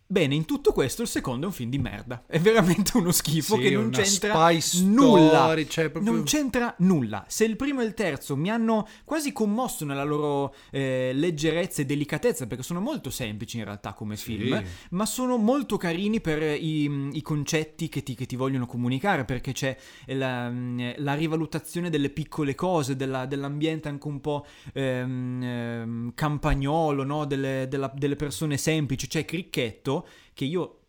Bene, 0.08 0.36
in 0.36 0.46
tutto 0.46 0.72
questo 0.72 1.02
il 1.02 1.08
secondo 1.08 1.46
è 1.46 1.48
un 1.48 1.54
film 1.54 1.72
di 1.72 1.80
merda. 1.80 2.26
È 2.28 2.40
veramente 2.40 2.96
uno 2.96 3.12
schifo 3.12 3.56
sì, 3.56 3.62
che 3.62 3.72
non 3.72 3.90
c'entra 3.90 4.52
nulla. 4.84 5.30
Story, 5.30 5.68
cioè 5.68 5.90
proprio... 5.90 6.12
Non 6.12 6.24
c'entra 6.24 6.76
nulla. 6.80 7.26
Se 7.28 7.44
il 7.44 7.56
primo 7.56 7.82
e 7.82 7.86
il 7.86 7.96
terzo 7.96 8.36
mi 8.36 8.52
hanno 8.52 8.88
quasi 9.04 9.34
commosso 9.34 9.84
nella 9.84 10.04
loro 10.04 10.54
eh, 10.70 11.10
leggerezza 11.12 11.82
e 11.82 11.86
delicatezza, 11.86 12.46
perché 12.46 12.62
sono 12.62 12.82
molto 12.82 13.10
semplici 13.10 13.58
in 13.58 13.64
realtà 13.64 13.94
come 13.94 14.16
sì. 14.16 14.38
film, 14.38 14.64
ma 14.92 15.08
sono 15.08 15.38
molto 15.38 15.78
carini 15.78 16.22
per 16.22 16.40
i, 16.44 17.10
i 17.14 17.22
concetti 17.24 17.90
che 17.90 18.04
ti, 18.04 18.14
che 18.14 18.28
ti, 18.28 18.36
vogliono 18.36 18.68
comunicare, 18.68 19.26
perché 19.26 19.54
c'è 19.54 19.76
la, 20.08 20.52
la 20.98 21.14
rivalutazione 21.16 21.90
delle 21.90 22.12
piccole 22.12 22.54
cose, 22.54 22.96
della, 22.96 23.26
dell'ambiente 23.26 23.90
anche 23.90 24.08
un 24.08 24.22
po' 24.22 24.46
ehm, 24.72 25.42
ehm, 25.42 26.12
campagnolo, 26.14 27.04
no? 27.04 27.26
delle, 27.26 27.66
della, 27.68 27.92
delle 27.96 28.16
persone 28.16 28.58
semplici. 28.58 29.08
C'è 29.08 29.26
Cricchetto 29.26 29.94
che 30.34 30.46
io 30.46 30.80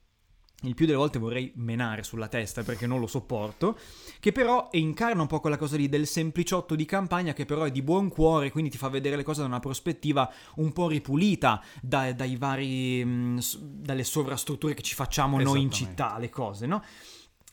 il 0.63 0.75
più 0.75 0.87
delle 0.87 0.97
volte 0.97 1.19
vorrei 1.19 1.53
menare 1.57 2.03
sulla 2.03 2.29
testa 2.29 2.63
perché 2.63 2.87
non 2.87 2.99
lo 2.99 3.07
sopporto, 3.07 3.79
che 4.19 4.33
però 4.33 4.69
incarna 4.73 5.21
un 5.21 5.29
po' 5.29 5.41
quella 5.41 5.59
cosa 5.59 5.77
lì 5.77 5.89
del 5.89 6.07
sempliciotto 6.07 6.75
di 6.75 6.87
campagna 6.87 7.35
che 7.35 7.45
però 7.45 7.65
è 7.65 7.71
di 7.71 7.83
buon 7.83 8.09
cuore, 8.09 8.51
quindi 8.51 8.71
ti 8.71 8.79
fa 8.79 8.89
vedere 8.89 9.17
le 9.17 9.23
cose 9.23 9.43
da 9.43 9.47
una 9.47 9.61
prospettiva 9.61 10.33
un 10.57 10.73
po' 10.73 10.89
ripulita 10.89 11.63
da, 11.83 12.13
dai 12.13 12.37
vari, 12.37 13.05
mh, 13.05 13.41
dalle 13.59 14.05
sovrastrutture 14.05 14.75
che 14.75 14.83
ci 14.83 14.95
facciamo 14.95 15.39
noi 15.41 15.61
in 15.61 15.71
città, 15.71 16.17
le 16.19 16.31
cose, 16.31 16.67
no? 16.67 16.83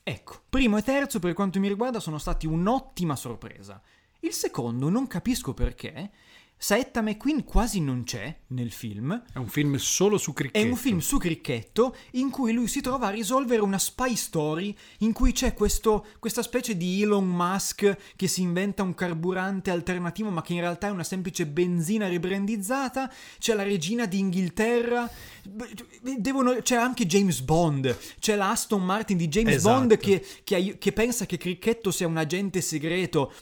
Ecco, 0.01 0.41
primo 0.49 0.77
e 0.77 0.81
terzo 0.81 1.19
per 1.19 1.33
quanto 1.33 1.59
mi 1.59 1.67
riguarda 1.67 1.99
sono 1.99 2.17
stati 2.17 2.47
un'ottima 2.47 3.15
sorpresa. 3.15 3.81
Il 4.19 4.33
secondo 4.33 4.89
non 4.89 5.07
capisco 5.07 5.53
perché, 5.53 6.11
Saetta 6.63 7.02
McQueen 7.02 7.43
quasi 7.43 7.82
non 7.82 8.06
c'è 8.06 8.34
nel 8.47 8.71
film. 8.71 9.21
È 9.34 9.38
un 9.38 9.49
film 9.49 9.76
solo 9.76 10.17
su 10.17 10.32
cricchetto. 10.32 10.65
È 10.65 10.69
un 10.69 10.78
film 10.78 10.99
su 10.99 11.17
cricchetto 11.17 11.93
in 12.12 12.30
cui 12.30 12.54
lui 12.54 12.69
si 12.69 12.80
trova 12.80 13.08
a 13.08 13.10
risolvere 13.10 13.62
una 13.62 13.78
spy 13.78 14.15
story 14.15 14.73
in 14.99 15.12
cui 15.12 15.34
c'è 15.34 15.54
questo, 15.54 16.06
questa 16.19 16.41
specie 16.41 16.78
di 16.78 17.02
Elon 17.02 17.28
Musk 17.28 18.13
che 18.15 18.30
si 18.30 18.43
inventa 18.43 18.82
un 18.82 18.95
carburante 18.95 19.71
alternativo 19.71 20.30
ma 20.30 20.41
che 20.41 20.54
in 20.54 20.62
realtà 20.62 20.88
è 20.88 20.91
una 20.91 21.04
semplice 21.04 21.45
benzina 21.47 22.08
ribrandizzata. 22.08 23.12
C'è 23.39 23.56
la 23.56 23.63
regina 23.63 24.06
d'Inghilterra. 24.06 25.12
Devono, 26.17 26.62
c'è 26.62 26.78
anche 26.78 27.06
James 27.06 27.41
Bond. 27.41 27.93
C'è 28.19 28.38
la 28.38 28.52
Aston 28.52 28.86
Martin 28.86 29.17
di 29.17 29.28
James 29.28 29.56
esatto. 29.56 29.80
Bond 29.80 29.97
che, 29.97 30.26
che, 30.45 30.78
che 30.78 30.93
pensa 30.93 31.26
che 31.26 31.36
cricchetto 31.36 31.91
sia 31.91 32.08
un 32.08 32.15
agente 32.15 32.62
segreto 32.62 33.34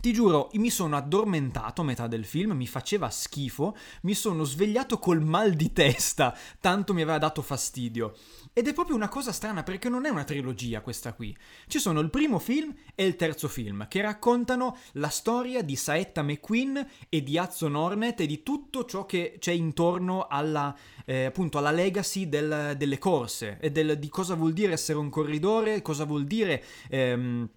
ti 0.00 0.12
giuro, 0.12 0.50
mi 0.54 0.70
sono 0.70 0.96
addormentato 0.96 1.80
a 1.80 1.84
metà 1.84 2.06
del 2.06 2.24
film, 2.24 2.52
mi 2.52 2.66
faceva 2.66 3.10
schifo, 3.10 3.76
mi 4.02 4.14
sono 4.14 4.44
svegliato 4.44 4.98
col 4.98 5.20
mal 5.20 5.54
di 5.54 5.72
testa, 5.72 6.36
tanto 6.60 6.94
mi 6.94 7.02
aveva 7.02 7.18
dato 7.18 7.42
fastidio. 7.42 8.14
Ed 8.52 8.66
è 8.66 8.72
proprio 8.72 8.96
una 8.96 9.08
cosa 9.08 9.32
strana 9.32 9.62
perché 9.62 9.88
non 9.88 10.04
è 10.04 10.08
una 10.08 10.24
trilogia 10.24 10.80
questa 10.80 11.12
qui. 11.12 11.36
Ci 11.66 11.78
sono 11.78 12.00
il 12.00 12.10
primo 12.10 12.38
film 12.38 12.74
e 12.94 13.04
il 13.04 13.16
terzo 13.16 13.48
film 13.48 13.86
che 13.88 14.00
raccontano 14.00 14.76
la 14.92 15.08
storia 15.08 15.62
di 15.62 15.76
Saetta 15.76 16.22
McQueen 16.22 16.86
e 17.08 17.22
di 17.22 17.36
Hudson 17.36 17.74
Hornet 17.74 18.20
e 18.20 18.26
di 18.26 18.42
tutto 18.42 18.84
ciò 18.84 19.06
che 19.06 19.36
c'è 19.38 19.52
intorno 19.52 20.26
alla, 20.28 20.76
eh, 21.04 21.24
appunto, 21.26 21.58
alla 21.58 21.70
legacy 21.70 22.28
del, 22.28 22.74
delle 22.76 22.98
corse 22.98 23.58
e 23.60 23.70
del, 23.70 23.98
di 23.98 24.08
cosa 24.08 24.34
vuol 24.34 24.52
dire 24.52 24.72
essere 24.72 24.98
un 24.98 25.10
corridore, 25.10 25.82
cosa 25.82 26.04
vuol 26.04 26.24
dire 26.24 26.64
ehm, 26.88 27.48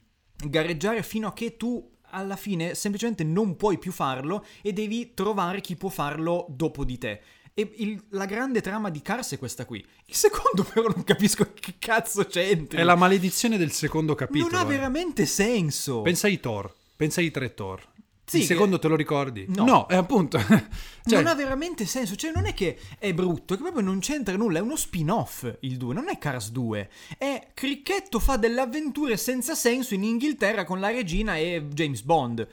gareggiare 0.47 1.03
fino 1.03 1.27
a 1.27 1.33
che 1.33 1.57
tu 1.57 1.90
alla 2.11 2.35
fine 2.35 2.75
semplicemente 2.75 3.23
non 3.23 3.55
puoi 3.55 3.77
più 3.77 3.91
farlo 3.91 4.45
e 4.61 4.73
devi 4.73 5.13
trovare 5.13 5.61
chi 5.61 5.75
può 5.75 5.89
farlo 5.89 6.45
dopo 6.49 6.83
di 6.83 6.97
te. 6.97 7.21
E 7.53 7.69
il, 7.77 8.01
la 8.09 8.25
grande 8.25 8.61
trama 8.61 8.89
di 8.89 9.01
Cars 9.01 9.33
è 9.33 9.37
questa 9.37 9.65
qui. 9.65 9.85
Il 10.05 10.15
secondo 10.15 10.63
però 10.71 10.87
non 10.87 11.03
capisco 11.03 11.51
che 11.53 11.75
cazzo 11.79 12.25
c'entri. 12.25 12.77
È 12.77 12.83
la 12.83 12.95
maledizione 12.95 13.57
del 13.57 13.71
secondo 13.71 14.15
capitolo. 14.15 14.51
Non 14.51 14.59
ha 14.61 14.63
eh. 14.63 14.77
veramente 14.77 15.25
senso. 15.25 16.01
Pensa 16.01 16.27
ai 16.27 16.39
Thor. 16.39 16.73
Pensa 16.95 17.19
ai 17.19 17.31
tre 17.31 17.53
Thor. 17.53 17.81
Sì, 18.31 18.37
il 18.37 18.45
secondo 18.45 18.79
te 18.79 18.87
lo 18.87 18.95
ricordi? 18.95 19.45
No, 19.49 19.65
no 19.65 19.87
è 19.87 19.95
appunto. 19.95 20.39
cioè... 20.47 20.61
Non 21.03 21.27
ha 21.27 21.35
veramente 21.35 21.85
senso. 21.85 22.15
Cioè, 22.15 22.31
non 22.33 22.45
è 22.45 22.53
che 22.53 22.79
è 22.97 23.13
brutto, 23.13 23.53
è 23.53 23.57
che 23.57 23.63
proprio 23.63 23.83
non 23.83 23.99
c'entra 23.99 24.37
nulla. 24.37 24.59
È 24.59 24.61
uno 24.61 24.77
spin-off 24.77 25.57
il 25.59 25.75
2, 25.75 25.93
non 25.93 26.07
è 26.07 26.17
Cars 26.17 26.51
2. 26.51 26.89
È 27.17 27.49
Cricchetto 27.53 28.19
fa 28.19 28.37
delle 28.37 28.61
avventure 28.61 29.17
senza 29.17 29.53
senso 29.53 29.95
in 29.95 30.05
Inghilterra 30.05 30.63
con 30.63 30.79
la 30.79 30.91
regina 30.91 31.35
e 31.35 31.67
James 31.73 32.03
Bond. 32.03 32.47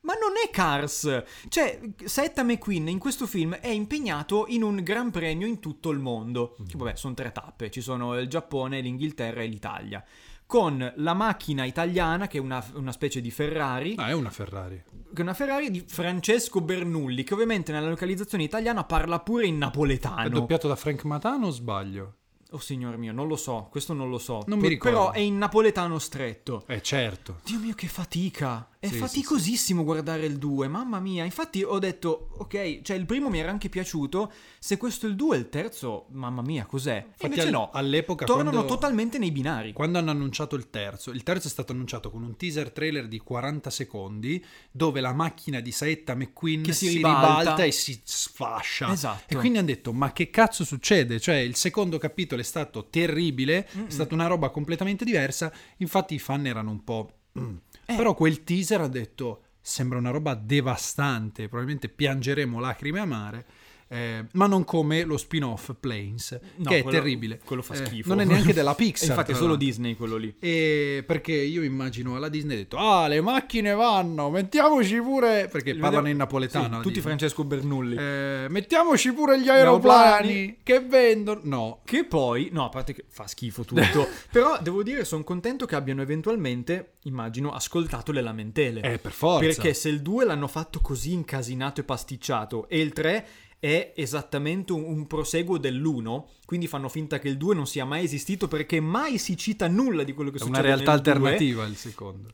Ma 0.00 0.12
non 0.12 0.32
è 0.44 0.50
Cars! 0.50 1.22
Cioè, 1.48 1.80
Setta 2.04 2.42
McQueen 2.42 2.88
in 2.88 2.98
questo 2.98 3.26
film 3.26 3.54
è 3.54 3.68
impegnato 3.68 4.44
in 4.48 4.62
un 4.62 4.82
gran 4.82 5.10
premio 5.10 5.46
in 5.46 5.58
tutto 5.58 5.88
il 5.88 6.00
mondo. 6.00 6.54
Che 6.68 6.76
vabbè, 6.76 6.96
sono 6.96 7.14
tre 7.14 7.32
tappe. 7.32 7.70
Ci 7.70 7.80
sono 7.80 8.18
il 8.18 8.28
Giappone, 8.28 8.82
l'Inghilterra 8.82 9.40
e 9.40 9.46
l'Italia 9.46 10.04
con 10.46 10.92
la 10.96 11.14
macchina 11.14 11.64
italiana 11.64 12.26
che 12.26 12.36
è 12.38 12.40
una, 12.40 12.64
una, 12.74 12.92
specie 12.92 13.20
di 13.20 13.30
Ferrari. 13.30 13.94
Ah, 13.96 14.08
è 14.08 14.12
una 14.12 14.30
Ferrari. 14.30 14.82
Che 15.14 15.20
è 15.20 15.22
una 15.22 15.32
Ferrari 15.32 15.70
di 15.70 15.84
Francesco 15.86 16.60
Bernoulli, 16.60 17.22
che 17.22 17.34
ovviamente 17.34 17.70
nella 17.70 17.88
localizzazione 17.88 18.42
italiana 18.42 18.82
parla 18.82 19.20
pure 19.20 19.46
in 19.46 19.58
napoletano. 19.58 20.26
È 20.26 20.28
doppiato 20.28 20.66
da 20.66 20.74
Frank 20.74 21.04
Matano 21.04 21.46
o 21.46 21.50
sbaglio? 21.50 22.14
Oh 22.50 22.58
signor 22.58 22.96
mio, 22.96 23.12
non 23.12 23.28
lo 23.28 23.36
so, 23.36 23.68
questo 23.70 23.92
non 23.92 24.10
lo 24.10 24.18
so. 24.18 24.42
Non 24.46 24.58
mi 24.58 24.66
ricordo. 24.66 24.98
Però 24.98 25.12
è 25.12 25.20
in 25.20 25.38
napoletano 25.38 26.00
stretto. 26.00 26.64
Eh 26.66 26.82
certo. 26.82 27.38
Dio 27.44 27.60
mio 27.60 27.74
che 27.74 27.86
fatica. 27.86 28.68
È 28.84 28.88
Sì, 28.88 28.92
sì, 28.94 28.98
faticosissimo 29.00 29.82
guardare 29.82 30.26
il 30.26 30.36
2, 30.36 30.68
mamma 30.68 31.00
mia. 31.00 31.24
Infatti 31.24 31.62
ho 31.62 31.78
detto, 31.78 32.28
ok, 32.38 32.82
cioè 32.82 32.96
il 32.96 33.06
primo 33.06 33.30
mi 33.30 33.38
era 33.38 33.50
anche 33.50 33.68
piaciuto, 33.70 34.30
se 34.58 34.76
questo 34.76 35.06
è 35.06 35.08
il 35.08 35.16
2, 35.16 35.36
il 35.38 35.48
terzo, 35.48 36.06
mamma 36.10 36.42
mia, 36.42 36.66
cos'è? 36.66 37.02
Infatti 37.06 37.24
invece 37.24 37.46
al- 37.46 37.52
no, 37.52 37.70
all'epoca 37.72 38.26
tornano 38.26 38.50
quando- 38.50 38.68
totalmente 38.68 39.16
nei 39.18 39.30
binari. 39.30 39.72
Quando 39.72 39.98
hanno 39.98 40.10
annunciato 40.10 40.54
il 40.54 40.68
terzo, 40.68 41.12
il 41.12 41.22
terzo 41.22 41.46
è 41.46 41.50
stato 41.50 41.72
annunciato 41.72 42.10
con 42.10 42.22
un 42.22 42.36
teaser 42.36 42.72
trailer 42.72 43.08
di 43.08 43.18
40 43.20 43.70
secondi 43.70 44.44
dove 44.70 45.00
la 45.00 45.14
macchina 45.14 45.60
di 45.60 45.72
Saetta 45.72 46.14
McQueen 46.14 46.62
Che 46.62 46.72
si 46.74 46.88
si, 46.88 46.94
ribalta. 46.96 47.38
ribalta 47.38 47.64
e 47.64 47.72
si 47.72 47.98
sfascia. 48.04 48.92
Esatto. 48.92 49.32
E 49.32 49.36
quindi 49.38 49.58
hanno 49.58 49.68
detto: 49.68 49.92
Ma 49.94 50.12
che 50.12 50.28
cazzo 50.30 50.64
succede? 50.64 51.18
Cioè, 51.20 51.36
il 51.36 51.54
secondo 51.56 51.96
capitolo 51.98 52.40
è 52.40 52.44
stato 52.44 52.88
terribile, 52.90 53.66
è 53.66 53.90
stata 53.90 54.12
una 54.14 54.26
roba 54.26 54.50
completamente 54.50 55.04
diversa. 55.06 55.50
Infatti, 55.78 56.14
i 56.14 56.18
fan 56.18 56.46
erano 56.46 56.70
un 56.70 56.84
po'. 56.84 57.10
mm. 57.38 57.56
Eh. 57.86 57.96
Però 57.96 58.14
quel 58.14 58.44
teaser 58.44 58.80
ha 58.80 58.88
detto: 58.88 59.42
Sembra 59.60 59.98
una 59.98 60.10
roba 60.10 60.34
devastante. 60.34 61.48
Probabilmente 61.48 61.88
piangeremo 61.88 62.60
lacrime 62.60 63.00
amare. 63.00 63.46
Eh, 63.88 64.24
ma 64.32 64.46
non 64.46 64.64
come 64.64 65.04
lo 65.04 65.16
spin-off 65.16 65.70
Planes, 65.78 66.38
No, 66.56 66.68
che 66.70 66.78
è 66.78 66.82
quello- 66.82 66.98
terribile. 66.98 67.40
Quello 67.44 67.62
fa 67.62 67.74
Eh, 67.74 67.84
schifo. 67.86 68.08
non 68.08 68.20
è 68.20 68.24
neanche 68.24 68.52
della 68.52 68.74
Pixar. 68.76 69.10
Infatti 69.10 69.32
è 69.32 69.34
solo. 69.34 69.56
Disney 69.56 69.94
quello 69.94 70.16
lì. 70.16 70.34
E 70.40 71.04
perché 71.06 71.32
io 71.32 71.62
immagino 71.62 72.16
alla 72.16 72.28
Disney 72.28 72.56
detto: 72.56 72.76
Ah, 72.76 73.06
le 73.08 73.20
macchine 73.20 73.72
vanno, 73.74 74.30
mettiamoci 74.30 75.00
pure. 75.00 75.48
Perché 75.50 75.76
parlano 75.76 76.08
in 76.08 76.16
napoletano. 76.16 76.64
Sì, 76.66 76.70
tutti 76.74 76.86
Disney. 76.88 77.02
Francesco 77.02 77.44
Bernulli. 77.44 77.96
Eh, 77.96 78.46
mettiamoci 78.48 79.12
pure 79.12 79.40
gli 79.40 79.48
aeroplani. 79.48 80.02
aeroplani 80.32 80.56
che 80.62 80.80
vendono. 80.80 81.40
No, 81.44 81.80
Che 81.84 82.04
poi, 82.04 82.48
no, 82.52 82.64
a 82.64 82.68
parte 82.68 82.94
che 82.94 83.04
fa 83.08 83.26
schifo 83.26 83.64
tutto, 83.64 84.08
però 84.32 84.58
devo 84.60 84.82
dire 84.82 85.04
sono 85.04 85.22
contento 85.22 85.66
che 85.66 85.74
abbiano 85.76 86.02
eventualmente, 86.02 86.94
immagino, 87.02 87.52
ascoltato 87.52 88.10
le 88.12 88.20
lamentele. 88.22 88.80
eh, 88.80 88.98
per 88.98 89.12
forza. 89.12 89.46
Perché 89.46 89.74
se 89.74 89.88
il 89.88 90.00
2 90.02 90.24
l'hanno 90.24 90.48
fatto 90.48 90.80
così 90.80 91.12
incasinato 91.12 91.80
e 91.80 91.84
pasticciato 91.84 92.68
e 92.68 92.80
il 92.80 92.92
3 92.92 93.26
è 93.64 93.94
esattamente 93.96 94.72
un, 94.74 94.82
un 94.84 95.06
proseguo 95.06 95.56
dell'1, 95.56 96.24
quindi 96.44 96.66
fanno 96.66 96.90
finta 96.90 97.18
che 97.18 97.28
il 97.28 97.38
2 97.38 97.54
non 97.54 97.66
sia 97.66 97.86
mai 97.86 98.04
esistito 98.04 98.46
perché 98.46 98.78
mai 98.78 99.16
si 99.16 99.38
cita 99.38 99.68
nulla 99.68 100.02
di 100.02 100.12
quello 100.12 100.28
che 100.28 100.36
è 100.36 100.40
succede 100.40 100.58
una 100.58 100.66
realtà 100.66 100.92
nel 100.92 101.00
2. 101.02 101.12
alternativa 101.12 101.64
il 101.64 101.76
secondo. 101.76 102.30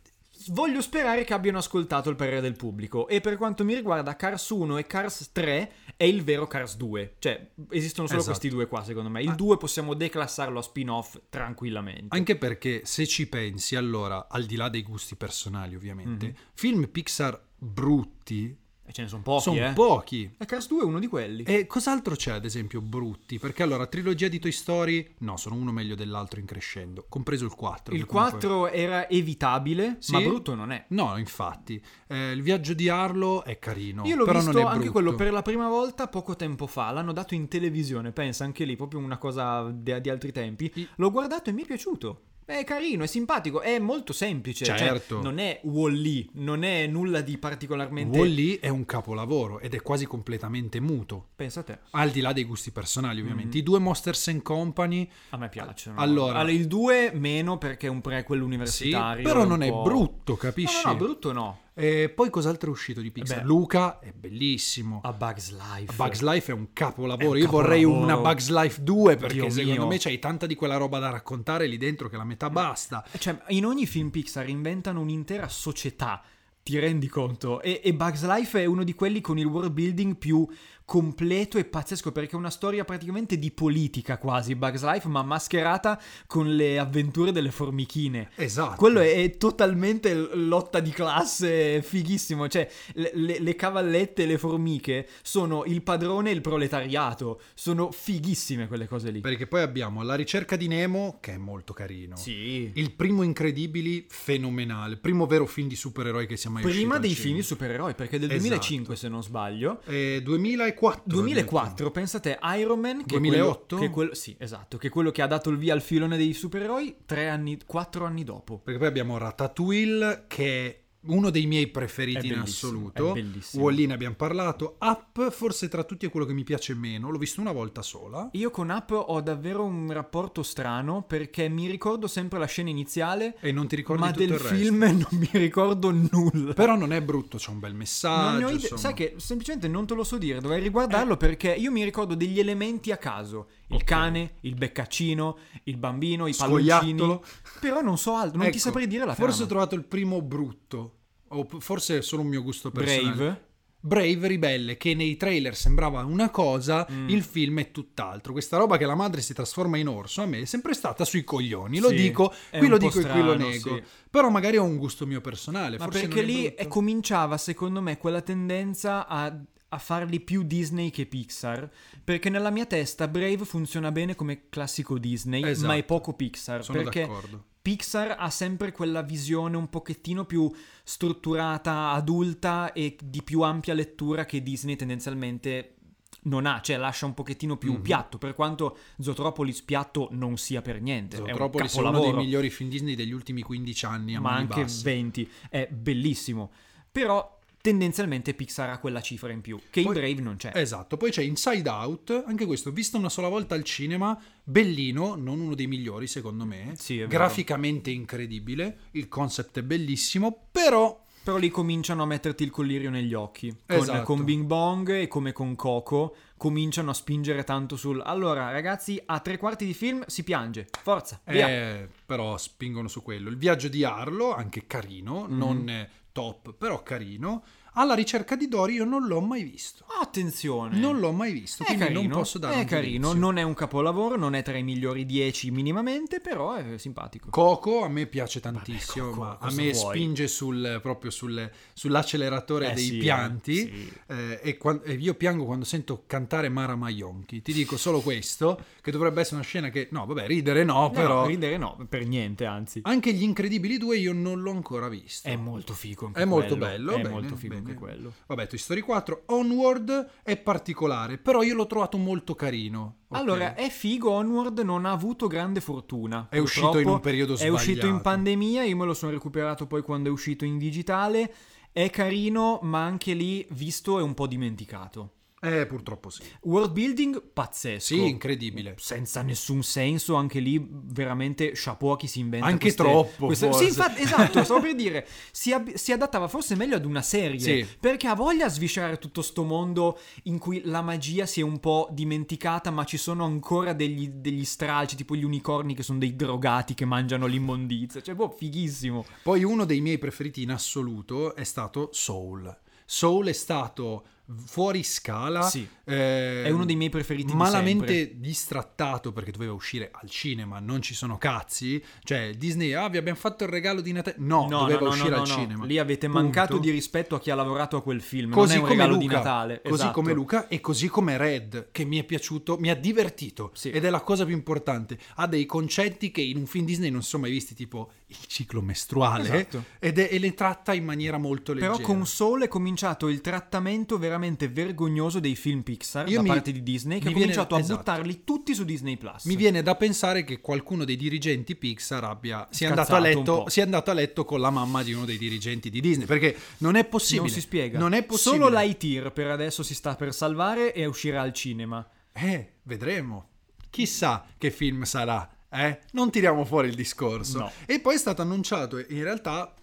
Voglio 0.48 0.80
sperare 0.80 1.22
che 1.22 1.34
abbiano 1.34 1.58
ascoltato 1.58 2.08
il 2.10 2.16
parere 2.16 2.40
del 2.40 2.56
pubblico 2.56 3.06
e 3.06 3.20
per 3.20 3.36
quanto 3.36 3.62
mi 3.62 3.74
riguarda 3.74 4.16
Cars 4.16 4.48
1 4.48 4.78
e 4.78 4.86
Cars 4.86 5.30
3 5.32 5.72
è 5.96 6.04
il 6.04 6.24
vero 6.24 6.46
Cars 6.48 6.76
2. 6.76 7.16
Cioè, 7.18 7.50
esistono 7.68 8.06
solo 8.08 8.20
Esatto. 8.20 8.36
questi 8.38 8.48
due 8.48 8.66
qua 8.66 8.82
secondo 8.82 9.10
me. 9.10 9.20
Il 9.22 9.28
Ah. 9.28 9.34
2 9.34 9.56
possiamo 9.58 9.94
declassarlo 9.94 10.58
a 10.58 10.62
spin-off 10.62 11.16
tranquillamente. 11.28 12.16
Anche 12.16 12.36
perché 12.36 12.80
se 12.84 13.06
ci 13.06 13.28
pensi, 13.28 13.76
allora, 13.76 14.26
al 14.28 14.46
di 14.46 14.56
là 14.56 14.68
dei 14.70 14.82
gusti 14.82 15.14
personali, 15.14 15.76
ovviamente, 15.76 16.26
Mhm. 16.26 16.34
film 16.54 16.88
Pixar 16.88 17.40
brutti 17.58 18.56
E 18.90 18.92
ce 18.92 19.02
ne 19.02 19.08
sono 19.08 19.22
pochi, 19.22 19.42
sono 19.42 19.66
eh. 19.68 19.72
pochi. 19.72 20.34
E 20.36 20.44
Cars 20.46 20.66
2 20.66 20.80
è 20.80 20.84
uno 20.84 20.98
di 20.98 21.06
quelli. 21.06 21.44
E 21.44 21.64
cos'altro 21.68 22.16
c'è, 22.16 22.32
ad 22.32 22.44
esempio, 22.44 22.80
brutti? 22.80 23.38
Perché 23.38 23.62
allora, 23.62 23.86
trilogia 23.86 24.26
di 24.26 24.40
Toy 24.40 24.50
Story, 24.50 25.14
no, 25.18 25.36
sono 25.36 25.54
uno 25.54 25.70
meglio 25.70 25.94
dell'altro 25.94 26.40
in 26.40 26.46
crescendo, 26.46 27.06
compreso 27.08 27.44
il 27.44 27.54
4. 27.54 27.94
il 27.94 28.04
comunque- 28.04 28.30
4 28.40 28.68
era 28.70 29.08
evitabile, 29.08 29.98
Sì? 30.00 30.10
ma 30.10 30.20
brutto 30.22 30.56
non 30.56 30.72
è. 30.72 30.86
No, 30.88 31.16
infatti. 31.18 31.80
Eh, 32.08 32.32
il 32.32 32.42
viaggio 32.42 32.74
di 32.74 32.88
Arlo 32.88 33.44
è 33.44 33.60
carino. 33.60 34.04
Io 34.06 34.16
l'ho 34.16 34.24
però 34.24 34.38
visto 34.40 34.52
non 34.54 34.60
è 34.60 34.64
anche 34.64 34.76
brutto. 34.78 34.92
quello 34.92 35.14
per 35.14 35.30
la 35.32 35.42
prima 35.42 35.68
volta 35.68 36.08
poco 36.08 36.34
tempo 36.34 36.66
fa. 36.66 36.90
L'hanno 36.90 37.12
dato 37.12 37.34
in 37.34 37.46
televisione, 37.46 38.10
pensa 38.10 38.42
anche 38.42 38.64
lì, 38.64 38.74
proprio 38.74 38.98
una 38.98 39.18
cosa 39.18 39.70
di, 39.70 40.00
di 40.00 40.10
altri 40.10 40.32
tempi. 40.32 40.68
I- 40.74 40.88
L'ho 40.96 41.12
guardato 41.12 41.48
e 41.50 41.52
mi 41.52 41.62
è 41.62 41.66
piaciuto. 41.66 42.22
È 42.50 42.64
carino, 42.64 43.04
è 43.04 43.06
simpatico, 43.06 43.60
è 43.60 43.78
molto 43.78 44.12
semplice. 44.12 44.64
cioè, 44.64 44.76
Certo. 44.76 45.22
non 45.22 45.38
è 45.38 45.60
Wall-E, 45.62 46.26
non 46.32 46.64
è 46.64 46.86
nulla 46.88 47.20
di 47.20 47.38
particolarmente. 47.38 48.18
Wall-E 48.18 48.58
è 48.60 48.68
un 48.68 48.84
capolavoro 48.84 49.60
ed 49.60 49.72
è 49.74 49.80
quasi 49.82 50.04
completamente 50.04 50.80
muto. 50.80 51.28
Pensa 51.36 51.60
a 51.60 51.62
te. 51.62 51.78
Al 51.90 52.10
di 52.10 52.20
là 52.20 52.32
dei 52.32 52.42
gusti 52.44 52.72
personali, 52.72 53.20
ovviamente. 53.20 53.56
Mhm. 53.56 53.58
I 53.58 53.62
due 53.62 53.78
Monsters 53.78 54.28
and 54.28 54.42
Company, 54.42 55.08
A 55.30 55.36
me 55.36 55.48
piacciono. 55.48 55.98
Allora- 56.00 56.40
il 56.50 56.66
2 56.66 57.12
meno 57.14 57.56
perché 57.56 57.86
è 57.86 57.90
un 57.90 58.00
prequel 58.00 58.40
sì, 58.40 58.44
universitario. 58.44 59.22
però 59.22 59.42
un 59.42 59.48
non 59.48 59.62
è 59.62 59.70
brutto, 59.70 60.32
No, 60.32 60.36
capisci? 60.38 60.82
no, 60.86 60.90
no, 60.90 60.96
brutto 60.98 61.32
no. 61.32 61.58
E 61.74 62.08
poi 62.10 62.30
cos'altro 62.30 62.68
è 62.68 62.72
uscito 62.72 63.00
di 63.00 63.10
Pixar? 63.10 63.40
Beh. 63.40 63.44
Luca 63.46 63.98
è 64.00 64.12
bellissimo. 64.12 65.00
A 65.02 65.12
Bugs 65.12 65.52
Life. 65.52 65.94
Bugs 65.94 66.20
Life 66.20 66.50
è 66.50 66.54
un 66.54 66.72
capolavoro. 66.72 67.34
È 67.34 67.36
un 67.36 67.38
Io 67.38 67.48
vorrei 67.50 67.82
capolavoro. 67.82 68.04
una 68.04 68.16
Bugs 68.16 68.50
Life 68.50 68.82
2 68.82 69.16
perché 69.16 69.34
Dio 69.34 69.50
secondo 69.50 69.80
mio. 69.80 69.86
me 69.88 69.98
c'hai 69.98 70.18
tanta 70.18 70.46
di 70.46 70.54
quella 70.54 70.76
roba 70.76 70.98
da 70.98 71.10
raccontare 71.10 71.66
lì 71.66 71.76
dentro 71.76 72.08
che 72.08 72.16
la 72.16 72.24
metà 72.24 72.50
basta. 72.50 73.04
Cioè, 73.18 73.40
in 73.48 73.64
ogni 73.64 73.86
film 73.86 74.10
Pixar 74.10 74.48
inventano 74.48 75.00
un'intera 75.00 75.48
società. 75.48 76.22
Ti 76.62 76.78
rendi 76.78 77.08
conto? 77.08 77.62
E, 77.62 77.80
e 77.82 77.94
Bugs 77.94 78.26
Life 78.26 78.60
è 78.60 78.66
uno 78.66 78.84
di 78.84 78.94
quelli 78.94 79.22
con 79.22 79.38
il 79.38 79.46
world 79.46 79.72
building 79.72 80.16
più 80.16 80.46
completo 80.90 81.56
e 81.56 81.66
pazzesco 81.66 82.10
perché 82.10 82.32
è 82.32 82.36
una 82.36 82.50
storia 82.50 82.84
praticamente 82.84 83.38
di 83.38 83.52
politica 83.52 84.18
quasi 84.18 84.56
Bugs 84.56 84.82
Life 84.82 85.06
ma 85.06 85.22
mascherata 85.22 86.02
con 86.26 86.52
le 86.52 86.80
avventure 86.80 87.30
delle 87.30 87.52
formichine. 87.52 88.30
Esatto. 88.34 88.74
Quello 88.74 88.98
è, 88.98 89.22
è 89.22 89.36
totalmente 89.36 90.12
lotta 90.12 90.80
di 90.80 90.90
classe, 90.90 91.80
fighissimo. 91.80 92.48
Cioè, 92.48 92.68
le, 92.94 93.12
le- 93.14 93.38
le 93.38 93.54
cavallette 93.54 94.24
e 94.24 94.26
le 94.26 94.36
formiche 94.36 95.06
sono 95.22 95.64
il 95.64 95.80
padrone 95.82 96.30
e 96.30 96.32
il 96.32 96.40
proletariato. 96.40 97.40
Sono 97.54 97.92
fighissime 97.92 98.66
quelle 98.66 98.88
cose 98.88 99.12
lì. 99.12 99.20
Perché 99.20 99.46
poi 99.46 99.60
abbiamo 99.60 100.02
La 100.02 100.16
ricerca 100.16 100.56
di 100.56 100.66
Nemo, 100.66 101.18
che 101.20 101.34
è 101.34 101.38
molto 101.38 101.72
carino. 101.72 102.16
Sì. 102.16 102.68
Il 102.74 102.94
primo 102.94 103.22
Incredibili, 103.22 104.06
fenomenale. 104.08 104.96
Primo 104.96 105.26
vero 105.26 105.46
film 105.46 105.68
di 105.68 105.76
supereroi 105.76 106.26
che 106.26 106.36
sia 106.36 106.50
mai 106.50 106.64
uscito 106.64 106.80
Prima 106.80 106.98
dei 106.98 107.14
film 107.14 107.36
di 107.36 107.42
supereroi, 107.42 107.94
perché 107.94 108.16
è 108.16 108.18
del 108.18 108.30
Esatto. 108.30 108.48
2005 108.48 108.96
se 108.96 109.08
non 109.08 109.22
sbaglio. 109.22 109.82
Eh, 109.86 110.20
2004. 110.24 110.78
2004, 111.04 111.90
pensate, 111.90 112.38
Iron 112.58 112.80
Man 112.80 113.04
che 113.04 113.18
2008? 113.18 113.76
È 113.76 113.78
quello, 113.78 113.82
che 113.86 113.90
quello- 113.90 114.14
sì, 114.14 114.36
esatto, 114.38 114.78
che 114.78 114.88
è 114.88 114.90
quello 114.90 115.10
che 115.10 115.22
ha 115.22 115.26
dato 115.26 115.50
il 115.50 115.56
via 115.56 115.74
al 115.74 115.82
filone 115.82 116.16
dei 116.16 116.32
supereroi 116.32 116.96
tre 117.06 117.28
anni, 117.28 117.58
quattro 117.66 118.04
anni 118.06 118.24
dopo. 118.24 118.58
Perché 118.58 118.78
poi 118.78 118.88
abbiamo 118.88 119.18
Ratatouille, 119.18 120.24
che 120.26 120.66
è 120.66 120.80
uno 121.02 121.30
dei 121.30 121.46
miei 121.46 121.66
preferiti 121.68 122.26
in 122.28 122.38
assoluto. 122.38 123.10
è 123.10 123.12
bellissimo. 123.22 123.62
Wall-E 123.64 123.86
ne 123.86 123.94
abbiamo 123.94 124.14
parlato. 124.14 124.76
Up, 124.80 125.30
forse 125.30 125.68
tra 125.68 125.82
tutti 125.84 126.06
è 126.06 126.10
quello 126.10 126.26
che 126.26 126.32
mi 126.34 126.44
piace 126.44 126.74
meno. 126.74 127.10
L'ho 127.10 127.18
visto 127.18 127.40
una 127.40 127.52
volta 127.52 127.80
sola. 127.82 128.28
Io 128.32 128.50
con 128.50 128.68
Up 128.68 128.90
ho 128.90 129.20
davvero 129.20 129.64
un 129.64 129.90
rapporto 129.92 130.42
strano 130.42 131.02
perché 131.02 131.48
mi 131.48 131.66
ricordo 131.68 132.06
sempre 132.06 132.38
la 132.38 132.46
scena 132.46 132.68
iniziale, 132.70 133.36
E 133.40 133.50
non 133.52 133.66
ti 133.66 133.76
ricordi 133.76 134.02
ma 134.02 134.08
tutto 134.10 134.18
del 134.20 134.28
il 134.34 134.38
resto. 134.38 134.54
film 134.54 134.78
non 134.84 135.06
mi 135.10 135.28
ricordo 135.32 135.90
nulla. 135.90 136.52
Però 136.54 136.76
non 136.76 136.92
è 136.92 137.00
brutto, 137.02 137.38
c'è 137.38 137.50
un 137.50 137.58
bel 137.60 137.74
messaggio. 137.74 138.48
insomma. 138.50 138.80
Sai 138.80 138.94
che 138.94 139.14
semplicemente 139.16 139.68
non 139.68 139.86
te 139.86 139.94
lo 139.94 140.04
so 140.04 140.18
dire, 140.18 140.40
dovrei 140.40 140.60
riguardarlo 140.62 141.16
perché 141.16 141.52
io 141.54 141.70
mi 141.70 141.82
ricordo 141.84 142.14
degli 142.14 142.38
elementi 142.38 142.92
a 142.92 142.96
caso. 142.96 143.48
Il 143.70 143.84
cane, 143.84 144.32
il 144.40 144.54
beccaccino, 144.54 145.36
il 145.64 145.76
bambino, 145.76 146.26
i 146.26 146.34
palloncini. 146.34 147.20
Però 147.60 147.80
non 147.80 147.96
so 147.98 148.14
altro, 148.14 148.36
non 148.38 148.46
ti 148.46 148.52
Ecco, 148.56 148.58
saprei 148.66 148.86
dire 148.86 149.04
la 149.04 149.14
Forse 149.14 149.44
ho 149.44 149.46
trama. 149.46 149.48
trovato 149.66 149.74
il 149.74 149.84
primo 149.84 150.20
brutto. 150.22 150.94
O 151.28 151.46
forse 151.60 151.98
è 151.98 152.02
solo 152.02 152.22
un 152.22 152.28
mio 152.28 152.42
gusto 152.42 152.70
personale. 152.70 153.14
Brave. 153.14 153.44
Brave 153.82 154.26
ribelle 154.28 154.76
che 154.76 154.94
nei 154.94 155.16
trailer 155.16 155.56
sembrava 155.56 156.04
una 156.04 156.28
cosa, 156.28 156.86
Mm. 156.90 157.08
il 157.08 157.22
film 157.22 157.60
è 157.60 157.70
tutt'altro. 157.70 158.32
Questa 158.32 158.58
roba 158.58 158.76
che 158.76 158.84
la 158.84 158.94
madre 158.94 159.22
si 159.22 159.32
trasforma 159.32 159.78
in 159.78 159.88
orso 159.88 160.20
a 160.20 160.26
me 160.26 160.40
è 160.40 160.44
sempre 160.44 160.74
stata 160.74 161.04
sui 161.06 161.24
coglioni. 161.24 161.78
Lo 161.78 161.88
Sì, 161.88 161.94
dico, 161.94 162.30
qui 162.50 162.68
lo 162.68 162.76
dico 162.76 162.98
e 162.98 163.02
qui 163.08 163.22
lo 163.22 163.32
strano, 163.32 163.48
nego. 163.48 163.76
sì. 163.76 163.82
Però 164.10 164.28
magari 164.28 164.58
ho 164.58 164.64
un 164.64 164.76
gusto 164.76 165.06
mio 165.06 165.22
personale. 165.22 165.78
Ma 165.78 165.84
forse 165.84 166.08
perché 166.08 166.20
lì 166.22 166.54
cominciava, 166.68 167.38
secondo 167.38 167.80
me, 167.80 167.96
quella 167.96 168.20
tendenza 168.20 169.06
a, 169.06 169.34
a 169.72 169.78
farli 169.78 170.20
più 170.20 170.42
Disney 170.42 170.90
che 170.90 171.06
Pixar. 171.06 171.68
Perché 172.04 172.28
nella 172.28 172.50
mia 172.50 172.66
testa 172.66 173.08
Brave 173.08 173.44
funziona 173.44 173.90
bene 173.92 174.14
come 174.14 174.48
classico 174.48 174.98
Disney, 174.98 175.44
Esatto. 175.44 175.66
ma 175.68 175.74
è 175.76 175.84
poco 175.84 176.12
Pixar. 176.14 176.62
Sono 176.64 176.82
perché 176.82 177.00
d'accordo. 177.02 177.44
Pixar 177.62 178.16
ha 178.18 178.30
sempre 178.30 178.72
quella 178.72 179.02
visione 179.02 179.56
un 179.56 179.68
pochettino 179.68 180.24
più 180.24 180.50
strutturata, 180.82 181.90
adulta 181.90 182.72
e 182.72 182.96
di 183.02 183.22
più 183.22 183.42
ampia 183.42 183.74
lettura 183.74 184.24
che 184.24 184.42
Disney 184.42 184.76
tendenzialmente 184.76 185.74
non 186.22 186.44
ha, 186.44 186.60
cioè 186.60 186.76
lascia 186.76 187.06
un 187.06 187.14
pochettino 187.14 187.56
più 187.56 187.74
Mhm. 187.74 187.80
piatto, 187.82 188.18
per 188.18 188.34
quanto 188.34 188.76
Zootropolis 188.98 189.62
piatto 189.62 190.08
non 190.12 190.36
sia 190.36 190.60
per 190.62 190.80
niente. 190.82 191.16
Zootropolis 191.16 191.72
è 191.74 191.76
è 191.78 191.80
un 191.80 191.86
uno 191.88 192.00
dei 192.00 192.12
migliori 192.12 192.50
film 192.50 192.68
Disney 192.68 192.94
degli 192.94 193.12
ultimi 193.12 193.40
15 193.42 193.84
anni. 193.86 194.18
Ma 194.18 194.34
anche 194.34 194.62
basse. 194.62 194.82
20. 194.82 195.30
È 195.48 195.66
bellissimo. 195.70 196.50
Però 196.92 197.39
tendenzialmente 197.60 198.34
Pixar 198.34 198.70
ha 198.70 198.78
quella 198.78 199.00
cifra 199.00 199.32
in 199.32 199.40
più, 199.40 199.58
che 199.70 199.82
Poi- 199.82 199.94
in 199.94 200.00
Brave 200.00 200.20
non 200.20 200.36
c'è. 200.36 200.52
Esatto, 200.54 200.96
poi 200.96 201.10
c'è 201.10 201.22
Inside 201.22 201.68
Out, 201.68 202.24
anche 202.26 202.46
questo 202.46 202.70
visto 202.72 202.96
una 202.96 203.08
sola 203.08 203.28
volta 203.28 203.54
al 203.54 203.64
cinema, 203.64 204.18
bellino, 204.42 205.14
non 205.14 205.40
uno 205.40 205.54
dei 205.54 205.66
migliori 205.66 206.06
secondo 206.06 206.44
me, 206.44 206.72
Sì, 206.76 206.94
è 206.96 207.06
vero. 207.06 207.08
graficamente 207.10 207.90
incredibile, 207.90 208.78
il 208.92 209.08
concept 209.08 209.58
è 209.58 209.62
bellissimo, 209.62 210.46
però 210.50 211.04
Però 211.22 211.36
lì 211.36 211.50
cominciano 211.50 212.02
a 212.02 212.06
metterti 212.06 212.42
il 212.44 212.50
collirio 212.50 212.88
negli 212.88 213.12
occhi. 213.12 213.54
Con, 213.66 213.76
Esatto. 213.76 214.02
con 214.04 214.24
Bing 214.24 214.44
Bong 214.46 214.88
e 214.88 215.06
come 215.06 215.32
con 215.32 215.54
Coco 215.54 216.16
cominciano 216.38 216.90
a 216.90 216.94
spingere 216.94 217.44
tanto 217.44 217.76
sul... 217.76 218.00
Allora 218.00 218.50
ragazzi, 218.50 219.00
a 219.04 219.20
tre 219.20 219.36
quarti 219.36 219.66
di 219.66 219.74
film 219.74 220.02
si 220.06 220.24
piange. 220.24 220.66
Forza, 220.82 221.20
eh, 221.26 221.86
però 222.06 222.38
spingono 222.38 222.88
su 222.88 223.02
quello. 223.02 223.28
Il 223.28 223.36
viaggio 223.36 223.68
di 223.68 223.84
Arlo, 223.84 224.34
anche 224.34 224.66
carino, 224.66 225.26
Mhm. 225.28 225.36
non 225.36 225.68
eh, 225.68 225.90
top, 226.20 226.54
però 226.56 226.82
carino. 226.82 227.42
Alla 227.80 227.94
ricerca 227.94 228.36
di 228.36 228.46
Dory 228.46 228.74
io 228.74 228.84
non 228.84 229.06
l'ho 229.06 229.20
mai 229.22 229.42
visto. 229.42 229.84
Attenzione. 230.02 230.78
Non 230.78 230.98
l'ho 230.98 231.12
mai 231.12 231.32
visto, 231.32 231.62
È 231.62 231.66
quindi 231.66 231.84
carino, 231.84 232.00
non 232.02 232.10
posso 232.10 232.38
dare 232.38 232.54
è 232.54 232.58
un 232.58 232.64
carino, 232.66 233.06
giudizio. 233.08 233.20
non 233.20 233.38
è 233.38 233.42
un 233.42 233.54
capolavoro, 233.54 234.16
non 234.16 234.34
è 234.34 234.42
tra 234.42 234.56
i 234.58 234.62
migliori 234.62 235.06
10 235.06 235.50
minimamente, 235.50 236.20
però 236.20 236.54
è 236.54 236.76
simpatico. 236.76 237.30
Coco 237.30 237.82
a 237.82 237.88
me 237.88 238.06
piace 238.06 238.40
tantissimo, 238.40 239.06
Coco, 239.10 239.20
ma 239.20 239.38
a 239.40 239.50
me 239.52 239.72
vuoi? 239.72 239.96
spinge 239.96 240.28
sul, 240.28 240.78
proprio 240.82 241.10
sul- 241.10 241.50
sull'acceleratore 241.72 242.70
Eh 242.70 242.74
dei 242.74 242.84
sì, 242.84 242.96
pianti 242.98 243.60
eh, 243.60 243.64
sì. 243.64 243.92
eh, 244.08 244.40
e, 244.42 244.56
quan- 244.58 244.80
e 244.84 244.92
io 244.94 245.14
piango 245.14 245.44
quando 245.46 245.64
sento 245.64 246.04
cantare 246.06 246.48
Mara 246.50 246.76
Maionchi. 246.76 247.40
Ti 247.42 247.52
dico 247.52 247.76
solo 247.78 248.00
questo, 248.00 248.62
che 248.82 248.90
dovrebbe 248.90 249.20
essere 249.22 249.36
una 249.36 249.44
scena 249.44 249.70
che, 249.70 249.88
no 249.92 250.04
vabbè, 250.06 250.26
ridere 250.26 250.64
no, 250.64 250.80
No, 250.80 250.90
però... 250.90 251.26
ridere 251.26 251.56
no, 251.56 251.78
per 251.88 252.06
niente, 252.06 252.44
anzi. 252.44 252.80
Anche 252.84 253.12
Gli 253.12 253.22
Incredibili 253.22 253.78
2 253.78 253.96
io 253.98 254.12
non 254.12 254.40
l'ho 254.40 254.50
ancora 254.50 254.88
visto. 254.88 255.26
È 255.28 255.36
molto 255.36 255.72
figo 255.72 256.10
È 256.14 256.24
molto 256.24 256.56
quello, 256.56 256.64
bello, 256.66 256.92
È 256.92 256.96
bene, 256.96 257.08
molto 257.08 257.36
figo 257.36 257.54
bene. 257.54 257.69
Anche 257.70 257.82
quello. 257.82 258.12
Vabbè, 258.26 258.46
Toy 258.46 258.58
Story 258.58 258.80
4. 258.80 259.22
Onward 259.26 260.10
è 260.22 260.36
particolare, 260.36 261.18
però 261.18 261.42
io 261.42 261.54
l'ho 261.54 261.66
trovato 261.66 261.96
molto 261.96 262.34
carino. 262.34 262.98
ok? 263.08 263.18
Allora, 263.18 263.54
è 263.54 263.68
figo, 263.68 264.10
Onward 264.10 264.58
non 264.60 264.84
ha 264.84 264.90
avuto 264.92 265.26
grande 265.26 265.60
fortuna. 265.60 266.28
È 266.30 266.38
uscito 266.38 266.66
in 266.66 266.72
Purtroppo 266.72 266.94
un 266.94 267.00
periodo 267.00 267.36
È 267.36 267.48
uscito 267.48 267.72
in 267.72 267.76
sbagliato. 267.80 268.02
pandemia, 268.02 268.62
io 268.64 268.76
me 268.76 268.84
lo 268.84 268.94
sono 268.94 269.12
recuperato 269.12 269.66
poi 269.66 269.82
quando 269.82 270.08
è 270.08 270.12
uscito 270.12 270.44
in 270.44 270.58
digitale. 270.58 271.32
È 271.72 271.88
carino, 271.90 272.58
ma 272.62 272.84
anche 272.84 273.14
lì, 273.14 273.46
visto, 273.50 273.98
è 273.98 274.02
un 274.02 274.14
po' 274.14 274.26
dimenticato. 274.26 275.12
Eh, 275.42 275.64
purtroppo 275.64 276.10
sì. 276.10 276.22
World 276.42 276.72
building 276.72 277.22
pazzesco. 277.32 277.94
Sì, 277.94 278.06
incredibile. 278.08 278.74
Senza 278.78 279.22
nessun 279.22 279.62
senso, 279.62 280.14
anche 280.14 280.38
lì 280.38 280.62
veramente 280.70 281.52
chapeau 281.54 281.92
a 281.92 281.96
chi 281.96 282.06
si 282.06 282.20
inventa 282.20 282.46
Anche 282.46 282.58
queste- 282.64 282.82
troppo, 282.82 283.24
queste-. 283.26 283.50
Sì, 283.54 283.64
infatti, 283.64 284.02
esatto, 284.02 284.42
stavo 284.44 284.60
per 284.60 284.74
dire, 284.74 285.06
si, 285.32 285.52
ab- 285.52 285.72
si 285.72 285.92
adattava 285.92 286.28
forse 286.28 286.56
meglio 286.56 286.76
ad 286.76 286.84
una 286.84 287.00
serie, 287.00 287.38
Sì. 287.38 287.66
perché 287.80 288.06
ha 288.06 288.14
voglia 288.14 288.46
di 288.48 288.52
sviscerare 288.52 288.98
tutto 288.98 289.22
sto 289.22 289.42
mondo 289.42 289.98
in 290.24 290.38
cui 290.38 290.60
la 290.64 290.82
magia 290.82 291.24
si 291.24 291.40
è 291.40 291.42
un 291.42 291.58
po' 291.58 291.88
dimenticata, 291.90 292.70
ma 292.70 292.84
ci 292.84 292.98
sono 292.98 293.24
ancora 293.24 293.72
degli, 293.72 294.08
degli 294.10 294.44
stralci, 294.44 294.94
tipo 294.94 295.16
gli 295.16 295.24
unicorni 295.24 295.74
che 295.74 295.82
sono 295.82 295.98
dei 295.98 296.14
drogati 296.16 296.74
che 296.74 296.84
mangiano 296.84 297.24
l'immondizia, 297.24 298.02
cioè, 298.02 298.14
boh, 298.14 298.28
fighissimo. 298.28 299.06
Poi 299.22 299.42
uno 299.42 299.64
dei 299.64 299.80
miei 299.80 299.96
preferiti 299.96 300.42
in 300.42 300.50
assoluto 300.50 301.34
è 301.34 301.44
stato 301.44 301.88
Soul. 301.92 302.54
Soul 302.84 303.28
è 303.28 303.32
stato 303.32 304.04
fuori 304.46 304.82
scala. 304.82 305.42
Sì. 305.42 305.66
eh, 305.84 306.44
È 306.44 306.50
uno 306.50 306.64
dei 306.64 306.76
miei 306.76 306.90
preferiti 306.90 307.34
Malamente 307.34 308.18
distrattato 308.18 309.12
perché 309.12 309.30
doveva 309.32 309.52
uscire 309.52 309.90
al 309.92 310.08
cinema, 310.08 310.58
non 310.60 310.82
ci 310.82 310.94
sono 310.94 311.18
cazzi. 311.18 311.82
Cioè, 312.04 312.34
Disney, 312.34 312.72
ah, 312.72 312.88
vi 312.88 312.96
abbiamo 312.96 313.18
fatto 313.18 313.44
il 313.44 313.50
regalo 313.50 313.80
di 313.80 313.92
Natale. 313.92 314.16
No, 314.18 314.46
No, 314.48 314.60
doveva 314.60 314.78
no, 314.80 314.84
no, 314.86 314.90
uscire 314.92 315.14
al 315.16 315.26
cinema. 315.26 315.64
Lì 315.64 315.78
avete 315.78 316.06
Punto. 316.06 316.22
mancato 316.22 316.58
di 316.58 316.70
rispetto 316.70 317.14
a 317.16 317.20
chi 317.20 317.30
ha 317.30 317.34
lavorato 317.34 317.76
a 317.76 317.82
quel 317.82 318.00
film. 318.00 318.30
Così 318.30 318.54
non 318.54 318.56
è 318.56 318.60
un 318.62 318.68
come 318.68 318.74
regalo 318.82 318.92
Luca, 318.92 319.06
di 319.08 319.14
Natale. 319.14 319.60
così 319.62 319.74
esatto. 319.74 319.92
come 319.92 320.12
Luca 320.12 320.48
e 320.48 320.60
così 320.60 320.88
come 320.88 321.16
Red, 321.16 321.68
che 321.72 321.84
mi 321.84 321.98
è 321.98 322.04
piaciuto, 322.04 322.56
mi 322.58 322.70
ha 322.70 322.74
divertito 322.76 323.50
Sì. 323.54 323.70
ed 323.70 323.84
è 323.84 323.90
la 323.90 324.00
cosa 324.00 324.24
più 324.24 324.34
importante. 324.34 324.98
Ha 325.16 325.26
dei 325.26 325.46
concetti 325.46 326.10
che 326.10 326.20
in 326.20 326.36
un 326.36 326.46
film 326.46 326.64
Disney 326.66 326.90
non 326.90 327.02
sono 327.02 327.22
mai 327.22 327.32
visti, 327.32 327.54
tipo 327.54 327.90
il 328.06 328.16
ciclo 328.26 328.60
mestruale, 328.60 329.22
Esatto. 329.46 329.64
ed 329.78 329.98
è- 329.98 330.08
e 330.10 330.18
le 330.18 330.34
tratta 330.34 330.72
in 330.72 330.84
maniera 330.84 331.18
molto 331.18 331.52
leggera. 331.52 331.72
Però 331.76 331.84
con 331.84 332.06
Soul 332.06 332.42
è 332.42 332.48
cominciato 332.48 333.08
il 333.08 333.20
trattamento 333.20 333.98
veramente 333.98 334.18
vergognoso 334.28 335.20
dei 335.20 335.34
film 335.34 335.62
Pixar 335.62 336.08
Io 336.08 336.16
da 336.16 336.22
mi- 336.22 336.28
parte 336.28 336.52
di 336.52 336.62
Disney, 336.62 336.98
che 336.98 337.08
ha 337.08 337.10
viene- 337.10 337.20
cominciato 337.32 337.54
a 337.54 337.58
esatto. 337.58 337.76
buttarli 337.78 338.24
tutti 338.24 338.54
su 338.54 338.64
Disney 338.64 338.96
Plus. 338.96 339.24
Mi 339.24 339.36
viene 339.36 339.62
da 339.62 339.74
pensare 339.74 340.24
che 340.24 340.40
qualcuno 340.40 340.84
dei 340.84 340.96
dirigenti 340.96 341.56
Pixar 341.56 342.04
abbia, 342.04 342.46
sia, 342.50 342.68
andato 342.68 342.98
letto, 342.98 343.48
sia 343.48 343.64
andato 343.64 343.90
a 343.90 343.94
letto 343.94 344.24
con 344.24 344.40
la 344.40 344.50
mamma 344.50 344.82
di 344.82 344.92
uno 344.92 345.04
dei 345.04 345.18
dirigenti 345.18 345.70
di 345.70 345.80
Disney, 345.80 346.06
perché 346.06 346.36
non 346.58 346.76
è 346.76 346.84
possibile. 346.84 347.22
Non 347.22 347.30
si 347.30 347.40
spiega. 347.40 347.78
Non 347.78 347.92
è 347.92 348.02
possibile. 348.04 348.42
Solo 348.44 348.56
Lightyear 348.58 349.12
per 349.12 349.28
adesso 349.28 349.62
si 349.62 349.74
sta 349.74 349.94
per 349.96 350.12
salvare 350.14 350.72
e 350.74 350.86
uscirà 350.86 351.22
al 351.22 351.32
cinema. 351.32 351.86
Eh, 352.12 352.54
vedremo. 352.64 353.28
Chissà 353.70 354.26
che 354.36 354.50
film 354.50 354.82
sarà, 354.82 355.28
eh? 355.48 355.78
Non 355.92 356.10
tiriamo 356.10 356.44
fuori 356.44 356.68
il 356.68 356.74
discorso. 356.74 357.38
No. 357.38 357.52
E 357.66 357.78
poi 357.80 357.94
è 357.94 357.98
stato 357.98 358.20
annunciato, 358.22 358.78
in 358.78 359.02
realtà, 359.02 359.54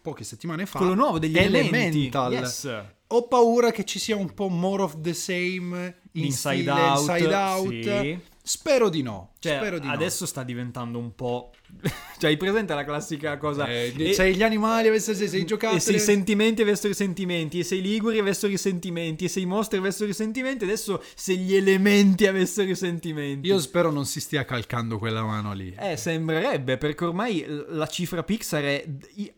poche 0.00 0.24
settimane 0.24 0.66
fa, 0.66 0.78
Quello 0.78 0.94
nuovo 0.94 1.18
degli 1.18 1.36
elementi. 1.36 2.08
Elemental. 2.08 2.32
Yes. 2.32 2.84
Ho 3.08 3.26
paura 3.26 3.70
che 3.72 3.84
ci 3.84 3.98
sia 3.98 4.16
un 4.16 4.32
po' 4.34 4.48
more 4.48 4.82
of 4.82 5.00
the 5.00 5.12
same 5.14 5.96
in 6.12 6.24
Inside 6.24 6.62
stile 6.62 6.70
Out, 6.70 6.98
Inside 6.98 7.34
Out. 7.34 8.00
sì. 8.02 8.18
Spero 8.42 8.88
di 8.88 9.02
no. 9.02 9.32
Cioè, 9.38 9.78
di 9.78 9.86
no. 9.86 9.92
adesso 9.92 10.24
sta 10.24 10.42
diventando 10.42 10.98
un 10.98 11.14
po'. 11.14 11.52
cioè, 12.18 12.30
hai 12.30 12.36
presente 12.36 12.74
la 12.74 12.84
classica 12.84 13.36
cosa? 13.36 13.66
Eh, 13.66 13.92
E- 13.96 14.12
sei 14.14 14.34
gli 14.34 14.42
animali, 14.42 14.88
avessero 14.88 15.16
sei, 15.16 15.28
sei 15.28 15.44
giocattoli. 15.44 15.78
E 15.78 15.80
se 15.80 15.92
i 15.92 15.98
sentimenti 15.98 16.62
avessero 16.62 16.88
i 16.88 16.94
sentimenti, 16.94 17.58
e 17.58 17.64
se 17.64 17.76
i 17.76 17.82
liguri 17.82 18.18
avessero 18.18 18.52
i 18.52 18.56
sentimenti, 18.56 19.26
e 19.26 19.28
se 19.28 19.40
i 19.40 19.46
mostri 19.46 19.78
avessero 19.78 20.08
i 20.08 20.14
sentimenti, 20.14 20.64
adesso 20.64 21.02
se 21.14 21.34
gli 21.34 21.54
elementi 21.54 22.26
avessero 22.26 22.70
i 22.70 22.74
sentimenti. 22.74 23.46
Io 23.46 23.58
spero 23.60 23.90
non 23.90 24.06
si 24.06 24.20
stia 24.20 24.44
calcando 24.44 24.98
quella 24.98 25.22
mano 25.22 25.52
lì. 25.52 25.74
Eh, 25.78 25.96
sembrerebbe, 25.96 26.78
perché 26.78 27.04
ormai 27.04 27.44
la 27.68 27.86
cifra 27.86 28.22
Pixar 28.22 28.62
è 28.62 28.84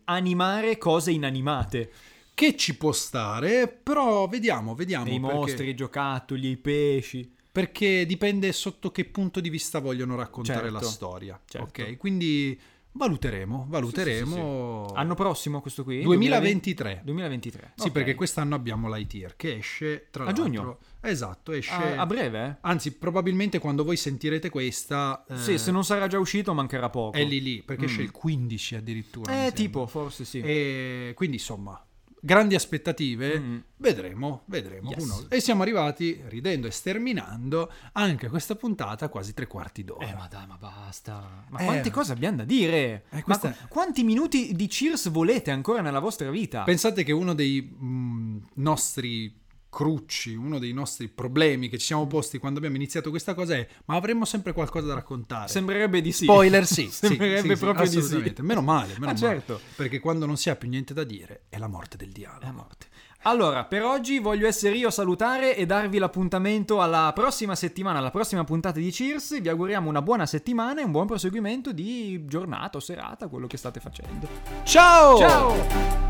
animare 0.05 0.77
cose 0.77 1.11
inanimate. 1.11 1.91
Che 2.33 2.55
ci 2.57 2.75
può 2.77 2.91
stare, 2.91 3.67
però 3.67 4.27
vediamo, 4.27 4.73
vediamo. 4.73 5.07
I 5.11 5.19
mostri, 5.19 5.69
i 5.69 5.75
giocattoli, 5.75 6.49
i 6.49 6.57
pesci. 6.57 7.31
Perché 7.53 8.07
dipende 8.07 8.51
sotto 8.51 8.89
che 8.89 9.05
punto 9.05 9.39
di 9.39 9.49
vista 9.51 9.77
vogliono 9.77 10.15
raccontare 10.15 10.61
Certo, 10.71 10.73
la 10.73 10.81
storia. 10.81 11.39
certo. 11.45 11.81
Ok, 11.83 11.97
quindi 11.97 12.59
valuteremo, 12.93 13.65
valuteremo. 13.69 14.91
Anno 14.95 15.13
prossimo 15.13 15.61
questo 15.61 15.83
qui? 15.83 16.01
2023. 16.01 17.01
2023. 17.03 17.73
Sì, 17.75 17.87
Ok. 17.87 17.91
perché 17.91 18.15
quest'anno 18.15 18.55
abbiamo 18.55 18.91
Lightyear 18.91 19.35
che 19.35 19.57
esce 19.57 20.07
tra 20.09 20.23
A 20.23 20.25
l'altro. 20.25 20.43
giugno? 20.45 20.77
Esatto, 21.01 21.51
esce. 21.51 21.71
A, 21.73 22.01
a 22.01 22.05
breve? 22.07 22.43
eh? 22.43 22.55
Anzi, 22.61 22.93
probabilmente 22.93 23.59
quando 23.59 23.83
voi 23.83 23.97
sentirete 23.97 24.49
questa. 24.49 25.23
eh, 25.29 25.37
Sì, 25.37 25.59
se 25.59 25.69
non 25.69 25.83
sarà 25.85 26.07
già 26.07 26.17
uscito 26.17 26.55
mancherà 26.55 26.89
poco. 26.89 27.15
È 27.15 27.23
lì 27.23 27.39
lì, 27.39 27.61
perché 27.61 27.83
Mm. 27.83 27.87
esce 27.87 28.01
il 28.01 28.09
15 28.11 28.75
addirittura. 28.75 29.45
Eh, 29.45 29.51
tipo, 29.53 29.85
forse 29.85 30.25
sì. 30.25 30.39
E 30.39 31.11
quindi 31.15 31.35
insomma, 31.37 31.79
grandi 32.25 32.55
aspettative, 32.55 33.37
Mm. 33.37 33.57
vedremo, 33.77 34.43
vedremo. 34.45 34.91
Yes. 34.91 35.25
E 35.29 35.41
siamo 35.41 35.61
arrivati, 35.63 36.21
ridendo 36.27 36.67
e 36.67 36.71
sterminando, 36.71 37.69
anche 37.91 38.29
questa 38.29 38.55
puntata 38.55 39.09
quasi 39.09 39.33
tre 39.33 39.45
quarti 39.45 39.83
d'ora. 39.83 40.07
Eh, 40.07 40.13
ma 40.15 40.27
dai, 40.29 40.47
ma 40.47 40.55
basta. 40.57 41.43
Ma 41.49 41.59
Eh. 41.59 41.65
quante 41.65 41.91
cose 41.91 42.13
abbiamo 42.13 42.37
da 42.37 42.45
dire? 42.45 43.03
Eh, 43.09 43.17
Ma 43.17 43.21
questa- 43.23 43.51
qu- 43.51 43.67
quanti 43.67 44.03
minuti 44.03 44.55
di 44.55 44.67
Cheers 44.67 45.09
volete 45.09 45.51
ancora 45.51 45.81
nella 45.81 45.99
vostra 45.99 46.29
vita? 46.31 46.63
Pensate 46.63 47.03
che 47.03 47.11
uno 47.11 47.33
dei 47.33 47.61
mm, 47.61 48.37
nostri 48.55 49.41
crucci, 49.73 50.35
uno 50.35 50.59
dei 50.59 50.71
nostri 50.71 51.07
problemi 51.09 51.67
che 51.67 51.79
ci 51.79 51.87
siamo 51.87 52.05
posti 52.05 52.37
quando 52.37 52.59
abbiamo 52.59 52.75
iniziato 52.75 53.09
questa 53.09 53.33
cosa 53.33 53.55
è 53.55 53.67
ma 53.85 53.95
avremo 53.95 54.23
sempre 54.23 54.53
qualcosa 54.53 54.85
da 54.87 54.93
raccontare. 54.93 55.47
Sembrerebbe 55.47 55.99
di 56.01 56.11
sì. 56.11 56.25
Spoiler 56.25 56.65
sì, 56.67 56.83
sì, 56.91 57.07
Sembrerebbe 57.07 57.49
sì, 57.49 57.55
sì, 57.55 57.59
proprio 57.59 57.89
di 57.89 58.01
sì. 58.01 58.33
Meno 58.41 58.61
male, 58.61 58.93
meno 58.93 59.05
Ah, 59.05 59.07
male. 59.07 59.17
certo. 59.17 59.59
Perché 59.75 59.99
quando 59.99 60.27
non 60.27 60.37
si 60.37 60.49
ha 60.51 60.55
più 60.55 60.69
niente 60.69 60.93
da 60.93 61.03
dire 61.03 61.45
è 61.49 61.57
la 61.57 61.67
morte 61.67 61.97
del 61.97 62.11
dialogo. 62.11 62.41
È 62.41 62.45
la 62.45 62.51
morte. 62.51 62.85
Allora, 63.25 63.63
per 63.63 63.83
oggi 63.83 64.19
voglio 64.19 64.45
essere 64.47 64.75
io 64.75 64.89
a 64.89 64.91
salutare 64.91 65.55
e 65.55 65.65
darvi 65.65 65.97
l'appuntamento 65.97 66.81
alla 66.81 67.09
prossima 67.15 67.55
settimana, 67.55 67.99
alla 67.99 68.11
prossima 68.11 68.43
puntata 68.43 68.79
di 68.79 68.91
Cheers. 68.91 69.39
Vi 69.41 69.47
auguriamo 69.47 69.87
una 69.89 70.01
buona 70.01 70.25
settimana 70.25 70.81
e 70.81 70.83
un 70.83 70.91
buon 70.91 71.07
proseguimento 71.07 71.71
di 71.71 72.25
giornata 72.25 72.77
o 72.77 72.81
serata, 72.81 73.29
quello 73.29 73.47
che 73.47 73.55
state 73.55 73.79
facendo. 73.79 74.27
Ciao! 74.63 75.17
Ciao! 75.17 76.01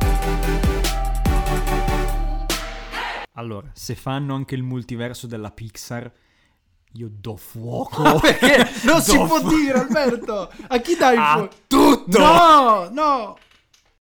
Allora, 3.34 3.70
se 3.74 3.96
fanno 3.96 4.36
anche 4.36 4.56
il 4.56 4.64
multiverso 4.64 5.26
della 5.28 5.50
Pixar, 5.52 6.12
io 6.94 7.10
do 7.12 7.36
fuoco. 7.36 8.20
Perché 8.22 8.70
non 8.86 9.02
si 9.02 9.18
Do 9.18 9.26
può 9.26 9.40
fu- 9.40 9.48
dire, 9.56 9.80
Alberto? 9.80 10.52
A 10.68 10.78
chi 10.80 10.96
dai 10.96 11.16
A 11.18 11.34
fuoco? 11.38 11.56
tutto! 11.68 12.20
No, 12.20 12.90
no! 12.92 13.38